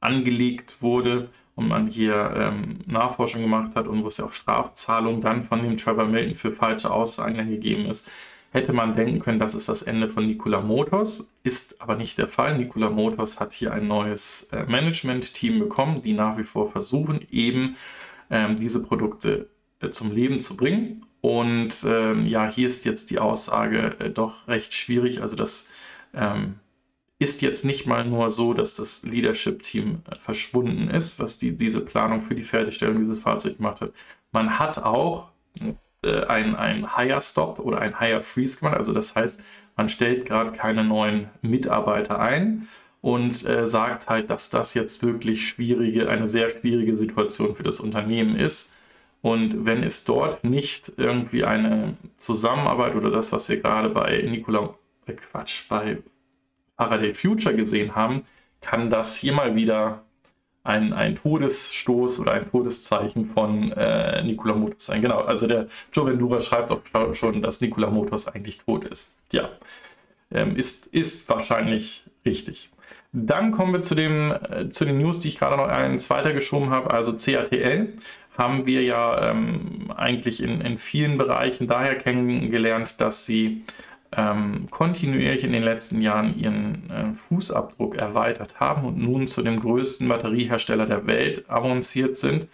angelegt 0.00 0.82
wurde 0.82 1.30
und 1.54 1.68
man 1.68 1.88
hier 1.88 2.34
ähm, 2.36 2.80
Nachforschung 2.86 3.40
gemacht 3.40 3.74
hat 3.74 3.86
und 3.86 4.02
wo 4.02 4.08
es 4.08 4.18
ja 4.18 4.26
auch 4.26 4.32
Strafzahlungen 4.32 5.22
dann 5.22 5.42
von 5.42 5.62
dem 5.62 5.78
Trevor 5.78 6.04
Milton 6.04 6.34
für 6.34 6.52
falsche 6.52 6.90
Aussagen 6.90 7.48
gegeben 7.48 7.86
ist, 7.86 8.10
hätte 8.54 8.72
man 8.72 8.94
denken 8.94 9.18
können, 9.18 9.40
das 9.40 9.56
ist 9.56 9.68
das 9.68 9.82
Ende 9.82 10.08
von 10.08 10.28
Nikola 10.28 10.60
Motors, 10.60 11.34
ist 11.42 11.82
aber 11.82 11.96
nicht 11.96 12.18
der 12.18 12.28
Fall. 12.28 12.56
Nikola 12.56 12.88
Motors 12.88 13.40
hat 13.40 13.52
hier 13.52 13.72
ein 13.72 13.88
neues 13.88 14.44
äh, 14.52 14.62
Management-Team 14.64 15.58
bekommen, 15.58 16.02
die 16.02 16.12
nach 16.12 16.38
wie 16.38 16.44
vor 16.44 16.70
versuchen, 16.70 17.26
eben 17.32 17.74
ähm, 18.30 18.56
diese 18.56 18.80
Produkte 18.80 19.50
äh, 19.80 19.90
zum 19.90 20.12
Leben 20.12 20.40
zu 20.40 20.56
bringen. 20.56 21.04
Und 21.20 21.84
ähm, 21.84 22.26
ja, 22.26 22.48
hier 22.48 22.68
ist 22.68 22.84
jetzt 22.84 23.10
die 23.10 23.18
Aussage 23.18 23.96
äh, 23.98 24.10
doch 24.10 24.46
recht 24.46 24.72
schwierig. 24.72 25.20
Also 25.20 25.34
das 25.34 25.68
ähm, 26.14 26.60
ist 27.18 27.42
jetzt 27.42 27.64
nicht 27.64 27.86
mal 27.86 28.04
nur 28.04 28.30
so, 28.30 28.54
dass 28.54 28.76
das 28.76 29.02
Leadership-Team 29.02 30.02
äh, 30.08 30.14
verschwunden 30.14 30.90
ist, 30.90 31.18
was 31.18 31.38
die, 31.38 31.56
diese 31.56 31.80
Planung 31.80 32.20
für 32.20 32.36
die 32.36 32.42
Fertigstellung 32.42 33.00
dieses 33.00 33.18
Fahrzeugs 33.18 33.56
gemacht 33.56 33.80
hat. 33.80 33.92
Man 34.30 34.60
hat 34.60 34.78
auch 34.78 35.30
äh, 36.04 36.26
ein, 36.26 36.54
ein 36.54 36.96
Higher 36.96 37.20
Stop 37.20 37.58
oder 37.58 37.80
ein 37.80 37.98
Higher 37.98 38.22
Freeze 38.22 38.60
gemacht. 38.60 38.76
Also 38.76 38.92
das 38.92 39.14
heißt, 39.14 39.40
man 39.76 39.88
stellt 39.88 40.26
gerade 40.26 40.52
keine 40.52 40.84
neuen 40.84 41.28
Mitarbeiter 41.42 42.20
ein 42.20 42.68
und 43.00 43.44
äh, 43.44 43.66
sagt 43.66 44.08
halt, 44.08 44.30
dass 44.30 44.50
das 44.50 44.74
jetzt 44.74 45.02
wirklich 45.02 45.46
schwierige, 45.46 46.08
eine 46.08 46.26
sehr 46.26 46.50
schwierige 46.50 46.96
Situation 46.96 47.54
für 47.54 47.62
das 47.62 47.80
Unternehmen 47.80 48.36
ist. 48.36 48.72
Und 49.20 49.64
wenn 49.64 49.82
es 49.82 50.04
dort 50.04 50.44
nicht 50.44 50.92
irgendwie 50.96 51.44
eine 51.44 51.96
Zusammenarbeit 52.18 52.94
oder 52.94 53.10
das, 53.10 53.32
was 53.32 53.48
wir 53.48 53.58
gerade 53.58 53.88
bei 53.90 54.22
Nikola, 54.22 54.74
äh 55.06 55.14
Quatsch, 55.14 55.68
bei 55.68 55.98
Faraday 56.76 57.14
Future 57.14 57.54
gesehen 57.54 57.94
haben, 57.94 58.24
kann 58.60 58.90
das 58.90 59.16
hier 59.16 59.32
mal 59.32 59.54
wieder 59.54 60.04
ein, 60.64 60.94
ein 60.94 61.14
Todesstoß 61.14 62.20
oder 62.20 62.32
ein 62.32 62.50
Todeszeichen 62.50 63.30
von 63.30 63.70
äh, 63.72 64.22
Nikola 64.24 64.54
Motors 64.54 64.86
sein. 64.86 65.02
Genau, 65.02 65.20
also 65.20 65.46
der 65.46 65.68
Joe 65.92 66.06
Vendura 66.06 66.40
schreibt 66.40 66.70
auch 66.70 67.14
schon, 67.14 67.42
dass 67.42 67.60
Nikola 67.60 67.90
Motors 67.90 68.26
eigentlich 68.26 68.58
tot 68.58 68.86
ist. 68.86 69.18
Ja, 69.30 69.50
ähm, 70.32 70.56
ist, 70.56 70.86
ist 70.86 71.28
wahrscheinlich 71.28 72.04
richtig. 72.24 72.70
Dann 73.12 73.52
kommen 73.52 73.72
wir 73.72 73.82
zu, 73.82 73.94
dem, 73.94 74.32
äh, 74.32 74.70
zu 74.70 74.84
den 74.86 74.98
News, 74.98 75.18
die 75.20 75.28
ich 75.28 75.38
gerade 75.38 75.56
noch 75.56 75.68
eins 75.68 76.10
weitergeschoben 76.10 76.70
habe. 76.70 76.90
Also 76.90 77.14
CATL 77.14 77.92
haben 78.36 78.66
wir 78.66 78.82
ja 78.82 79.30
ähm, 79.30 79.92
eigentlich 79.94 80.42
in, 80.42 80.60
in 80.62 80.78
vielen 80.78 81.18
Bereichen 81.18 81.66
daher 81.66 81.96
kennengelernt, 81.96 83.00
dass 83.00 83.26
sie 83.26 83.64
ähm, 84.16 84.68
kontinuierlich 84.70 85.44
in 85.44 85.52
den 85.52 85.62
letzten 85.62 86.00
Jahren 86.00 86.38
ihren 86.38 86.90
äh, 86.90 87.14
Fußabdruck 87.14 87.96
erweitert 87.96 88.60
haben 88.60 88.84
und 88.84 88.98
nun 88.98 89.26
zu 89.26 89.42
dem 89.42 89.60
größten 89.60 90.08
Batteriehersteller 90.08 90.86
der 90.86 91.06
Welt 91.06 91.48
avanciert 91.48 92.16
sind. 92.16 92.48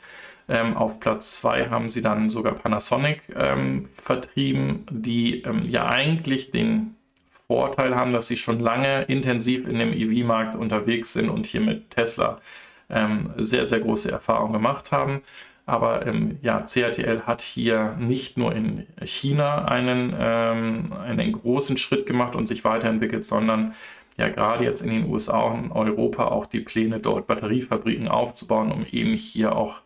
Ähm, 0.49 0.77
auf 0.77 1.01
Platz 1.01 1.37
2 1.37 1.69
haben 1.69 1.89
sie 1.89 2.03
dann 2.03 2.29
sogar 2.29 2.55
Panasonic 2.55 3.23
ähm, 3.37 3.89
vertrieben, 3.95 4.85
die 4.91 5.43
ähm, 5.43 5.63
ja 5.69 5.89
eigentlich 5.89 6.51
den 6.51 6.97
Vorteil 7.31 7.95
haben, 7.95 8.13
dass 8.13 8.29
sie 8.29 8.37
schon 8.37 8.61
lange 8.61 9.03
intensiv 9.03 9.67
in 9.67 9.79
dem 9.79 9.93
EV-Markt 9.93 10.57
unterwegs 10.57 11.13
sind 11.13 11.29
und 11.29 11.47
hier 11.47 11.61
mit 11.61 11.91
Tesla 11.91 12.41
ähm, 12.89 13.31
sehr, 13.37 13.67
sehr 13.67 13.81
große 13.81 14.11
Erfahrungen 14.11 14.53
gemacht 14.53 14.93
haben. 14.93 15.23
Aber 15.71 16.05
ähm, 16.05 16.39
ja, 16.43 16.63
CATL 16.63 17.23
hat 17.27 17.43
hier 17.43 17.97
nicht 18.01 18.37
nur 18.37 18.53
in 18.53 18.89
China 19.05 19.67
einen, 19.67 20.13
ähm, 20.19 20.93
einen 20.93 21.31
großen 21.31 21.77
Schritt 21.77 22.07
gemacht 22.07 22.35
und 22.35 22.47
sich 22.47 22.65
weiterentwickelt, 22.65 23.25
sondern 23.25 23.75
ja 24.17 24.29
gerade 24.29 24.65
jetzt 24.65 24.81
in 24.81 24.91
den 24.91 25.09
USA 25.09 25.39
und 25.43 25.71
Europa 25.71 26.25
auch 26.27 26.47
die 26.47 26.59
Pläne, 26.59 26.99
dort 26.99 27.29
Batteriefabriken 27.29 28.09
aufzubauen, 28.09 28.73
um 28.73 28.85
eben 28.91 29.15
hier 29.15 29.55
auch 29.55 29.83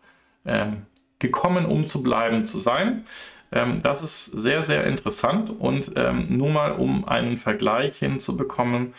ähm, 0.47 0.87
gekommen, 1.19 1.67
um 1.67 1.87
zu 1.87 2.03
bleiben 2.03 2.47
zu 2.47 2.61
sein. 2.61 3.05
Ähm, 3.53 3.81
das 3.83 4.03
ist 4.03 4.25
sehr, 4.25 4.63
sehr 4.63 4.87
interessant 4.87 5.51
und 5.51 5.93
ähm, 5.97 6.25
nur 6.31 6.49
mal 6.49 6.73
um 6.73 7.07
einen 7.07 7.37
Vergleich 7.37 7.99
hinzubekommen, 7.99 8.95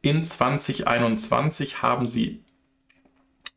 in 0.00 0.24
2021 0.24 1.82
haben 1.82 2.06
sie 2.06 2.43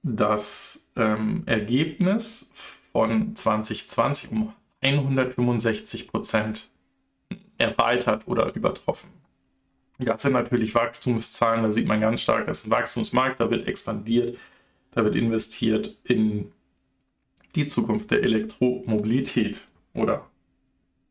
das 0.03 0.91
ähm, 0.95 1.43
Ergebnis 1.45 2.51
von 2.53 3.33
2020 3.33 4.31
um 4.31 4.53
165 4.81 6.07
Prozent 6.07 6.71
erweitert 7.57 8.27
oder 8.27 8.55
übertroffen. 8.55 9.09
Das 9.99 10.21
sind 10.21 10.33
natürlich 10.33 10.75
Wachstumszahlen, 10.75 11.63
da 11.63 11.71
sieht 11.71 11.87
man 11.87 11.99
ganz 11.99 12.21
stark, 12.21 12.45
das 12.45 12.59
ist 12.59 12.67
ein 12.67 12.71
Wachstumsmarkt, 12.71 13.39
da 13.39 13.49
wird 13.49 13.67
expandiert, 13.67 14.37
da 14.91 15.03
wird 15.03 15.15
investiert 15.15 15.99
in 16.03 16.51
die 17.55 17.65
Zukunft 17.65 18.11
der 18.11 18.21
Elektromobilität 18.21 19.67
oder 19.95 20.27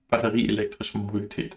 batterieelektrische 0.09 0.99
Mobilität. 0.99 1.57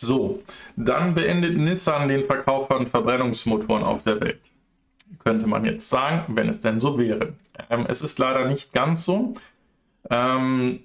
So, 0.00 0.44
dann 0.76 1.14
beendet 1.14 1.58
Nissan 1.58 2.06
den 2.06 2.24
Verkauf 2.24 2.68
von 2.68 2.86
Verbrennungsmotoren 2.86 3.82
auf 3.82 4.04
der 4.04 4.20
Welt. 4.20 4.40
Könnte 5.24 5.48
man 5.48 5.64
jetzt 5.64 5.88
sagen, 5.88 6.36
wenn 6.36 6.48
es 6.48 6.60
denn 6.60 6.78
so 6.78 6.98
wäre. 6.98 7.34
Ähm, 7.68 7.84
es 7.88 8.00
ist 8.02 8.16
leider 8.20 8.46
nicht 8.46 8.72
ganz 8.72 9.04
so. 9.04 9.34
Ähm, 10.08 10.80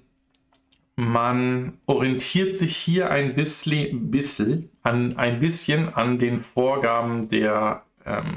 man 0.96 1.78
orientiert 1.86 2.56
sich 2.56 2.76
hier 2.76 3.12
ein 3.12 3.36
bisschen, 3.36 4.10
bisschen, 4.10 4.70
an, 4.82 5.16
ein 5.16 5.38
bisschen 5.38 5.94
an 5.94 6.18
den 6.18 6.38
Vorgaben 6.38 7.28
der 7.28 7.84
ähm, 8.04 8.34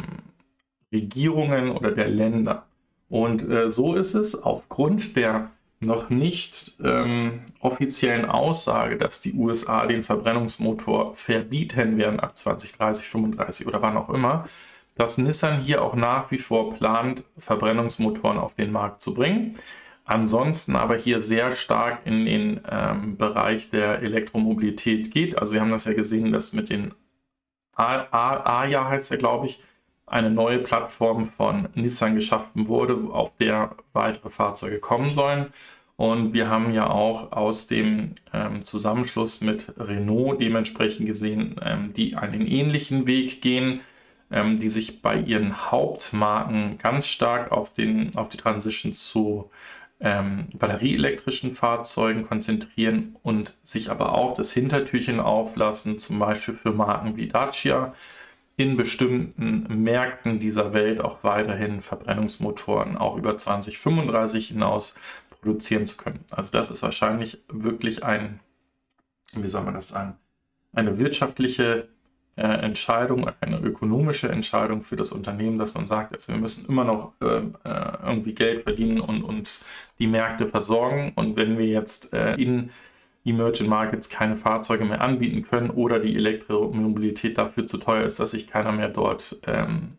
Regierungen 0.92 1.72
oder 1.72 1.90
der 1.90 2.08
Länder. 2.08 2.68
Und 3.10 3.42
äh, 3.50 3.72
so 3.72 3.96
ist 3.96 4.14
es 4.14 4.44
aufgrund 4.44 5.16
der 5.16 5.50
noch 5.80 6.10
nicht 6.10 6.80
ähm, 6.84 7.42
offiziellen 7.60 8.26
Aussage, 8.26 8.98
dass 8.98 9.22
die 9.22 9.34
USA 9.34 9.86
den 9.86 10.04
Verbrennungsmotor 10.04 11.14
verbieten 11.16 11.98
werden 11.98 12.20
ab 12.20 12.36
2030, 12.36 13.08
35 13.08 13.68
oder 13.68 13.82
wann 13.82 13.98
auch 13.98 14.10
immer, 14.10 14.48
dass 14.96 15.20
Nissan 15.20 15.60
hier 15.60 15.84
auch 15.84 15.96
nach 15.96 16.32
wie 16.32 16.40
vor 16.40 16.74
plant, 16.74 17.26
Verbrennungsmotoren 17.38 18.40
auf 18.40 18.56
den 18.56 18.72
Markt 18.72 19.02
zu 19.02 19.14
bringen. 19.14 19.58
Ansonsten 20.06 20.76
aber 20.76 20.96
hier 20.96 21.22
sehr 21.22 21.56
stark 21.56 22.02
in 22.06 22.26
den 22.26 22.62
ähm, 22.70 23.18
Bereich 23.18 23.70
der 23.70 24.02
Elektromobilität 24.02 25.12
geht. 25.12 25.38
Also 25.38 25.54
wir 25.54 25.62
haben 25.62 25.72
das 25.72 25.86
ja 25.86 25.94
gesehen, 25.94 26.32
dass 26.32 26.54
mit 26.54 26.70
den 26.70 26.94
AJA 27.76 28.90
heißt 28.90 29.12
er, 29.12 29.18
glaube 29.18 29.48
ich, 29.48 29.62
eine 30.08 30.32
neue 30.32 30.60
Plattform 30.60 31.26
von 31.26 31.70
Nissan 31.76 32.16
geschaffen 32.16 32.68
wurde, 32.68 32.96
auf 33.12 33.36
der 33.38 33.76
weitere 33.94 34.30
Fahrzeuge 34.30 34.80
kommen 34.80 35.12
sollen. 35.12 35.48
Und 35.98 36.34
wir 36.34 36.50
haben 36.50 36.74
ja 36.74 36.90
auch 36.90 37.32
aus 37.32 37.68
dem 37.68 38.16
ähm, 38.32 38.64
Zusammenschluss 38.64 39.42
mit 39.42 39.74
Renault 39.78 40.40
dementsprechend 40.40 41.08
gesehen, 41.08 41.56
ähm, 41.64 41.92
die 41.94 42.16
einen 42.16 42.46
ähnlichen 42.46 43.08
Weg 43.08 43.42
gehen, 43.42 43.82
ähm, 44.32 44.58
die 44.60 44.70
sich 44.70 45.02
bei 45.02 45.20
ihren 45.20 45.72
Hauptmarken 45.72 46.78
ganz 46.78 47.08
stark 47.08 47.52
auf, 47.52 47.74
den, 47.74 48.16
auf 48.16 48.30
die 48.30 48.38
Transition 48.38 48.94
zu 48.94 49.50
ähm, 50.00 50.48
batterieelektrischen 50.54 51.52
Fahrzeugen 51.52 52.28
konzentrieren 52.28 53.16
und 53.24 53.56
sich 53.64 53.90
aber 53.90 54.14
auch 54.14 54.34
das 54.34 54.52
Hintertürchen 54.54 55.20
auflassen, 55.20 56.00
zum 56.00 56.20
Beispiel 56.20 56.54
für 56.54 56.72
Marken 56.72 57.18
wie 57.18 57.28
Dacia, 57.28 57.94
in 58.58 58.76
bestimmten 58.76 59.84
Märkten 59.84 60.40
dieser 60.40 60.74
Welt 60.74 61.00
auch 61.00 61.24
weiterhin 61.24 61.80
Verbrennungsmotoren 61.80 62.98
auch 62.98 63.16
über 63.16 63.38
2035 63.38 64.50
hinaus 64.50 64.98
produzieren 65.30 65.86
zu 65.86 65.96
können. 65.96 66.26
Also 66.32 66.52
das 66.52 66.72
ist 66.72 66.82
wahrscheinlich 66.82 67.38
wirklich 67.50 68.04
ein, 68.04 68.40
wie 69.34 69.48
soll 69.48 69.64
man 69.64 69.76
das 69.76 69.90
sagen, 69.90 70.16
eine 70.74 70.98
wirtschaftliche 70.98 71.88
äh, 72.36 72.42
Entscheidung, 72.42 73.30
eine 73.42 73.60
ökonomische 73.60 74.30
Entscheidung 74.30 74.82
für 74.82 74.96
das 74.96 75.12
Unternehmen, 75.12 75.60
dass 75.60 75.76
man 75.76 75.86
sagt, 75.86 76.14
also 76.14 76.34
wir 76.34 76.40
müssen 76.40 76.68
immer 76.68 76.84
noch 76.84 77.14
äh, 77.22 77.26
äh 77.26 77.98
irgendwie 78.04 78.34
Geld 78.34 78.64
verdienen 78.64 79.00
und, 79.02 79.24
und 79.24 79.60
die 80.00 80.08
Märkte 80.08 80.48
versorgen. 80.48 81.14
Und 81.16 81.36
wenn 81.36 81.60
wir 81.60 81.68
jetzt 81.68 82.14
äh, 82.14 82.36
in 82.36 82.72
Emerging 83.28 83.68
Markets 83.68 84.10
keine 84.10 84.36
Fahrzeuge 84.36 84.86
mehr 84.86 85.02
anbieten 85.02 85.42
können 85.42 85.70
oder 85.70 86.00
die 86.00 86.16
Elektromobilität 86.16 87.38
dafür 87.38 87.68
zu 87.68 87.78
teuer 87.78 88.04
ist, 88.04 88.20
dass 88.20 88.32
sich 88.32 88.48
keiner 88.48 88.72
mehr 88.72 88.90
dort 88.90 89.40
ähm, 89.46 89.90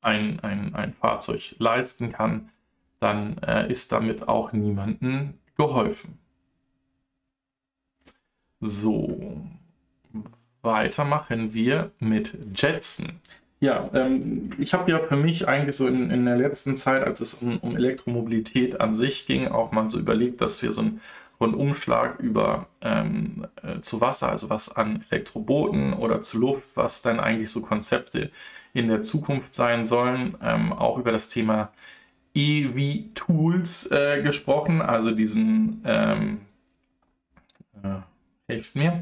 ein, 0.00 0.40
ein, 0.40 0.74
ein 0.74 0.94
Fahrzeug 0.94 1.56
leisten 1.58 2.10
kann, 2.10 2.50
dann 3.00 3.38
äh, 3.38 3.70
ist 3.70 3.92
damit 3.92 4.28
auch 4.28 4.52
niemandem 4.52 5.34
geholfen. 5.56 6.18
So, 8.60 9.42
weiter 10.62 11.04
machen 11.04 11.52
wir 11.52 11.92
mit 12.00 12.36
Jetson. 12.56 13.20
Ja, 13.60 13.90
ähm, 13.92 14.50
ich 14.58 14.72
habe 14.72 14.90
ja 14.90 15.00
für 15.00 15.16
mich 15.16 15.48
eigentlich 15.48 15.76
so 15.76 15.88
in, 15.88 16.10
in 16.10 16.24
der 16.24 16.36
letzten 16.36 16.76
Zeit, 16.76 17.04
als 17.04 17.20
es 17.20 17.34
um, 17.34 17.58
um 17.58 17.76
Elektromobilität 17.76 18.80
an 18.80 18.94
sich 18.94 19.26
ging, 19.26 19.48
auch 19.48 19.72
mal 19.72 19.90
so 19.90 19.98
überlegt, 19.98 20.40
dass 20.40 20.62
wir 20.62 20.70
so 20.70 20.82
ein 20.82 21.00
Rundumschlag 21.40 22.18
über 22.18 22.66
ähm, 22.80 23.46
äh, 23.62 23.80
zu 23.80 24.00
Wasser, 24.00 24.28
also 24.28 24.50
was 24.50 24.74
an 24.74 25.04
Elektrobooten 25.10 25.92
oder 25.92 26.22
zu 26.22 26.38
Luft, 26.38 26.76
was 26.76 27.02
dann 27.02 27.20
eigentlich 27.20 27.50
so 27.50 27.62
Konzepte 27.62 28.30
in 28.72 28.88
der 28.88 29.02
Zukunft 29.02 29.54
sein 29.54 29.86
sollen, 29.86 30.36
ähm, 30.42 30.72
auch 30.72 30.98
über 30.98 31.12
das 31.12 31.28
Thema 31.28 31.72
EV-Tools 32.34 33.90
äh, 33.90 34.22
gesprochen, 34.22 34.82
also 34.82 35.10
diesen, 35.12 35.82
ähm, 35.84 36.40
äh, 37.82 38.00
hilft 38.48 38.74
mir, 38.74 38.98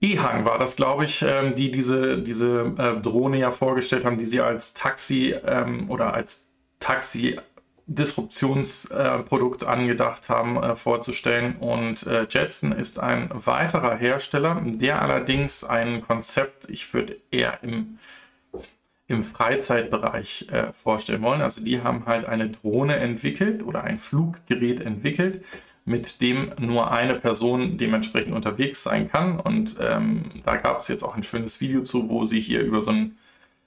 E-Hang 0.00 0.44
war 0.44 0.58
das, 0.58 0.76
glaube 0.76 1.04
ich, 1.04 1.22
ähm, 1.22 1.54
die 1.54 1.70
diese, 1.70 2.18
diese 2.18 2.74
äh, 2.76 3.00
Drohne 3.00 3.38
ja 3.38 3.50
vorgestellt 3.50 4.04
haben, 4.04 4.18
die 4.18 4.26
sie 4.26 4.40
als 4.40 4.74
Taxi 4.74 5.34
ähm, 5.46 5.88
oder 5.90 6.12
als 6.12 6.48
Taxi 6.78 7.38
Disruptionsprodukt 7.86 9.64
angedacht 9.64 10.28
haben, 10.28 10.56
äh, 10.56 10.74
vorzustellen. 10.74 11.56
Und 11.56 12.06
äh, 12.06 12.26
Jetson 12.28 12.72
ist 12.72 12.98
ein 12.98 13.30
weiterer 13.32 13.96
Hersteller, 13.96 14.62
der 14.64 15.02
allerdings 15.02 15.64
ein 15.64 16.00
Konzept, 16.00 16.68
ich 16.70 16.92
würde 16.94 17.18
eher 17.30 17.62
im, 17.62 17.98
im 19.06 19.22
Freizeitbereich 19.22 20.48
äh, 20.50 20.72
vorstellen 20.72 21.22
wollen. 21.22 21.42
Also 21.42 21.62
die 21.62 21.82
haben 21.82 22.06
halt 22.06 22.24
eine 22.24 22.48
Drohne 22.48 22.96
entwickelt 22.96 23.62
oder 23.62 23.84
ein 23.84 23.98
Fluggerät 23.98 24.80
entwickelt, 24.80 25.44
mit 25.84 26.22
dem 26.22 26.52
nur 26.58 26.90
eine 26.90 27.16
Person 27.16 27.76
dementsprechend 27.76 28.34
unterwegs 28.34 28.82
sein 28.82 29.10
kann. 29.10 29.38
Und 29.38 29.76
ähm, 29.78 30.30
da 30.42 30.56
gab 30.56 30.78
es 30.78 30.88
jetzt 30.88 31.02
auch 31.02 31.16
ein 31.16 31.22
schönes 31.22 31.60
Video 31.60 31.82
zu, 31.82 32.08
wo 32.08 32.24
sie 32.24 32.40
hier 32.40 32.62
über 32.62 32.80
so 32.80 32.92
ein 32.92 33.18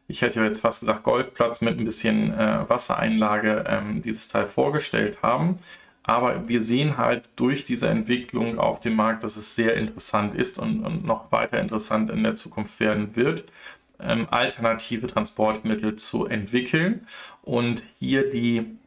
ich 0.07 0.21
hätte 0.21 0.41
jetzt 0.41 0.61
fast 0.61 0.81
gesagt 0.81 1.03
Golfplatz 1.03 1.61
mit 1.61 1.77
ein 1.77 1.85
bisschen 1.85 2.33
äh, 2.33 2.69
Wassereinlage 2.69 3.65
ähm, 3.67 4.01
dieses 4.01 4.27
Teil 4.27 4.47
vorgestellt 4.47 5.21
haben. 5.21 5.55
Aber 6.03 6.47
wir 6.47 6.61
sehen 6.61 6.97
halt 6.97 7.27
durch 7.35 7.65
diese 7.65 7.89
Entwicklung 7.89 8.59
auf 8.59 8.79
dem 8.79 8.95
Markt, 8.95 9.23
dass 9.23 9.35
es 9.35 9.55
sehr 9.55 9.75
interessant 9.75 10.35
ist 10.35 10.57
und, 10.57 10.85
und 10.85 11.05
noch 11.05 11.31
weiter 11.33 11.59
interessant 11.59 12.09
in 12.09 12.23
der 12.23 12.35
Zukunft 12.35 12.79
werden 12.79 13.15
wird, 13.17 13.43
ähm, 13.99 14.27
alternative 14.31 15.07
Transportmittel 15.07 15.97
zu 15.97 16.25
entwickeln 16.25 17.05
und 17.41 17.83
hier 17.99 18.29
die 18.29 18.77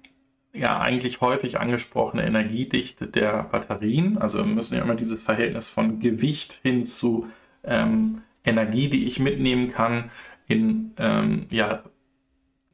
ja 0.52 0.80
eigentlich 0.80 1.20
häufig 1.20 1.60
angesprochene 1.60 2.24
Energiedichte 2.24 3.06
der 3.06 3.44
Batterien, 3.44 4.18
also 4.18 4.38
wir 4.38 4.46
müssen 4.46 4.74
ja 4.74 4.82
immer 4.82 4.96
dieses 4.96 5.22
Verhältnis 5.22 5.68
von 5.68 6.00
Gewicht 6.00 6.58
hin 6.62 6.84
zu 6.84 7.28
ähm, 7.62 8.22
Energie, 8.44 8.88
die 8.88 9.06
ich 9.06 9.20
mitnehmen 9.20 9.70
kann, 9.70 10.10
in, 10.50 10.92
ähm, 10.98 11.46
ja, 11.50 11.84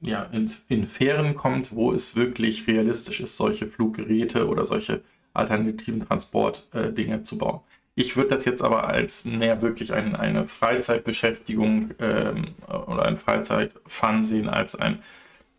ja, 0.01 0.25
in, 0.25 0.51
in 0.69 0.87
Fähren 0.87 1.35
kommt, 1.35 1.75
wo 1.75 1.93
es 1.93 2.17
wirklich 2.17 2.67
realistisch 2.67 3.21
ist, 3.21 3.37
solche 3.37 3.67
Fluggeräte 3.67 4.49
oder 4.49 4.65
solche 4.65 5.03
alternativen 5.35 6.01
Transportdinge 6.01 7.17
äh, 7.17 7.23
zu 7.23 7.39
bauen. 7.39 7.61
Ich 7.95 8.17
würde 8.17 8.31
das 8.31 8.45
jetzt 8.45 8.63
aber 8.63 8.89
als 8.89 9.25
mehr 9.25 9.63
wirklich 9.63 9.93
ein, 9.93 10.17
eine 10.17 10.47
Freizeitbeschäftigung 10.47 11.91
ähm, 11.99 12.49
oder 12.67 13.05
ein 13.05 13.17
Freizeitfun 13.17 14.23
sehen 14.23 14.49
als 14.49 14.77
ein 14.77 15.01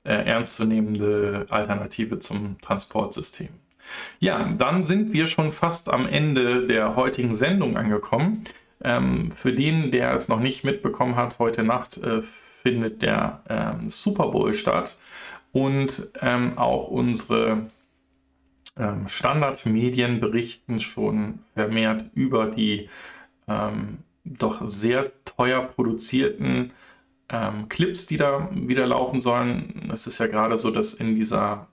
äh, 0.04 0.14
ernstzunehmende 0.14 1.48
Alternative 1.50 2.20
zum 2.20 2.60
Transportsystem. 2.62 3.50
Ja, 4.20 4.52
dann 4.58 4.84
sind 4.84 5.14
wir 5.14 5.28
schon 5.28 5.52
fast 5.52 5.90
am 5.90 6.08
Ende 6.08 6.68
der 6.68 6.96
heutigen 6.96 7.34
Sendung 7.34 7.78
angekommen. 7.78 8.44
Ähm, 8.84 9.32
für 9.32 9.54
den, 9.54 9.92
der 9.92 10.14
es 10.14 10.28
noch 10.28 10.40
nicht 10.40 10.64
mitbekommen 10.64 11.16
hat, 11.16 11.40
heute 11.40 11.64
Nacht 11.64 11.98
äh, 11.98 12.22
findet 12.22 13.02
der 13.02 13.42
ähm, 13.50 13.90
Super 13.90 14.28
Bowl 14.28 14.54
statt 14.54 14.98
und 15.52 16.10
ähm, 16.22 16.58
auch 16.58 16.88
unsere 16.90 17.68
ähm, 18.78 19.08
Standardmedien 19.08 20.20
berichten 20.20 20.80
schon 20.80 21.40
vermehrt 21.56 22.06
über 22.14 22.48
die 22.48 22.90
ähm, 23.48 24.00
doch 24.24 24.68
sehr 24.68 25.12
teuer 25.26 25.64
produzierten 25.64 26.72
ähm, 27.30 27.70
Clips, 27.70 28.06
die 28.06 28.18
da 28.18 28.50
wieder 28.54 28.86
laufen 28.86 29.22
sollen. 29.22 29.90
Es 29.92 30.06
ist 30.06 30.20
ja 30.20 30.28
gerade 30.28 30.58
so, 30.58 30.70
dass 30.72 30.94
in 30.94 31.16
dieser 31.16 31.68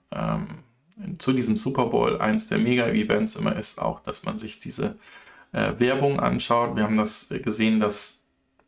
zu 1.17 1.33
diesem 1.33 1.57
Super 1.57 1.87
Bowl 1.87 2.19
eins 2.21 2.47
der 2.47 2.57
Mega-Events 2.57 3.35
immer 3.35 3.55
ist, 3.57 3.81
auch, 3.81 3.99
dass 3.99 4.23
man 4.23 4.37
sich 4.37 4.59
diese 4.59 4.95
äh, 5.55 5.79
Werbung 5.79 6.19
anschaut. 6.19 6.75
Wir 6.75 6.83
haben 6.83 6.97
das 6.97 7.29
gesehen, 7.29 7.79
dass 7.79 8.25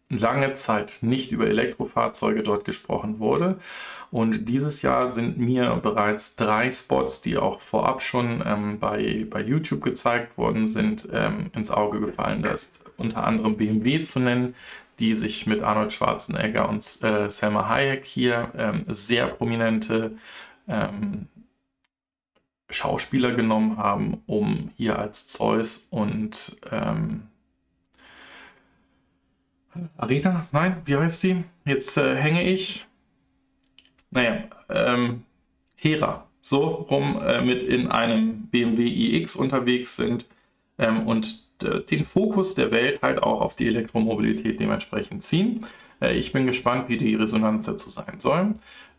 lange 0.09 0.53
Zeit 0.53 0.99
nicht 1.01 1.31
über 1.31 1.47
Elektrofahrzeuge 1.47 2.43
dort 2.43 2.65
gesprochen 2.65 3.19
wurde. 3.19 3.59
Und 4.09 4.47
dieses 4.47 4.81
Jahr 4.81 5.11
sind 5.11 5.37
mir 5.37 5.75
bereits 5.83 6.37
drei 6.37 6.71
Spots, 6.71 7.21
die 7.21 7.37
auch 7.37 7.59
vorab 7.59 8.01
schon 8.01 8.41
ähm, 8.45 8.79
bei, 8.79 9.27
bei 9.29 9.41
YouTube 9.41 9.83
gezeigt 9.83 10.37
worden 10.37 10.65
sind, 10.65 11.09
ähm, 11.11 11.51
ins 11.53 11.71
Auge 11.71 11.99
gefallen. 11.99 12.41
Da 12.41 12.51
ist 12.51 12.85
unter 12.95 13.25
anderem 13.25 13.57
BMW 13.57 14.03
zu 14.03 14.21
nennen, 14.21 14.55
die 14.99 15.13
sich 15.13 15.45
mit 15.45 15.61
Arnold 15.61 15.91
Schwarzenegger 15.91 16.69
und 16.69 16.83
äh, 17.03 17.29
Selma 17.29 17.67
Hayek 17.67 18.05
hier 18.05 18.51
ähm, 18.57 18.85
sehr 18.87 19.27
prominente 19.27 20.13
ähm, 20.69 21.27
Schauspieler 22.69 23.33
genommen 23.33 23.77
haben, 23.77 24.21
um 24.25 24.71
hier 24.75 24.99
als 24.99 25.27
Zeus 25.27 25.87
und 25.89 26.57
ähm, 26.71 27.23
Arena? 29.95 30.47
Nein, 30.51 30.81
wie 30.85 30.97
heißt 30.97 31.21
sie? 31.21 31.43
Jetzt 31.65 31.97
äh, 31.97 32.15
hänge 32.15 32.43
ich. 32.43 32.85
Naja, 34.11 34.43
ähm, 34.69 35.23
Hera. 35.75 36.27
So 36.41 36.65
rum 36.65 37.21
äh, 37.21 37.41
mit 37.41 37.63
in 37.63 37.87
einem 37.87 38.47
BMW 38.47 38.87
iX 38.87 39.35
unterwegs 39.35 39.95
sind 39.95 40.27
ähm, 40.77 41.05
und 41.05 41.47
äh, 41.61 41.81
den 41.81 42.03
Fokus 42.03 42.55
der 42.55 42.71
Welt 42.71 43.01
halt 43.01 43.21
auch 43.21 43.41
auf 43.41 43.55
die 43.55 43.67
Elektromobilität 43.67 44.59
dementsprechend 44.59 45.23
ziehen. 45.23 45.65
Äh, 46.01 46.17
ich 46.17 46.31
bin 46.31 46.45
gespannt, 46.45 46.89
wie 46.89 46.97
die 46.97 47.15
Resonanz 47.15 47.65
dazu 47.65 47.89
sein 47.89 48.19
soll. 48.19 48.53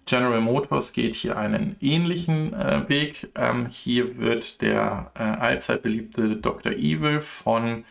General 0.08 0.40
Motors 0.40 0.94
geht 0.94 1.14
hier 1.14 1.36
einen 1.36 1.76
ähnlichen 1.82 2.54
äh, 2.54 2.88
Weg. 2.88 3.28
Ähm, 3.34 3.66
hier 3.66 4.16
wird 4.16 4.62
der 4.62 5.12
äh, 5.14 5.22
allzeit 5.22 5.82
beliebte 5.82 6.36
Dr. 6.36 6.72
Evil 6.72 7.20
von 7.20 7.84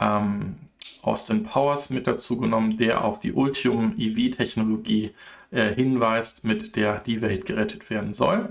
ähm, 0.00 0.54
Austin 1.02 1.42
Powers 1.42 1.90
mit 1.90 2.06
dazu 2.06 2.38
genommen, 2.38 2.76
der 2.76 3.04
auf 3.04 3.18
die 3.18 3.32
Ultium 3.32 3.94
EV-Technologie 3.98 5.10
äh, 5.50 5.74
hinweist, 5.74 6.44
mit 6.44 6.76
der 6.76 7.00
die 7.00 7.20
Welt 7.20 7.46
gerettet 7.46 7.90
werden 7.90 8.14
soll 8.14 8.50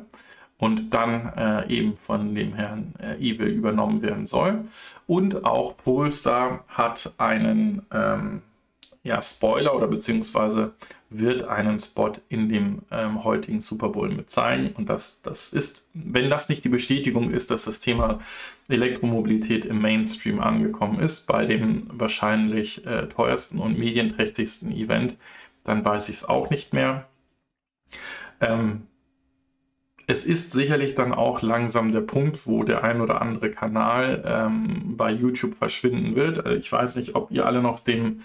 und 0.58 0.94
dann 0.94 1.32
äh, 1.38 1.70
eben 1.70 1.96
von 1.96 2.36
dem 2.36 2.54
Herrn 2.54 2.94
äh, 3.00 3.16
Evil 3.16 3.48
übernommen 3.48 4.02
werden 4.02 4.28
soll. 4.28 4.66
Und 5.08 5.46
auch 5.46 5.78
Polestar 5.78 6.66
hat 6.68 7.14
einen 7.18 7.86
ähm, 7.94 8.42
ja, 9.06 9.22
Spoiler 9.22 9.76
oder 9.76 9.88
beziehungsweise 9.88 10.74
wird 11.12 11.44
einen 11.44 11.80
Spot 11.80 12.12
in 12.28 12.50
dem 12.50 12.82
ähm, 12.92 13.24
heutigen 13.24 13.62
Super 13.62 13.90
Bowl 13.90 14.10
mit 14.10 14.32
zeigen. 14.32 14.74
Und 14.76 14.90
das, 14.90 15.22
das 15.22 15.54
ist, 15.54 15.86
wenn 15.94 16.32
das 16.32 16.50
nicht 16.50 16.64
die 16.64 16.70
Bestätigung 16.70 17.30
ist, 17.30 17.52
dass 17.52 17.66
das 17.66 17.80
Thema 17.80 18.20
Elektromobilität 18.68 19.64
im 19.64 19.80
Mainstream 19.80 20.40
angekommen 20.40 21.00
ist, 21.00 21.28
bei 21.28 21.46
dem 21.46 21.88
wahrscheinlich 21.92 22.84
äh, 22.88 23.08
teuersten 23.08 23.60
und 23.60 23.78
medienträchtigsten 23.78 24.72
Event, 24.72 25.18
dann 25.64 25.86
weiß 25.86 26.10
ich 26.10 26.16
es 26.16 26.26
auch 26.26 26.50
nicht 26.50 26.74
mehr. 26.74 27.08
Ähm, 28.42 28.88
es 30.08 30.26
ist 30.26 30.52
sicherlich 30.52 30.96
dann 30.96 31.14
auch 31.14 31.44
langsam 31.44 31.92
der 31.92 32.02
Punkt, 32.02 32.48
wo 32.48 32.64
der 32.64 32.84
ein 32.84 33.02
oder 33.02 33.22
andere 33.22 33.52
Kanal 33.52 34.24
ähm, 34.26 34.98
bei 34.98 35.12
YouTube 35.12 35.54
verschwinden 35.54 36.16
wird. 36.16 36.44
Äh, 36.44 36.56
ich 36.56 36.72
weiß 36.72 36.96
nicht, 36.96 37.14
ob 37.14 37.30
ihr 37.30 37.46
alle 37.46 37.62
noch 37.62 37.80
dem 37.80 38.22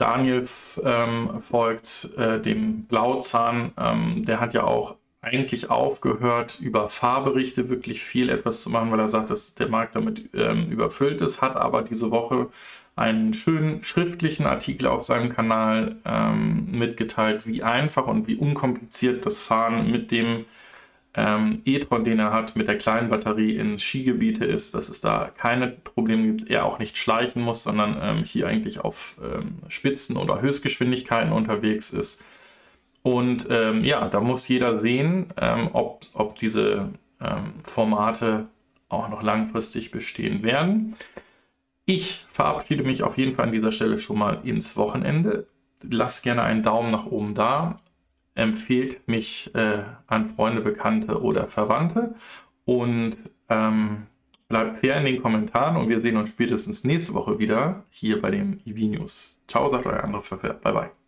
Daniel 0.00 0.48
ähm, 0.82 1.42
folgt 1.42 2.10
äh, 2.16 2.40
dem 2.40 2.84
Blauzahn. 2.84 3.72
Ähm, 3.78 4.24
der 4.24 4.40
hat 4.40 4.54
ja 4.54 4.64
auch 4.64 4.96
eigentlich 5.20 5.68
aufgehört, 5.68 6.58
über 6.60 6.88
Fahrberichte 6.88 7.68
wirklich 7.68 8.02
viel 8.02 8.30
etwas 8.30 8.62
zu 8.62 8.70
machen, 8.70 8.90
weil 8.90 9.00
er 9.00 9.08
sagt, 9.08 9.28
dass 9.28 9.54
der 9.54 9.68
Markt 9.68 9.94
damit 9.94 10.30
ähm, 10.34 10.70
überfüllt 10.70 11.20
ist, 11.20 11.42
hat 11.42 11.56
aber 11.56 11.82
diese 11.82 12.10
Woche 12.10 12.48
einen 12.96 13.34
schönen 13.34 13.84
schriftlichen 13.84 14.46
Artikel 14.46 14.86
auf 14.86 15.02
seinem 15.02 15.30
Kanal 15.30 15.96
ähm, 16.06 16.70
mitgeteilt, 16.70 17.46
wie 17.46 17.62
einfach 17.62 18.06
und 18.06 18.26
wie 18.26 18.36
unkompliziert 18.36 19.26
das 19.26 19.40
Fahren 19.40 19.90
mit 19.90 20.10
dem 20.10 20.46
ähm, 21.14 21.62
e-tron, 21.64 22.04
den 22.04 22.20
er 22.20 22.32
hat, 22.32 22.54
mit 22.54 22.68
der 22.68 22.78
kleinen 22.78 23.10
Batterie 23.10 23.56
in 23.56 23.78
Skigebiete 23.78 24.44
ist, 24.44 24.74
dass 24.74 24.88
es 24.88 25.00
da 25.00 25.30
keine 25.36 25.68
Probleme 25.68 26.34
gibt, 26.34 26.50
er 26.50 26.64
auch 26.64 26.78
nicht 26.78 26.96
schleichen 26.96 27.42
muss, 27.42 27.64
sondern 27.64 27.98
ähm, 28.00 28.24
hier 28.24 28.46
eigentlich 28.46 28.80
auf 28.80 29.20
ähm, 29.22 29.58
Spitzen- 29.68 30.16
oder 30.16 30.40
Höchstgeschwindigkeiten 30.40 31.32
unterwegs 31.32 31.90
ist. 31.90 32.22
Und 33.02 33.48
ähm, 33.50 33.82
ja, 33.82 34.08
da 34.08 34.20
muss 34.20 34.46
jeder 34.46 34.78
sehen, 34.78 35.32
ähm, 35.40 35.70
ob, 35.72 36.02
ob 36.14 36.36
diese 36.36 36.90
ähm, 37.20 37.54
Formate 37.64 38.46
auch 38.88 39.08
noch 39.08 39.22
langfristig 39.22 39.90
bestehen 39.90 40.42
werden. 40.42 40.94
Ich 41.86 42.24
verabschiede 42.28 42.84
mich 42.84 43.02
auf 43.02 43.18
jeden 43.18 43.34
Fall 43.34 43.46
an 43.46 43.52
dieser 43.52 43.72
Stelle 43.72 43.98
schon 43.98 44.18
mal 44.18 44.40
ins 44.44 44.76
Wochenende. 44.76 45.46
Lasst 45.82 46.22
gerne 46.22 46.42
einen 46.42 46.62
Daumen 46.62 46.92
nach 46.92 47.06
oben 47.06 47.34
da 47.34 47.78
empfehlt 48.34 49.06
mich 49.08 49.54
äh, 49.54 49.82
an 50.06 50.26
Freunde, 50.26 50.62
Bekannte 50.62 51.22
oder 51.22 51.46
Verwandte 51.46 52.14
und 52.64 53.16
ähm, 53.48 54.06
bleibt 54.48 54.78
fair 54.78 54.98
in 54.98 55.04
den 55.04 55.22
Kommentaren 55.22 55.76
und 55.76 55.88
wir 55.88 56.00
sehen 56.00 56.16
uns 56.16 56.30
spätestens 56.30 56.84
nächste 56.84 57.14
Woche 57.14 57.38
wieder 57.38 57.84
hier 57.88 58.20
bei 58.20 58.30
dem 58.30 58.60
EV 58.64 58.98
News. 58.98 59.42
Ciao, 59.48 59.68
sagt 59.68 59.86
euer 59.86 60.04
andere 60.04 60.22
Bye 60.62 60.72
bye. 60.72 60.99